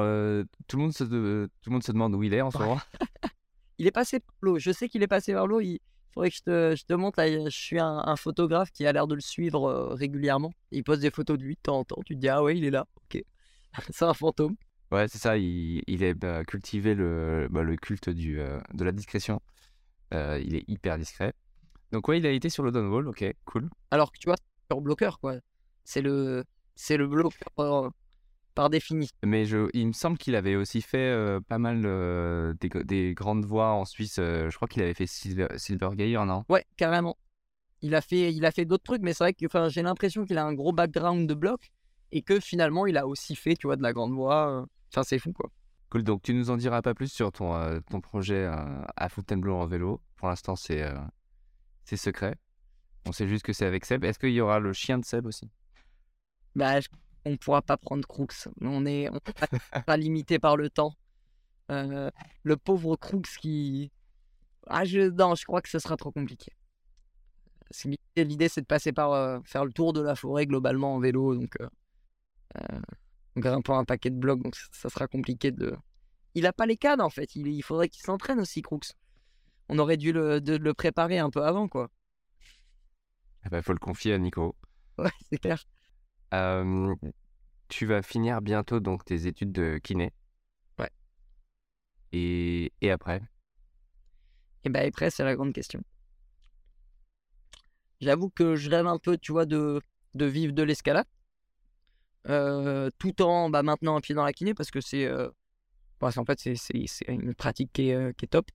tout, 0.69 0.77
le 0.77 0.83
monde 0.83 0.93
se, 0.93 1.05
tout 1.05 1.11
le 1.11 1.73
monde 1.73 1.83
se 1.83 1.93
demande 1.93 2.15
où 2.15 2.23
il 2.23 2.33
est 2.33 2.41
en 2.41 2.51
ce 2.51 2.59
moment. 2.59 2.79
il 3.79 3.87
est 3.87 3.93
passé 3.93 4.21
par 4.21 4.35
l'eau. 4.41 4.59
Je 4.59 4.71
sais 4.71 4.89
qu'il 4.89 5.03
est 5.03 5.09
passé 5.09 5.33
par 5.33 5.47
l'eau. 5.47 5.61
Il 5.61 5.81
faudrait 6.13 6.31
que 6.31 6.37
je 6.37 6.43
te, 6.43 6.77
je 6.77 6.85
te 6.85 6.93
montre. 6.95 7.21
Là, 7.21 7.29
je 7.29 7.57
suis 7.57 7.79
un, 7.81 8.17
photographe 8.17 8.71
qui 8.71 8.87
a 8.87 8.93
l'air 8.93 9.07
de 9.07 9.15
le 9.15 9.21
suivre 9.21 9.69
euh, 9.69 9.95
régulièrement. 9.95 10.53
Il 10.71 10.85
pose 10.85 11.01
des 11.01 11.11
photos 11.11 11.39
de 11.39 11.45
lui 11.45 11.55
de 11.55 11.61
temps 11.61 11.79
en 11.79 11.85
temps. 11.85 12.01
Tu 12.05 12.15
te 12.15 12.21
dis, 12.21 12.29
ah 12.29 12.43
ouais, 12.43 12.57
il 12.57 12.65
est 12.65 12.71
là. 12.71 12.87
Ok. 12.97 13.23
c'est 13.91 14.05
un 14.05 14.15
fantôme. 14.15 14.57
Ouais, 14.93 15.09
c'est 15.09 15.19
ça. 15.19 15.37
Il, 15.37 15.83
il 15.87 16.05
a 16.05 16.15
bah, 16.15 16.45
cultivé 16.45 16.95
le, 16.95 17.49
bah, 17.51 17.63
le 17.63 17.77
culte 17.77 18.11
du, 18.11 18.41
euh, 18.41 18.61
de 18.73 18.85
la 18.85 18.93
discrétion. 18.93 19.41
Euh, 20.13 20.41
il 20.45 20.55
est 20.55 20.65
hyper 20.69 20.99
discret. 20.99 21.33
Donc, 21.91 22.09
ouais, 22.09 22.19
il 22.19 22.27
a 22.27 22.31
été 22.31 22.49
sur 22.49 22.63
le 22.63 22.71
downwall. 22.71 23.09
Ok, 23.09 23.25
cool. 23.45 23.69
Alors 23.91 24.13
que 24.13 24.19
tu 24.19 24.29
vois, 24.29 24.37
sur 24.71 24.81
bloqueur, 24.81 25.19
quoi. 25.19 25.37
C'est 25.85 26.03
le, 26.03 26.45
c'est 26.75 26.97
le 26.97 27.07
bloqueur 27.07 27.93
par 28.55 28.71
définition. 28.71 29.15
Mais 29.25 29.45
je, 29.45 29.69
il 29.75 29.89
me 29.89 29.93
semble 29.93 30.17
qu'il 30.17 30.37
avait 30.37 30.57
aussi 30.57 30.81
fait 30.81 30.99
euh, 30.99 31.41
pas 31.41 31.59
mal 31.59 31.83
euh, 31.85 32.55
des, 32.61 33.15
grandes 33.15 33.45
voix 33.45 33.73
en 33.73 33.85
Suisse. 33.85 34.17
Euh, 34.19 34.49
je 34.49 34.57
crois 34.57 34.69
qu'il 34.69 34.83
avait 34.83 34.95
fait 34.95 35.07
Silver, 35.07 35.49
Silver 35.57 35.91
non? 36.25 36.45
Ouais, 36.49 36.65
carrément. 36.77 37.17
Il 37.83 37.95
a 37.95 38.01
fait, 38.01 38.33
il 38.33 38.47
a 38.47 38.51
fait 38.51 38.65
d'autres 38.65 38.85
trucs, 38.85 39.03
mais 39.03 39.13
c'est 39.13 39.25
vrai 39.25 39.35
que 39.35 39.47
j'ai 39.69 39.83
l'impression 39.83 40.25
qu'il 40.25 40.39
a 40.39 40.45
un 40.45 40.55
gros 40.55 40.73
background 40.73 41.29
de 41.29 41.35
bloc 41.35 41.71
et 42.13 42.23
que 42.23 42.41
finalement 42.41 42.87
il 42.87 42.97
a 42.97 43.07
aussi 43.07 43.35
fait, 43.35 43.57
tu 43.57 43.67
vois, 43.67 43.77
de 43.77 43.83
la 43.83 43.93
grande 43.93 44.13
voix. 44.13 44.65
Enfin, 44.91 45.03
c'est 45.03 45.19
fou, 45.19 45.33
quoi. 45.33 45.51
Cool. 45.91 46.03
Donc, 46.03 46.23
tu 46.23 46.33
nous 46.33 46.51
en 46.51 46.57
diras 46.57 46.81
pas 46.81 46.95
plus 46.95 47.13
sur 47.13 47.31
ton, 47.31 47.81
ton 47.91 48.01
projet 48.01 48.49
à 48.97 49.09
Fontainebleau 49.09 49.57
en 49.57 49.67
vélo. 49.67 50.01
Pour 50.17 50.29
l'instant, 50.29 50.57
c'est 50.57 50.85
c'est 51.85 51.97
secret. 51.97 52.37
On 53.07 53.13
sait 53.13 53.29
juste 53.29 53.45
que 53.45 53.53
c'est 53.53 53.67
avec 53.67 53.85
Seb. 53.85 54.05
Est-ce 54.05 54.19
qu'il 54.19 54.31
y 54.31 54.41
aura 54.41 54.59
le 54.61 54.73
chien 54.73 54.99
de 54.99 55.05
Seb 55.05 55.27
aussi? 55.27 55.51
Bah, 56.55 56.81
on 57.25 57.31
ne 57.31 57.37
pourra 57.37 57.63
pas 57.63 57.77
prendre 57.77 58.07
Crooks. 58.07 58.49
On 58.61 58.87
est, 58.87 59.09
on 59.11 59.19
pas 59.87 59.97
limité 59.97 60.39
par 60.39 60.57
le 60.57 60.71
temps. 60.71 60.95
Euh, 61.71 62.11
le 62.43 62.57
pauvre 62.57 62.97
Crooks 62.97 63.39
qui. 63.41 63.91
Ah, 64.67 64.85
je, 64.85 65.11
non, 65.11 65.35
je 65.35 65.45
crois 65.45 65.63
que 65.63 65.69
ce 65.69 65.79
sera 65.79 65.97
trop 65.97 66.13
compliqué. 66.13 66.53
L'idée, 68.17 68.49
c'est 68.49 68.61
de 68.61 68.67
passer 68.67 68.93
par 68.93 69.13
euh, 69.13 69.41
faire 69.45 69.65
le 69.65 69.73
tour 69.73 69.93
de 69.93 70.01
la 70.01 70.15
forêt 70.15 70.47
globalement 70.47 70.95
en 70.95 71.01
vélo, 71.01 71.35
donc 71.35 71.55
euh, 71.61 71.69
euh 72.61 72.81
grimpant 73.37 73.77
un 73.77 73.85
paquet 73.85 74.11
de 74.11 74.17
blocs, 74.17 74.41
donc 74.41 74.55
ça, 74.55 74.89
sera 74.89 75.09
compliqué 75.09 75.51
de. 75.51 75.77
Il 76.35 76.47
a 76.47 76.53
pas 76.53 76.67
les 76.67 76.77
cadres 76.77 77.03
en 77.03 77.11
fait. 77.11 77.35
Il, 77.35 77.63
faudrait 77.63 77.89
qu'il 77.89 78.03
s'entraîne 78.03 78.39
aussi, 78.39 78.63
Crooks. 78.63 78.93
On 79.69 79.79
aurait 79.79 79.97
dû 79.97 80.13
le, 80.13 80.39
le 80.39 80.75
préparer 80.75 81.19
un 81.19 81.31
peu 81.31 81.45
avant, 81.45 81.67
quoi. 81.67 81.91
Il 83.43 83.47
eh 83.47 83.51
ben, 83.51 83.63
faut 83.63 83.73
le 83.73 83.79
confier 83.79 84.15
à 84.15 84.19
Nico. 84.19 84.55
Ouais, 84.99 85.11
c'est 85.29 85.39
clair 85.39 85.65
tu 87.69 87.87
vas 87.87 88.03
finir 88.03 88.43
bientôt 88.43 88.81
donc 88.81 89.05
tes 89.05 89.27
études 89.27 89.53
de 89.53 89.79
kiné. 89.79 90.13
Ouais. 90.79 90.91
Et, 92.13 92.73
et 92.81 92.91
après? 92.91 93.23
Et 94.65 94.69
ben 94.71 94.89
après, 94.89 95.11
c'est 95.11 95.25
la 95.25 95.35
grande 95.35 95.53
question. 95.53 95.83
J'avoue 98.01 98.31
que 98.31 98.57
je 98.57 98.71
rêve 98.71 98.87
un 98.87 98.99
peu, 98.99 99.17
tu 99.19 99.33
vois, 99.33 99.47
de, 99.47 99.81
de 100.15 100.25
vivre 100.25 100.53
de 100.53 100.63
l'escalade. 100.63 101.07
tout 102.99 103.23
en 103.23 103.51
bah, 103.51 103.63
maintenant 103.63 103.97
un 103.97 104.01
pied 104.01 104.15
dans 104.15 104.25
la 104.25 104.33
kiné 104.33 104.55
parce 104.55 104.71
que 104.71 104.81
c'est 104.81 105.09
parce 105.99 106.17
qu'en 106.17 106.25
fait 106.25 106.39
c'est 106.39 106.89
une 107.09 107.35
pratique 107.35 107.73
qui 107.73 107.91
est, 107.91 108.17
qui 108.17 108.25
est 108.25 108.29
top 108.29 108.51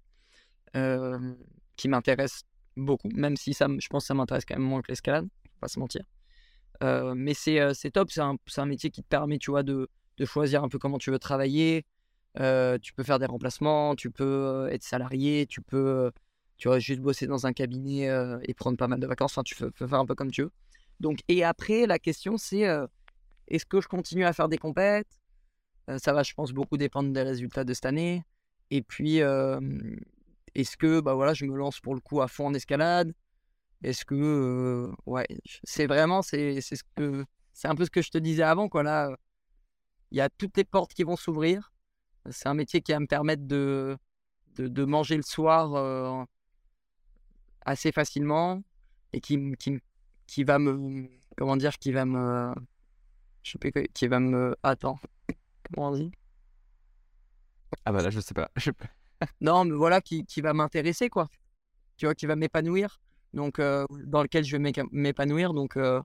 qui 1.75 1.87
m'intéresse 1.87 2.43
beaucoup 2.75 3.09
même 3.09 3.37
si 3.37 3.53
ça 3.53 3.67
je 3.79 3.87
pense 3.87 4.03
que 4.03 4.07
ça 4.07 4.13
m'intéresse 4.13 4.45
quand 4.45 4.55
même 4.55 4.67
moins 4.67 4.81
que 4.81 4.91
l'escalade 4.91 5.27
pas 5.59 5.67
se 5.67 5.79
mentir 5.79 6.03
mais 6.81 7.33
c'est 7.33 7.91
top, 7.91 8.11
c'est 8.11 8.21
un, 8.21 8.35
un, 8.57 8.65
métier 8.65 8.89
qui 8.89 9.03
te 9.03 9.07
permet, 9.07 9.37
tu 9.37 9.51
vois, 9.51 9.63
de, 9.63 9.89
de, 10.17 10.25
choisir 10.25 10.63
un 10.63 10.69
peu 10.69 10.79
comment 10.79 10.97
tu 10.97 11.11
veux 11.11 11.19
travailler. 11.19 11.85
tu 12.35 12.93
peux 12.93 13.03
faire 13.03 13.19
des 13.19 13.25
remplacements, 13.25 13.95
tu 13.95 14.11
peux 14.11 14.69
être 14.71 14.83
salarié, 14.83 15.45
tu 15.47 15.61
peux 15.61 16.11
tu 16.57 16.67
vois, 16.67 16.77
juste 16.79 16.99
bosser 16.99 17.25
dans 17.25 17.47
un 17.47 17.53
cabinet 17.53 18.09
et 18.43 18.53
prendre 18.53 18.77
pas 18.77 18.87
mal 18.87 18.99
de 18.99 19.07
vacances. 19.07 19.31
Enfin, 19.31 19.43
tu 19.43 19.55
peux, 19.55 19.71
faire 19.71 19.99
un 19.99 20.05
peu 20.05 20.15
comme 20.15 20.31
tu 20.31 20.43
veux. 20.43 20.51
Donc, 20.99 21.19
et 21.29 21.43
après, 21.43 21.87
la 21.87 21.99
question, 21.99 22.37
c'est 22.37 22.65
est-ce 23.47 23.65
que 23.65 23.81
je 23.81 23.87
continue 23.87 24.25
à 24.25 24.33
faire 24.33 24.49
des 24.49 24.57
compètes? 24.57 25.19
Ça 25.97 26.13
va, 26.13 26.21
je 26.21 26.33
pense, 26.33 26.51
beaucoup 26.51 26.77
dépendre 26.77 27.11
des 27.11 27.23
résultats 27.23 27.63
de 27.63 27.73
cette 27.73 27.85
année. 27.85 28.23
Et 28.71 28.81
puis, 28.81 29.17
est-ce 29.17 30.77
que 30.77 30.99
bah 30.99 31.13
voilà, 31.13 31.33
je 31.33 31.45
me 31.45 31.55
lance 31.55 31.79
pour 31.79 31.95
le 31.95 32.01
coup 32.01 32.21
à 32.21 32.27
fond 32.27 32.47
en 32.47 32.53
escalade? 32.53 33.13
Est-ce 33.83 34.05
que, 34.05 34.91
ouais, 35.05 35.27
c'est 35.63 35.87
vraiment, 35.87 36.21
c'est 36.21 36.59
ce 36.61 36.83
que, 36.95 37.25
c'est 37.53 37.67
un 37.67 37.75
peu 37.75 37.85
ce 37.85 37.89
que 37.91 38.01
je 38.01 38.11
te 38.11 38.17
disais 38.17 38.43
avant, 38.43 38.69
quoi. 38.69 38.83
Là, 38.83 39.15
il 40.11 40.17
y 40.17 40.21
a 40.21 40.29
toutes 40.29 40.57
les 40.57 40.63
portes 40.65 40.93
qui 40.93 41.03
vont 41.03 41.15
s'ouvrir. 41.15 41.71
C'est 42.29 42.47
un 42.47 42.53
métier 42.53 42.81
qui 42.81 42.91
va 42.91 42.99
me 42.99 43.07
permettre 43.07 43.43
de, 43.47 43.97
de, 44.57 44.85
manger 44.85 45.15
le 45.15 45.23
soir 45.23 46.27
assez 47.65 47.91
facilement 47.91 48.61
et 49.13 49.21
qui, 49.21 49.53
qui, 49.57 49.79
qui 50.27 50.43
va 50.43 50.59
me. 50.59 51.09
Comment 51.37 51.57
dire 51.57 51.77
Qui 51.77 51.91
va 51.91 52.05
me. 52.05 52.53
Je 53.43 53.51
sais 53.51 53.71
pas, 53.71 53.81
qui 53.93 54.07
va 54.07 54.19
me. 54.19 54.55
Attends. 54.63 54.99
Comment 55.73 55.89
on 55.89 55.95
dit? 55.95 56.11
Ah 57.85 57.91
bah 57.91 58.01
là, 58.01 58.09
je 58.09 58.19
sais 58.19 58.33
pas. 58.33 58.49
Je- 58.55 58.71
Non, 59.41 59.65
mais 59.65 59.75
voilà, 59.75 60.01
qui, 60.01 60.25
qui 60.25 60.41
va 60.41 60.53
m'intéresser, 60.53 61.09
quoi. 61.09 61.27
Tu 61.97 62.05
vois, 62.05 62.15
qui 62.15 62.25
va 62.25 62.35
m'épanouir. 62.35 62.99
Donc, 63.33 63.59
euh, 63.59 63.85
dans 64.05 64.21
lequel 64.23 64.43
je 64.43 64.57
vais 64.57 64.71
m'épanouir. 64.91 65.53
Donc, 65.53 65.77
euh, 65.77 66.01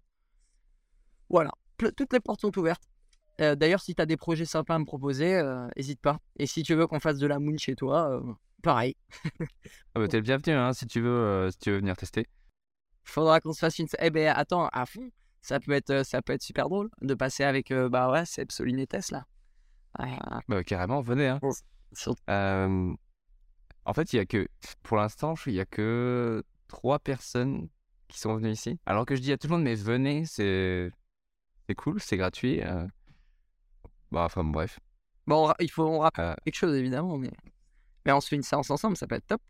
voilà. 1.29 1.51
Toutes 1.79 2.13
les 2.13 2.21
portes 2.21 2.41
sont 2.41 2.57
ouvertes. 2.59 2.83
Euh, 3.41 3.57
D'ailleurs, 3.57 3.81
si 3.81 3.95
tu 3.95 4.03
as 4.03 4.07
des 4.07 4.17
projets 4.17 4.45
sympas 4.45 4.77
à 4.77 4.79
me 4.79 4.85
proposer, 4.85 5.43
n'hésite 5.77 6.01
pas. 6.01 6.19
Et 6.39 6.47
si 6.47 6.63
tu 6.63 6.75
veux 6.75 6.87
qu'on 6.87 7.01
fasse 7.01 7.19
de 7.19 7.27
la 7.27 7.39
moon 7.39 7.57
chez 7.59 7.75
toi, 7.75 8.23
pareil. 8.63 8.97
Ah 9.97 10.01
bah 10.01 10.09
t'es 10.09 10.17
le 10.17 10.25
bienvenu 10.25 10.53
hein, 10.55 10.73
si 10.73 10.89
tu 10.89 11.01
veux, 11.01 11.49
si 11.53 11.59
tu 11.59 11.71
veux 11.71 11.77
venir 11.77 11.97
tester. 11.97 12.27
Faudra 13.05 13.41
qu'on 13.41 13.53
se 13.53 13.61
fasse 13.61 13.79
une. 13.79 13.87
Eh 14.01 14.11
ben, 14.11 14.33
attends, 14.35 14.69
à 14.73 14.87
fond. 14.87 15.09
Ça 15.41 15.61
peut 15.61 15.73
être, 15.73 16.05
ça 16.05 16.23
peut 16.23 16.33
être 16.33 16.43
super 16.43 16.69
drôle 16.69 16.91
de 17.03 17.15
passer 17.15 17.45
avec, 17.45 17.73
bah 17.73 18.11
ouais, 18.11 18.25
Soline 18.49 18.79
et 18.79 18.87
Tess, 18.87 19.11
là. 19.11 19.27
Ouais, 19.99 20.19
Bah 20.49 20.65
carrément, 20.65 21.01
venez. 21.01 21.29
Hein. 21.29 21.39
en 23.85 23.93
fait, 23.93 24.13
il 24.13 24.17
y 24.17 24.19
a 24.19 24.27
que, 24.27 24.49
pour 24.83 24.97
l'instant, 24.97 25.35
il 25.47 25.53
y 25.53 25.61
a 25.61 25.67
que 25.67 26.43
trois 26.75 26.99
personnes 26.99 27.69
qui 28.09 28.19
sont 28.19 28.35
venues 28.35 28.51
ici. 28.51 28.79
Alors 28.87 29.07
que 29.07 29.15
je 29.17 29.21
dis 29.23 29.33
à 29.33 29.39
tout 29.39 29.47
le 29.49 29.55
monde, 29.55 29.63
mais 29.63 29.75
venez, 29.77 30.25
c'est, 30.27 30.91
c'est 31.69 31.75
cool, 31.75 32.01
c'est 32.01 32.17
gratuit. 32.17 32.63
euh. 32.63 32.87
Bah 34.11 34.25
enfin 34.25 34.45
bref. 34.45 34.79
Bon, 35.27 35.53
il 35.61 35.71
faut 35.71 35.85
on 35.85 36.01
rappelle 36.01 36.25
Euh, 36.27 36.35
quelque 36.45 36.57
chose, 36.57 36.75
évidemment, 36.77 37.17
mais... 37.17 37.31
mais 38.05 38.13
on 38.13 38.21
se 38.21 38.29
fait 38.29 38.37
une 38.37 38.43
séance 38.43 38.71
ensemble, 38.71 38.97
ça 38.97 39.07
peut 39.07 39.15
être 39.15 39.27
top. 39.27 39.41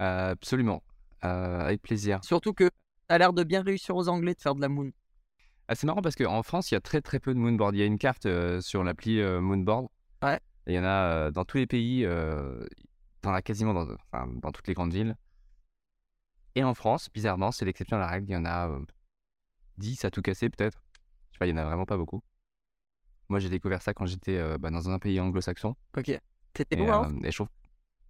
euh, 0.00 0.30
absolument, 0.30 0.82
Euh, 1.24 1.60
avec 1.60 1.82
plaisir. 1.82 2.20
Surtout 2.24 2.52
que 2.52 2.70
t'as 3.08 3.18
l'air 3.18 3.32
de 3.32 3.42
bien 3.44 3.62
réussir 3.62 3.96
aux 3.96 4.08
Anglais 4.08 4.34
de 4.34 4.40
faire 4.40 4.54
de 4.54 4.60
la 4.60 4.68
moon. 4.68 4.90
Ah, 5.68 5.74
c'est 5.74 5.86
marrant 5.86 6.02
parce 6.02 6.16
qu'en 6.16 6.42
France, 6.42 6.70
il 6.70 6.74
y 6.74 6.76
a 6.76 6.80
très 6.80 7.00
très 7.00 7.18
peu 7.20 7.32
de 7.34 7.38
moonboard. 7.38 7.74
Il 7.74 7.78
y 7.78 7.82
a 7.82 7.86
une 7.86 7.98
carte 7.98 8.26
euh, 8.26 8.60
sur 8.60 8.84
l'appli 8.84 9.22
Moonboard. 9.22 9.88
Ouais. 10.22 10.38
Il 10.66 10.74
y 10.74 10.78
en 10.78 10.84
a 10.84 11.30
dans 11.30 11.44
tous 11.44 11.56
les 11.58 11.66
pays. 11.66 12.06
T'en 13.22 13.32
as 13.32 13.42
quasiment 13.42 13.72
dans, 13.74 13.86
enfin, 14.12 14.26
dans 14.42 14.50
toutes 14.52 14.66
les 14.68 14.74
grandes 14.74 14.92
villes. 14.92 15.16
Et 16.54 16.64
en 16.64 16.74
France, 16.74 17.08
bizarrement, 17.12 17.50
c'est 17.50 17.64
l'exception 17.64 17.96
à 17.96 18.00
la 18.00 18.06
règle. 18.08 18.28
Il 18.28 18.32
y 18.32 18.36
en 18.36 18.44
a 18.44 18.68
euh, 18.68 18.80
10 19.78 20.04
à 20.04 20.10
tout 20.10 20.22
casser 20.22 20.50
peut-être. 20.50 20.82
Je 21.30 21.34
sais 21.34 21.38
pas, 21.38 21.46
il 21.46 21.50
y 21.50 21.52
en 21.52 21.56
a 21.56 21.64
vraiment 21.64 21.86
pas 21.86 21.96
beaucoup. 21.96 22.22
Moi, 23.28 23.38
j'ai 23.38 23.48
découvert 23.48 23.80
ça 23.80 23.94
quand 23.94 24.04
j'étais 24.06 24.36
euh, 24.36 24.58
bah, 24.58 24.70
dans 24.70 24.90
un 24.90 24.98
pays 24.98 25.18
anglo-saxon. 25.20 25.74
Ok. 25.96 26.18
T'étais 26.52 26.78
où 26.78 26.84
alors 26.84 27.06
euh, 27.06 27.12
et 27.24 27.30
je 27.30 27.36
trouve... 27.36 27.48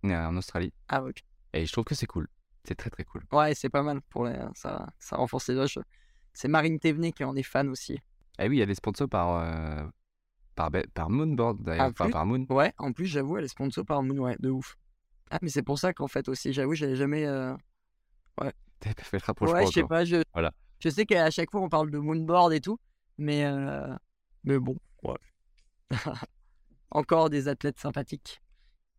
en 0.05 0.37
Australie. 0.37 0.73
Ah, 0.89 1.05
ok. 1.05 1.23
Et 1.53 1.65
je 1.67 1.73
trouve 1.73 1.85
que 1.85 1.95
c'est 1.95 2.07
cool. 2.07 2.27
C'est 2.65 2.75
très 2.75 2.91
très 2.91 3.05
cool. 3.05 3.23
Ouais, 3.31 3.55
c'est 3.55 3.69
pas 3.69 3.83
mal. 3.83 4.01
pour 4.03 4.25
les... 4.25 4.39
ça, 4.55 4.89
ça 4.99 5.17
renforce 5.17 5.49
les 5.49 5.55
doigts. 5.55 5.67
C'est 6.33 6.49
Marine 6.49 6.79
Thévenet 6.81 7.13
qui 7.13 7.23
en 7.25 7.37
est 7.37 7.43
fan 7.43 7.69
aussi. 7.69 7.99
Et 8.39 8.49
oui, 8.49 8.57
il 8.57 8.59
y 8.59 8.63
a 8.63 8.67
des 8.67 8.75
sponsors 8.75 9.09
par, 9.09 9.37
euh, 9.37 9.87
par, 10.57 10.71
par 10.95 11.11
Moonboard 11.11 11.63
d'ailleurs. 11.63 11.87
Ah, 11.87 11.91
Enfin, 11.91 12.11
par 12.11 12.27
Moon. 12.27 12.47
Ouais, 12.49 12.73
en 12.79 12.93
plus, 12.93 13.07
j'avoue, 13.07 13.37
elle 13.37 13.45
est 13.45 13.49
sponsor 13.49 13.85
par 13.85 14.03
Moon, 14.03 14.19
ouais, 14.19 14.37
de 14.41 14.49
ouf. 14.51 14.77
Ah, 15.31 15.39
mais 15.43 15.51
c'est 15.51 15.63
pour 15.63 15.79
ça 15.79 15.93
qu'en 15.93 16.09
fait 16.09 16.29
aussi, 16.29 16.53
j'avoue, 16.53 16.75
j'avais 16.75 16.97
jamais. 16.97 17.27
euh, 17.27 17.55
T'as 18.37 18.95
pas 18.95 19.03
fait 19.05 19.19
le 19.19 19.25
rapprochement 19.25 19.55
Ouais, 19.59 19.67
je 19.67 19.71
sais 19.73 19.85
pas, 19.85 20.05
je... 20.05 20.23
Voilà. 20.33 20.53
je 20.81 20.89
sais 20.89 21.07
qu'à 21.07 21.31
chaque 21.31 21.51
fois 21.53 21.61
on 21.61 21.69
parle 21.69 21.91
de 21.93 21.99
moonboard 21.99 22.53
et 22.53 22.61
tout, 22.61 22.79
mais, 23.17 23.45
euh, 23.45 23.95
mais 24.43 24.59
bon, 24.59 24.77
ouais. 25.05 25.15
Encore 26.91 27.31
des 27.31 27.49
athlètes 27.49 27.79
sympathiques. 27.79 28.43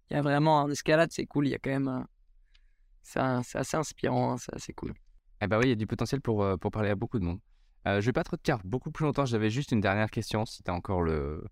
Il 0.09 0.15
y 0.15 0.17
a 0.17 0.21
vraiment 0.21 0.61
en 0.61 0.69
escalade, 0.69 1.11
c'est 1.11 1.25
cool, 1.25 1.47
il 1.47 1.51
y 1.51 1.55
a 1.55 1.59
quand 1.59 1.69
même. 1.69 1.87
euh, 1.89 3.41
C'est 3.43 3.57
assez 3.57 3.77
inspirant, 3.77 4.33
hein, 4.33 4.37
c'est 4.37 4.53
assez 4.55 4.73
cool. 4.73 4.93
Eh 5.41 5.47
bah 5.47 5.57
oui, 5.57 5.65
il 5.65 5.69
y 5.69 5.73
a 5.73 5.75
du 5.75 5.87
potentiel 5.87 6.21
pour, 6.21 6.43
euh, 6.43 6.55
pour 6.57 6.71
parler 6.71 6.89
à 6.89 6.95
beaucoup 6.95 7.19
de 7.19 7.25
monde. 7.25 7.39
Euh, 7.87 7.99
je 7.99 8.05
vais 8.05 8.13
pas 8.13 8.23
te 8.23 8.31
retenir 8.31 8.59
beaucoup 8.63 8.91
plus 8.91 9.03
longtemps. 9.05 9.25
J'avais 9.25 9.49
juste 9.49 9.71
une 9.73 9.81
dernière 9.81 10.09
question, 10.09 10.45
si 10.45 10.63
tu 10.63 10.71
as 10.71 10.73
encore, 10.73 11.01
le, 11.03 11.43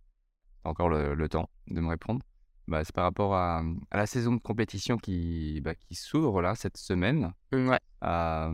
t'as 0.64 0.70
encore 0.70 0.88
le, 0.90 1.14
le 1.14 1.30
temps 1.30 1.50
de 1.68 1.82
me 1.82 1.90
répondre. 1.90 2.22
Bah, 2.68 2.84
c'est 2.84 2.94
par 2.96 3.04
rapport 3.04 3.36
à, 3.36 3.64
à 3.90 3.98
la 3.98 4.06
saison 4.06 4.34
de 4.34 4.40
compétition 4.40 4.98
qui, 4.98 5.62
bah, 5.62 5.76
qui 5.76 5.96
s'ouvre 5.96 6.42
là 6.42 6.56
cette 6.56 6.78
semaine 6.78 7.34
Ouais. 7.52 7.80
à, 8.02 8.52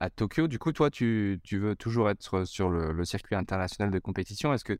à 0.00 0.10
Tokyo. 0.10 0.46
Du 0.48 0.58
coup, 0.58 0.72
toi, 0.72 0.90
tu, 0.90 1.40
tu 1.42 1.58
veux 1.58 1.76
toujours 1.76 2.10
être 2.10 2.44
sur 2.44 2.68
le, 2.68 2.92
le 2.92 3.04
circuit 3.04 3.34
international 3.36 3.90
de 3.92 3.98
compétition. 3.98 4.52
Est-ce 4.52 4.64
que 4.64 4.76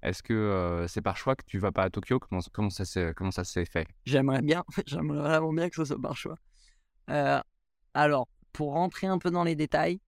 est-ce 0.00 0.22
que 0.22 0.32
euh, 0.32 0.86
c'est 0.86 1.02
par 1.02 1.16
choix 1.16 1.34
que 1.34 1.42
tu 1.44 1.58
vas 1.58 1.72
pas 1.72 1.82
à 1.82 1.90
Tokyo? 1.90 2.20
Comment, 2.20 2.40
comment 2.52 2.70
ça 2.70 2.84
s'est 2.84 3.12
comment 3.16 3.32
ça 3.32 3.42
s'est 3.42 3.64
fait? 3.64 3.86
J'aimerais 4.06 4.42
bien, 4.42 4.64
j'aimerais 4.86 5.18
vraiment 5.18 5.52
bien 5.52 5.68
que 5.68 5.74
ce 5.74 5.84
soit 5.84 6.00
par 6.00 6.16
choix. 6.16 6.36
Euh, 7.10 7.40
alors, 7.94 8.28
pour 8.52 8.74
rentrer 8.74 9.08
un 9.08 9.18
peu 9.18 9.30
dans 9.32 9.42
les 9.42 9.56
détails, 9.56 9.98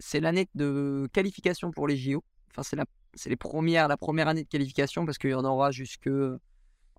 c'est 0.00 0.18
l'année 0.18 0.48
de 0.56 1.08
qualification 1.12 1.70
pour 1.70 1.86
les 1.86 1.96
JO. 1.96 2.24
Enfin, 2.50 2.64
c'est 2.64 2.74
la, 2.76 2.86
c'est 3.14 3.30
les 3.30 3.36
premières, 3.36 3.86
la 3.86 3.96
première 3.96 4.26
année 4.26 4.42
de 4.42 4.48
qualification 4.48 5.06
parce 5.06 5.16
qu'il 5.18 5.30
y 5.30 5.34
en 5.34 5.44
aura 5.44 5.70
jusque 5.70 6.10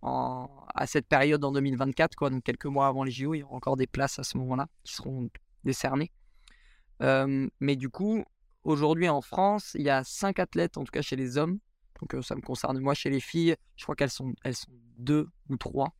à 0.05 0.87
cette 0.87 1.07
période 1.07 1.43
en 1.43 1.51
2024, 1.51 2.15
quoi. 2.15 2.29
Donc 2.29 2.43
quelques 2.43 2.65
mois 2.65 2.87
avant 2.87 3.03
les 3.03 3.11
JO, 3.11 3.33
il 3.33 3.39
y 3.39 3.43
aura 3.43 3.55
encore 3.55 3.77
des 3.77 3.87
places 3.87 4.19
à 4.19 4.23
ce 4.23 4.37
moment-là 4.37 4.67
qui 4.83 4.93
seront 4.93 5.29
décernées. 5.63 6.11
Euh, 7.01 7.47
mais 7.59 7.75
du 7.75 7.89
coup, 7.89 8.23
aujourd'hui 8.63 9.09
en 9.09 9.21
France, 9.21 9.71
il 9.75 9.83
y 9.83 9.89
a 9.89 10.03
cinq 10.03 10.39
athlètes, 10.39 10.77
en 10.77 10.83
tout 10.83 10.91
cas 10.91 11.01
chez 11.01 11.15
les 11.15 11.37
hommes. 11.37 11.59
Donc 12.01 12.13
euh, 12.13 12.21
ça 12.21 12.35
me 12.35 12.41
concerne 12.41 12.79
moi 12.79 12.93
chez 12.93 13.09
les 13.09 13.19
filles. 13.19 13.55
Je 13.75 13.83
crois 13.83 13.95
qu'elles 13.95 14.11
sont, 14.11 14.33
elles 14.43 14.55
sont 14.55 14.71
deux 14.97 15.27
ou 15.49 15.57
trois. 15.57 15.95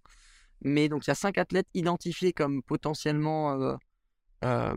Mais 0.61 0.89
donc 0.89 1.05
il 1.05 1.09
y 1.09 1.11
a 1.11 1.15
cinq 1.15 1.37
athlètes 1.37 1.67
identifiés 1.73 2.33
comme 2.33 2.63
potentiellement 2.63 3.53
euh, 3.53 3.75
euh, 4.43 4.75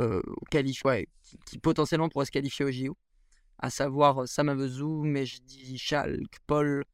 euh, 0.00 0.22
qualif- 0.50 0.84
ouais, 0.84 1.08
qui, 1.46 1.58
potentiellement 1.58 2.08
pourraient 2.08 2.26
se 2.26 2.30
qualifier 2.30 2.64
au 2.64 2.70
JO. 2.70 2.96
À 3.58 3.70
savoir 3.70 4.28
Sam 4.28 4.54
Mejdi 4.54 5.78
Chalk, 5.78 6.38
Paul, 6.46 6.84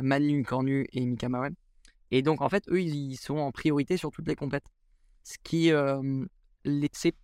Manu 0.00 0.42
Cornu 0.44 0.86
et 0.92 1.04
Mika 1.04 1.28
Mawem. 1.28 1.54
Et 2.10 2.22
donc 2.22 2.42
en 2.42 2.48
fait, 2.48 2.68
eux, 2.68 2.80
ils 2.80 3.16
sont 3.16 3.38
en 3.38 3.52
priorité 3.52 3.96
sur 3.96 4.10
toutes 4.10 4.28
les 4.28 4.36
compètes. 4.36 4.66
Ce 5.24 5.38
qui 5.42 5.72
euh, 5.72 6.24
laissait 6.64 7.14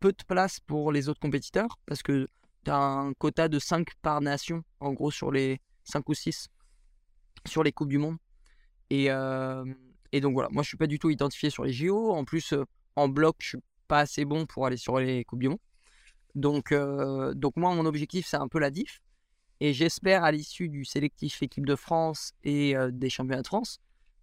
peu 0.00 0.12
de 0.12 0.24
place 0.26 0.60
pour 0.60 0.92
les 0.92 1.08
autres 1.08 1.20
compétiteurs 1.20 1.78
parce 1.84 2.02
que 2.02 2.28
tu 2.64 2.70
as 2.70 2.78
un 2.78 3.12
quota 3.12 3.48
de 3.48 3.58
5 3.58 3.88
par 4.02 4.20
nation, 4.20 4.64
en 4.80 4.92
gros, 4.92 5.10
sur 5.10 5.30
les 5.30 5.60
5 5.84 6.08
ou 6.08 6.14
6 6.14 6.48
sur 7.46 7.62
les 7.62 7.72
Coupes 7.72 7.88
du 7.88 7.98
Monde. 7.98 8.16
Et, 8.90 9.10
euh, 9.10 9.64
donc 10.20 10.32
voilà, 10.32 10.48
moi 10.50 10.62
je 10.62 10.68
suis 10.68 10.76
pas 10.76 10.86
du 10.86 10.98
tout 10.98 11.10
identifié 11.10 11.50
sur 11.50 11.64
les 11.64 11.72
JO. 11.72 12.12
En 12.12 12.24
plus, 12.24 12.52
euh, 12.52 12.64
en 12.96 13.08
bloc, 13.08 13.36
je 13.40 13.48
suis 13.48 13.58
pas 13.88 14.00
assez 14.00 14.24
bon 14.24 14.46
pour 14.46 14.66
aller 14.66 14.76
sur 14.76 14.98
les 14.98 15.24
Coupes 15.24 15.40
du 15.40 15.48
Monde. 15.48 15.60
Donc, 16.34 16.72
donc 16.72 17.56
moi, 17.56 17.74
mon 17.74 17.84
objectif, 17.86 18.24
c'est 18.26 18.36
un 18.36 18.46
peu 18.46 18.60
la 18.60 18.70
diff. 18.70 19.02
Et 19.60 19.74
j'espère, 19.74 20.24
à 20.24 20.32
l'issue 20.32 20.68
du 20.70 20.86
sélectif 20.86 21.42
équipe 21.42 21.66
de 21.66 21.76
France 21.76 22.32
et 22.44 22.74
euh, 22.76 22.90
des 22.90 23.10
championnats 23.10 23.42
de 23.42 23.46
France, 23.46 23.78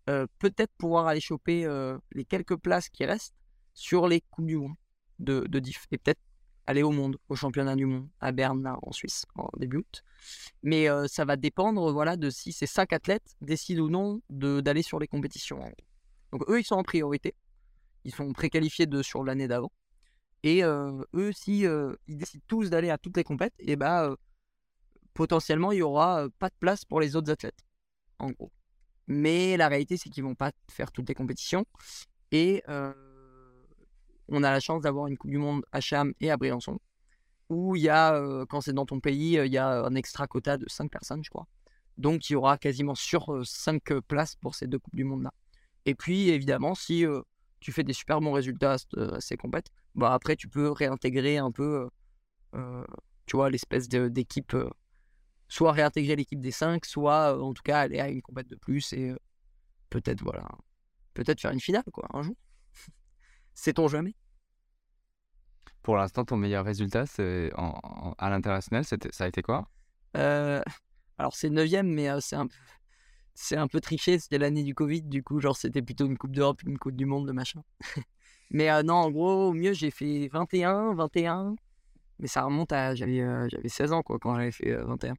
euh, 0.10 0.26
peut-être 0.40 0.72
pouvoir 0.78 1.06
aller 1.06 1.20
choper 1.20 1.66
euh, 1.66 1.98
les 2.12 2.26
quelques 2.26 2.56
places 2.56 2.90
qui 2.90 3.06
restent 3.06 3.36
sur 3.76 4.08
les 4.08 4.22
Coupes 4.22 4.48
du 4.48 4.58
Monde 4.58 4.74
de, 5.20 5.42
de 5.42 5.60
diff. 5.60 5.86
Et 5.92 6.00
peut-être 6.00 6.20
aller 6.66 6.82
au 6.82 6.92
monde, 6.92 7.18
au 7.30 7.36
championnat 7.36 7.76
du 7.76 7.86
monde, 7.86 8.10
à 8.20 8.32
Berne, 8.32 8.76
en 8.82 8.92
Suisse, 8.92 9.26
en 9.36 9.48
début 9.58 9.78
août. 9.78 10.04
Mais 10.64 10.88
ça 11.08 11.24
va 11.24 11.38
dépendre 11.38 11.94
voilà, 11.94 12.18
de 12.18 12.30
si 12.30 12.52
ces 12.52 12.68
cinq 12.68 12.92
athlètes 12.92 13.38
décident 13.40 13.84
ou 13.84 13.90
non 13.90 14.22
d'aller 14.30 14.82
sur 14.82 15.00
les 15.00 15.08
compétitions. 15.08 15.62
Donc 16.34 16.44
eux, 16.50 16.60
ils 16.60 16.66
sont 16.66 16.76
en 16.76 16.84
priorité. 16.84 17.36
Ils 18.04 18.14
sont 18.14 18.34
préqualifiés 18.34 18.86
de, 18.86 19.02
sur 19.02 19.24
l'année 19.24 19.48
d'avant. 19.48 19.72
Et 20.44 20.62
eux, 20.64 21.32
si 21.32 21.60
ils 21.62 22.18
décident 22.18 22.44
tous 22.48 22.70
d'aller 22.70 22.90
à 22.90 22.98
toutes 22.98 23.16
les 23.16 23.24
compètes, 23.24 23.54
et 23.60 23.78
bah, 23.78 24.04
euh, 24.04 24.18
potentiellement, 25.18 25.72
il 25.72 25.80
y 25.80 25.82
aura 25.82 26.28
pas 26.40 26.50
de 26.50 26.56
place 26.60 26.86
pour 26.86 27.00
les 27.02 27.16
autres 27.16 27.32
athlètes. 27.32 27.66
En 28.20 28.30
gros. 28.32 28.52
Mais 29.08 29.58
la 29.58 29.68
réalité, 29.68 29.98
c'est 29.98 30.10
qu'ils 30.10 30.24
vont 30.24 30.36
pas 30.36 30.52
faire 30.70 30.92
toutes 30.92 31.10
les 31.10 31.16
compétitions. 31.16 31.66
Et 32.32 32.64
on 34.30 34.44
a 34.44 34.52
la 34.52 34.60
chance 34.60 34.82
d'avoir 34.84 35.08
une 35.08 35.18
Coupe 35.18 35.32
du 35.32 35.38
Monde 35.38 35.64
à 35.72 35.80
Cham 35.82 36.14
et 36.20 36.30
à 36.32 36.38
Briançon 36.38 36.80
où 37.50 37.78
il 37.78 37.84
y 37.84 37.90
a, 37.90 38.22
quand 38.50 38.60
c'est 38.60 38.74
dans 38.74 38.86
ton 38.86 39.00
pays, 39.00 39.40
il 39.44 39.54
y 39.54 39.58
a 39.58 39.86
un 39.86 39.96
extra 39.96 40.28
quota 40.28 40.58
de 40.58 40.66
5 40.68 40.92
personnes, 40.92 41.24
je 41.24 41.30
crois. 41.30 41.48
Donc 41.98 42.30
il 42.30 42.34
y 42.34 42.36
aura 42.36 42.58
quasiment 42.58 42.94
sur 42.94 43.42
5 43.46 43.82
places 44.08 44.36
pour 44.36 44.54
ces 44.54 44.68
deux 44.68 44.80
Coupes 44.80 44.96
du 44.96 45.06
Monde-là. 45.06 45.32
Et 45.86 45.96
puis 45.96 46.30
évidemment, 46.30 46.76
si 46.76 47.06
tu 47.62 47.72
fais 47.72 47.84
des 47.84 47.94
super 47.94 48.20
bons 48.20 48.34
résultats 48.34 48.74
à, 48.74 48.78
ce- 48.78 49.16
à 49.16 49.22
ces 49.22 49.38
compètes, 49.38 49.70
bah, 49.96 50.14
après 50.14 50.36
tu 50.36 50.50
peux 50.50 50.70
réintégrer 50.72 51.38
un 51.38 51.52
peu, 51.52 51.88
euh, 52.56 52.84
tu 53.26 53.38
vois, 53.38 53.50
l'espèce 53.50 53.88
d'équipe, 53.88 54.56
soit 55.48 55.72
réintégrer 55.72 56.16
l'équipe 56.16 56.42
des 56.42 56.52
5, 56.52 56.86
soit 56.86 57.36
euh, 57.38 57.42
en 57.42 57.54
tout 57.54 57.64
cas 57.64 57.82
aller 57.82 58.00
à 58.00 58.10
une 58.10 58.22
compète 58.22 58.48
de 58.48 58.56
plus 58.56 58.94
et 58.94 59.10
euh, 59.12 59.18
peut-être, 59.90 60.24
voilà, 60.24 60.48
peut-être 61.14 61.42
faire 61.42 61.52
une 61.52 61.62
finale, 61.62 61.84
quoi, 61.94 62.08
un 62.14 62.24
jour. 62.24 62.36
Sait-on 63.54 63.88
jamais? 63.88 64.16
Pour 65.84 65.96
l'instant, 65.96 66.26
ton 66.26 66.38
meilleur 66.38 66.66
résultat 66.66 67.06
c'est 67.06 67.52
en, 67.56 67.80
en- 67.84 68.14
à 68.18 68.30
l'international, 68.30 68.84
ça 68.86 68.98
a 69.24 69.28
été 69.28 69.42
quoi? 69.42 69.68
Euh, 70.16 70.62
alors 71.18 71.36
c'est 71.36 71.50
9 71.50 71.70
mais 71.84 72.10
euh, 72.10 72.20
c'est 72.22 72.36
un, 72.36 72.48
peu- 72.48 72.56
c'est 73.36 73.58
un 73.58 73.68
peu 73.68 73.82
triché. 73.82 74.20
C'était 74.20 74.38
l'année 74.38 74.64
du 74.64 74.76
Covid, 74.76 75.04
du 75.04 75.24
coup, 75.24 75.40
genre 75.40 75.58
c'était 75.58 75.82
plutôt 75.82 76.06
une 76.08 76.18
Coupe 76.18 76.34
d'Europe, 76.36 76.64
une 76.64 76.78
Coupe 76.80 76.96
du 76.96 77.06
Monde, 77.06 77.28
de 77.28 77.32
machin. 77.34 77.64
Mais 78.52 78.70
euh, 78.72 78.84
non, 78.84 78.96
en 78.96 79.12
gros, 79.12 79.50
au 79.50 79.54
mieux, 79.54 79.74
j'ai 79.74 79.92
fait 79.92 80.30
21, 80.30 80.94
21. 80.96 81.56
Mais 82.20 82.28
ça 82.28 82.44
remonte 82.44 82.72
à. 82.74 82.96
J'avais 82.96 83.22
euh, 83.22 83.48
j'avais 83.50 83.70
16 83.70 83.94
ans, 83.94 84.04
quoi, 84.04 84.20
quand 84.20 84.36
j'avais 84.36 84.52
fait 84.52 84.72
euh, 84.72 84.86
21. 84.86 85.16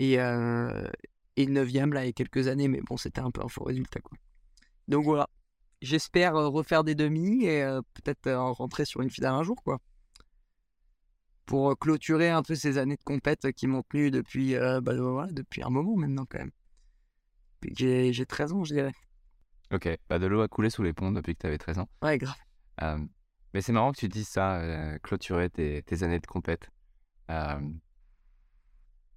Et, 0.00 0.18
euh, 0.18 0.88
et 1.36 1.44
le 1.44 1.52
9 1.52 1.92
là, 1.92 2.04
il 2.04 2.06
y 2.06 2.08
a 2.08 2.12
quelques 2.12 2.48
années, 2.48 2.68
mais 2.68 2.80
bon, 2.80 2.96
c'était 2.96 3.20
un 3.20 3.30
peu 3.30 3.42
un 3.44 3.48
faux 3.48 3.64
résultat, 3.64 4.00
quoi. 4.00 4.16
Donc 4.88 5.04
voilà. 5.04 5.28
J'espère 5.82 6.36
euh, 6.36 6.48
refaire 6.48 6.84
des 6.84 6.94
demi 6.94 7.44
et 7.44 7.62
euh, 7.62 7.82
peut-être 7.92 8.32
rentrer 8.32 8.86
sur 8.86 9.02
une 9.02 9.10
finale 9.10 9.34
un 9.34 9.42
jour, 9.42 9.62
quoi. 9.62 9.78
Pour 11.44 11.78
clôturer 11.78 12.30
un 12.30 12.42
peu 12.42 12.54
ces 12.54 12.78
années 12.78 12.96
de 12.96 13.02
compète 13.04 13.52
qui 13.52 13.66
m'ont 13.66 13.82
tenu 13.82 14.10
depuis, 14.10 14.54
euh, 14.54 14.80
bah, 14.80 14.94
voilà, 14.96 15.30
depuis 15.32 15.62
un 15.62 15.68
moment 15.68 15.94
maintenant, 15.96 16.24
quand 16.26 16.38
même. 16.38 16.52
J'ai 17.76 18.14
j'ai 18.14 18.24
13 18.24 18.52
ans, 18.54 18.64
je 18.64 18.72
dirais. 18.72 18.94
Ok, 19.70 19.86
bah 20.08 20.18
de 20.18 20.26
l'eau 20.26 20.40
a 20.40 20.48
coulé 20.48 20.70
sous 20.70 20.82
les 20.82 20.94
ponts 20.94 21.12
depuis 21.12 21.34
que 21.34 21.40
tu 21.40 21.46
avais 21.46 21.58
13 21.58 21.78
ans. 21.78 21.88
Ouais, 22.02 22.16
grave. 22.16 22.34
Euh, 22.82 22.98
mais 23.52 23.60
c'est 23.60 23.72
marrant 23.72 23.92
que 23.92 23.98
tu 23.98 24.08
dises 24.08 24.28
ça, 24.28 24.60
euh, 24.60 24.98
clôturer 25.02 25.50
tes, 25.50 25.82
tes 25.82 26.02
années 26.04 26.20
de 26.20 26.26
compète. 26.26 26.70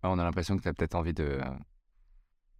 Euh, 0.04 0.10
on 0.10 0.20
a 0.20 0.24
l'impression 0.24 0.58
que 0.58 0.62
tu 0.64 0.68
as 0.68 0.74
peut-être 0.74 0.95
envie 0.95 1.14
de 1.14 1.24
euh, 1.24 1.43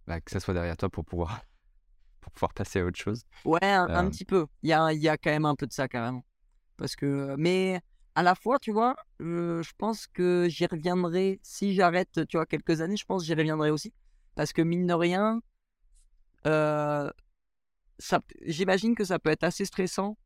bah, 0.06 0.20
que 0.20 0.30
ça 0.30 0.40
soit 0.40 0.54
derrière 0.54 0.76
toi 0.76 0.88
pour 0.88 1.04
pouvoir, 1.04 1.40
pour 2.20 2.32
pouvoir 2.32 2.52
passer 2.54 2.80
à 2.80 2.84
autre 2.84 2.98
chose. 2.98 3.22
Ouais, 3.44 3.58
un, 3.62 3.86
un 3.88 4.06
Euh. 4.06 4.10
petit 4.10 4.24
peu. 4.24 4.46
Il 4.62 4.70
y 4.70 4.72
a, 4.72 4.92
il 4.92 5.00
y 5.00 5.08
a 5.08 5.16
quand 5.16 5.30
même 5.30 5.44
un 5.46 5.54
peu 5.54 5.66
de 5.66 5.72
ça, 5.72 5.88
carrément. 5.88 6.24
Parce 6.76 6.96
que, 6.96 7.34
mais 7.38 7.80
à 8.14 8.22
la 8.22 8.34
fois, 8.34 8.58
tu 8.58 8.72
vois, 8.72 8.96
euh, 9.20 9.62
je 9.62 9.72
pense 9.78 10.06
que 10.06 10.46
j'y 10.48 10.66
reviendrai. 10.66 11.40
Si 11.42 11.74
j'arrête, 11.74 12.26
tu 12.28 12.36
vois, 12.36 12.46
quelques 12.46 12.80
années, 12.80 12.96
je 12.96 13.04
pense 13.04 13.22
que 13.22 13.26
j'y 13.26 13.34
reviendrai 13.34 13.70
aussi. 13.70 13.92
Parce 14.34 14.52
que 14.52 14.62
mine 14.62 14.86
de 14.86 14.94
rien, 14.94 15.40
euh, 16.46 17.08
j'imagine 18.42 18.94
que 18.94 19.04
ça 19.04 19.18
peut 19.18 19.30
être 19.30 19.44
assez 19.44 19.64
stressant. 19.64 20.16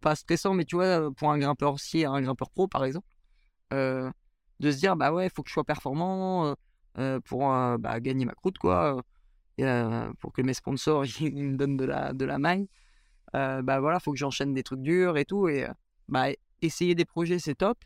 Pas 0.00 0.14
stressant, 0.16 0.52
mais 0.54 0.64
tu 0.64 0.76
vois, 0.76 1.10
pour 1.14 1.30
un 1.30 1.38
grimpeur 1.38 1.78
si 1.78 2.04
un 2.04 2.20
grimpeur 2.20 2.50
pro, 2.50 2.66
par 2.68 2.84
exemple, 2.84 3.06
euh, 3.72 4.10
de 4.62 4.70
se 4.70 4.78
dire, 4.78 4.96
bah 4.96 5.12
ouais, 5.12 5.28
faut 5.28 5.42
que 5.42 5.48
je 5.48 5.54
sois 5.54 5.64
performant 5.64 6.54
pour 7.24 7.40
bah, 7.78 8.00
gagner 8.00 8.24
ma 8.24 8.32
croûte, 8.32 8.58
quoi. 8.58 9.02
pour 10.20 10.32
que 10.32 10.42
mes 10.42 10.54
sponsors 10.54 11.04
ils 11.20 11.44
me 11.44 11.56
donnent 11.56 11.76
de 11.76 11.84
la, 11.84 12.12
de 12.12 12.24
la 12.24 12.38
bah 13.32 13.80
voilà, 13.80 14.00
faut 14.00 14.12
que 14.12 14.18
j'enchaîne 14.18 14.54
des 14.54 14.62
trucs 14.62 14.82
durs 14.82 15.16
et 15.18 15.24
tout. 15.24 15.48
Et 15.48 15.66
bah, 16.08 16.28
essayer 16.62 16.94
des 16.94 17.04
projets, 17.04 17.38
c'est 17.38 17.56
top. 17.56 17.78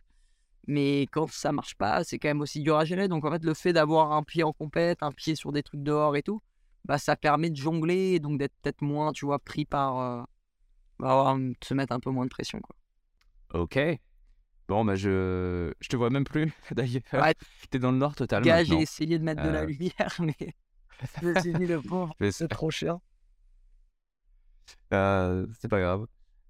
Mais 0.68 1.02
quand 1.12 1.30
ça 1.30 1.52
marche 1.52 1.76
pas, 1.76 2.02
c'est 2.02 2.18
quand 2.18 2.28
même 2.28 2.40
aussi 2.40 2.60
dur 2.60 2.76
à 2.76 2.84
gérer. 2.84 3.08
Donc 3.08 3.24
en 3.24 3.30
fait, 3.30 3.44
le 3.44 3.54
fait 3.54 3.72
d'avoir 3.72 4.12
un 4.12 4.22
pied 4.22 4.42
en 4.42 4.52
compète, 4.52 5.02
un 5.02 5.12
pied 5.12 5.36
sur 5.36 5.52
des 5.52 5.62
trucs 5.62 5.82
dehors 5.82 6.16
et 6.16 6.22
tout, 6.22 6.42
bah 6.84 6.98
ça 6.98 7.16
permet 7.16 7.50
de 7.50 7.56
jongler 7.56 8.14
et 8.14 8.20
donc 8.20 8.38
d'être 8.38 8.54
peut-être 8.62 8.82
moins, 8.82 9.12
tu 9.12 9.26
vois, 9.26 9.38
pris 9.38 9.64
par. 9.64 10.26
bah, 10.98 11.36
de 11.38 11.54
se 11.64 11.74
mettre 11.74 11.92
un 11.92 12.00
peu 12.00 12.10
moins 12.10 12.24
de 12.24 12.30
pression, 12.30 12.60
quoi. 12.60 12.76
Ok. 13.54 13.78
Bon, 14.68 14.84
bah 14.84 14.96
je, 14.96 15.72
je 15.80 15.88
te 15.88 15.96
vois 15.96 16.10
même 16.10 16.24
plus 16.24 16.52
d'ailleurs. 16.72 17.02
Ouais. 17.12 17.34
T'es 17.70 17.78
dans 17.78 17.92
le 17.92 17.98
nord 17.98 18.14
total 18.16 18.42
Gars, 18.42 18.64
j'ai 18.64 18.80
essayé 18.80 19.18
de 19.18 19.24
mettre 19.24 19.42
de 19.42 19.48
la 19.48 19.60
Euh. 19.62 19.66
lumière, 19.66 20.14
mais 20.20 20.54
je 21.22 21.26
me 21.28 21.40
suis 21.40 21.52
dit, 21.52 21.66
le 21.66 21.80
pauvre, 21.80 22.14
Mais 22.20 22.32
c'est 22.32 22.48
trop 22.48 22.70
cher. 22.70 22.98
Euh, 24.92 25.46
c'est 25.60 25.68
pas 25.68 25.80
grave. 25.80 26.06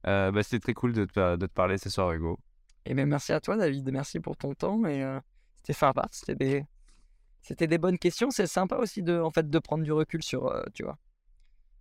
Euh, 0.07 0.31
bah, 0.31 0.43
c'était 0.43 0.61
très 0.61 0.75
cool 0.75 0.93
de 0.93 1.05
te, 1.05 1.37
de 1.37 1.47
te 1.47 1.53
parler 1.53 1.79
ce 1.79 1.91
soir, 1.91 2.13
Hugo. 2.13 2.39
Et 2.85 2.95
bien 2.95 3.07
merci 3.07 3.33
à 3.33 3.41
toi 3.41 3.57
David, 3.57 3.91
merci 3.91 4.21
pour 4.21 4.37
ton 4.37 4.55
temps 4.55 4.85
et 4.87 5.03
euh, 5.03 5.19
c'était 5.57 5.73
sympa, 5.73 6.07
c'était 6.13 6.37
des 6.37 6.65
c'était 7.43 7.67
des 7.67 7.79
bonnes 7.79 7.99
questions, 7.99 8.31
c'est 8.31 8.47
sympa 8.47 8.77
aussi 8.77 9.03
de 9.03 9.19
en 9.21 9.31
fait 9.33 9.51
de 9.51 9.59
prendre 9.59 9.83
du 9.83 9.91
recul 9.91 10.23
sur 10.23 10.53
tu 10.73 10.85
vois 10.85 10.97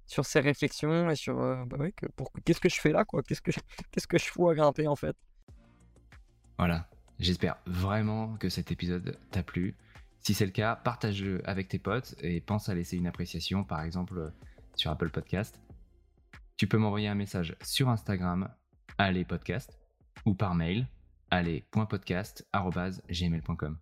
sur 0.07 0.25
ces 0.25 0.39
réflexions 0.39 1.07
et 1.11 1.15
sur 1.15 1.35
bah 1.67 1.77
ouais, 1.77 1.91
que 1.91 2.07
pour 2.07 2.31
qu'est-ce 2.43 2.59
que 2.59 2.69
je 2.69 2.81
fais 2.81 2.91
là 2.91 3.05
quoi, 3.05 3.21
qu'est-ce 3.21 3.41
que 3.43 3.51
je- 3.51 3.59
qu'est-ce 3.91 4.07
que 4.07 4.17
je 4.17 4.25
fous 4.25 4.49
à 4.49 4.55
grimper 4.55 4.87
en 4.87 4.95
fait? 4.95 5.15
Voilà, 6.57 6.89
j'espère 7.19 7.57
vraiment 7.65 8.35
que 8.37 8.47
cet 8.49 8.71
épisode 8.71 9.17
t'a 9.31 9.43
plu. 9.43 9.75
Si 10.21 10.33
c'est 10.33 10.45
le 10.45 10.51
cas, 10.51 10.75
partage-le 10.75 11.47
avec 11.47 11.67
tes 11.67 11.79
potes 11.79 12.15
et 12.19 12.41
pense 12.41 12.69
à 12.69 12.75
laisser 12.75 12.97
une 12.97 13.07
appréciation, 13.07 13.63
par 13.63 13.81
exemple 13.81 14.31
sur 14.75 14.91
Apple 14.91 15.09
Podcast. 15.09 15.59
Tu 16.57 16.67
peux 16.67 16.77
m'envoyer 16.77 17.07
un 17.07 17.15
message 17.15 17.55
sur 17.61 17.89
Instagram, 17.89 18.49
allez 18.97 19.25
podcast, 19.25 19.79
ou 20.25 20.33
par 20.33 20.55
mail, 20.55 20.87
allez.podcast.gmail.com. 21.29 23.77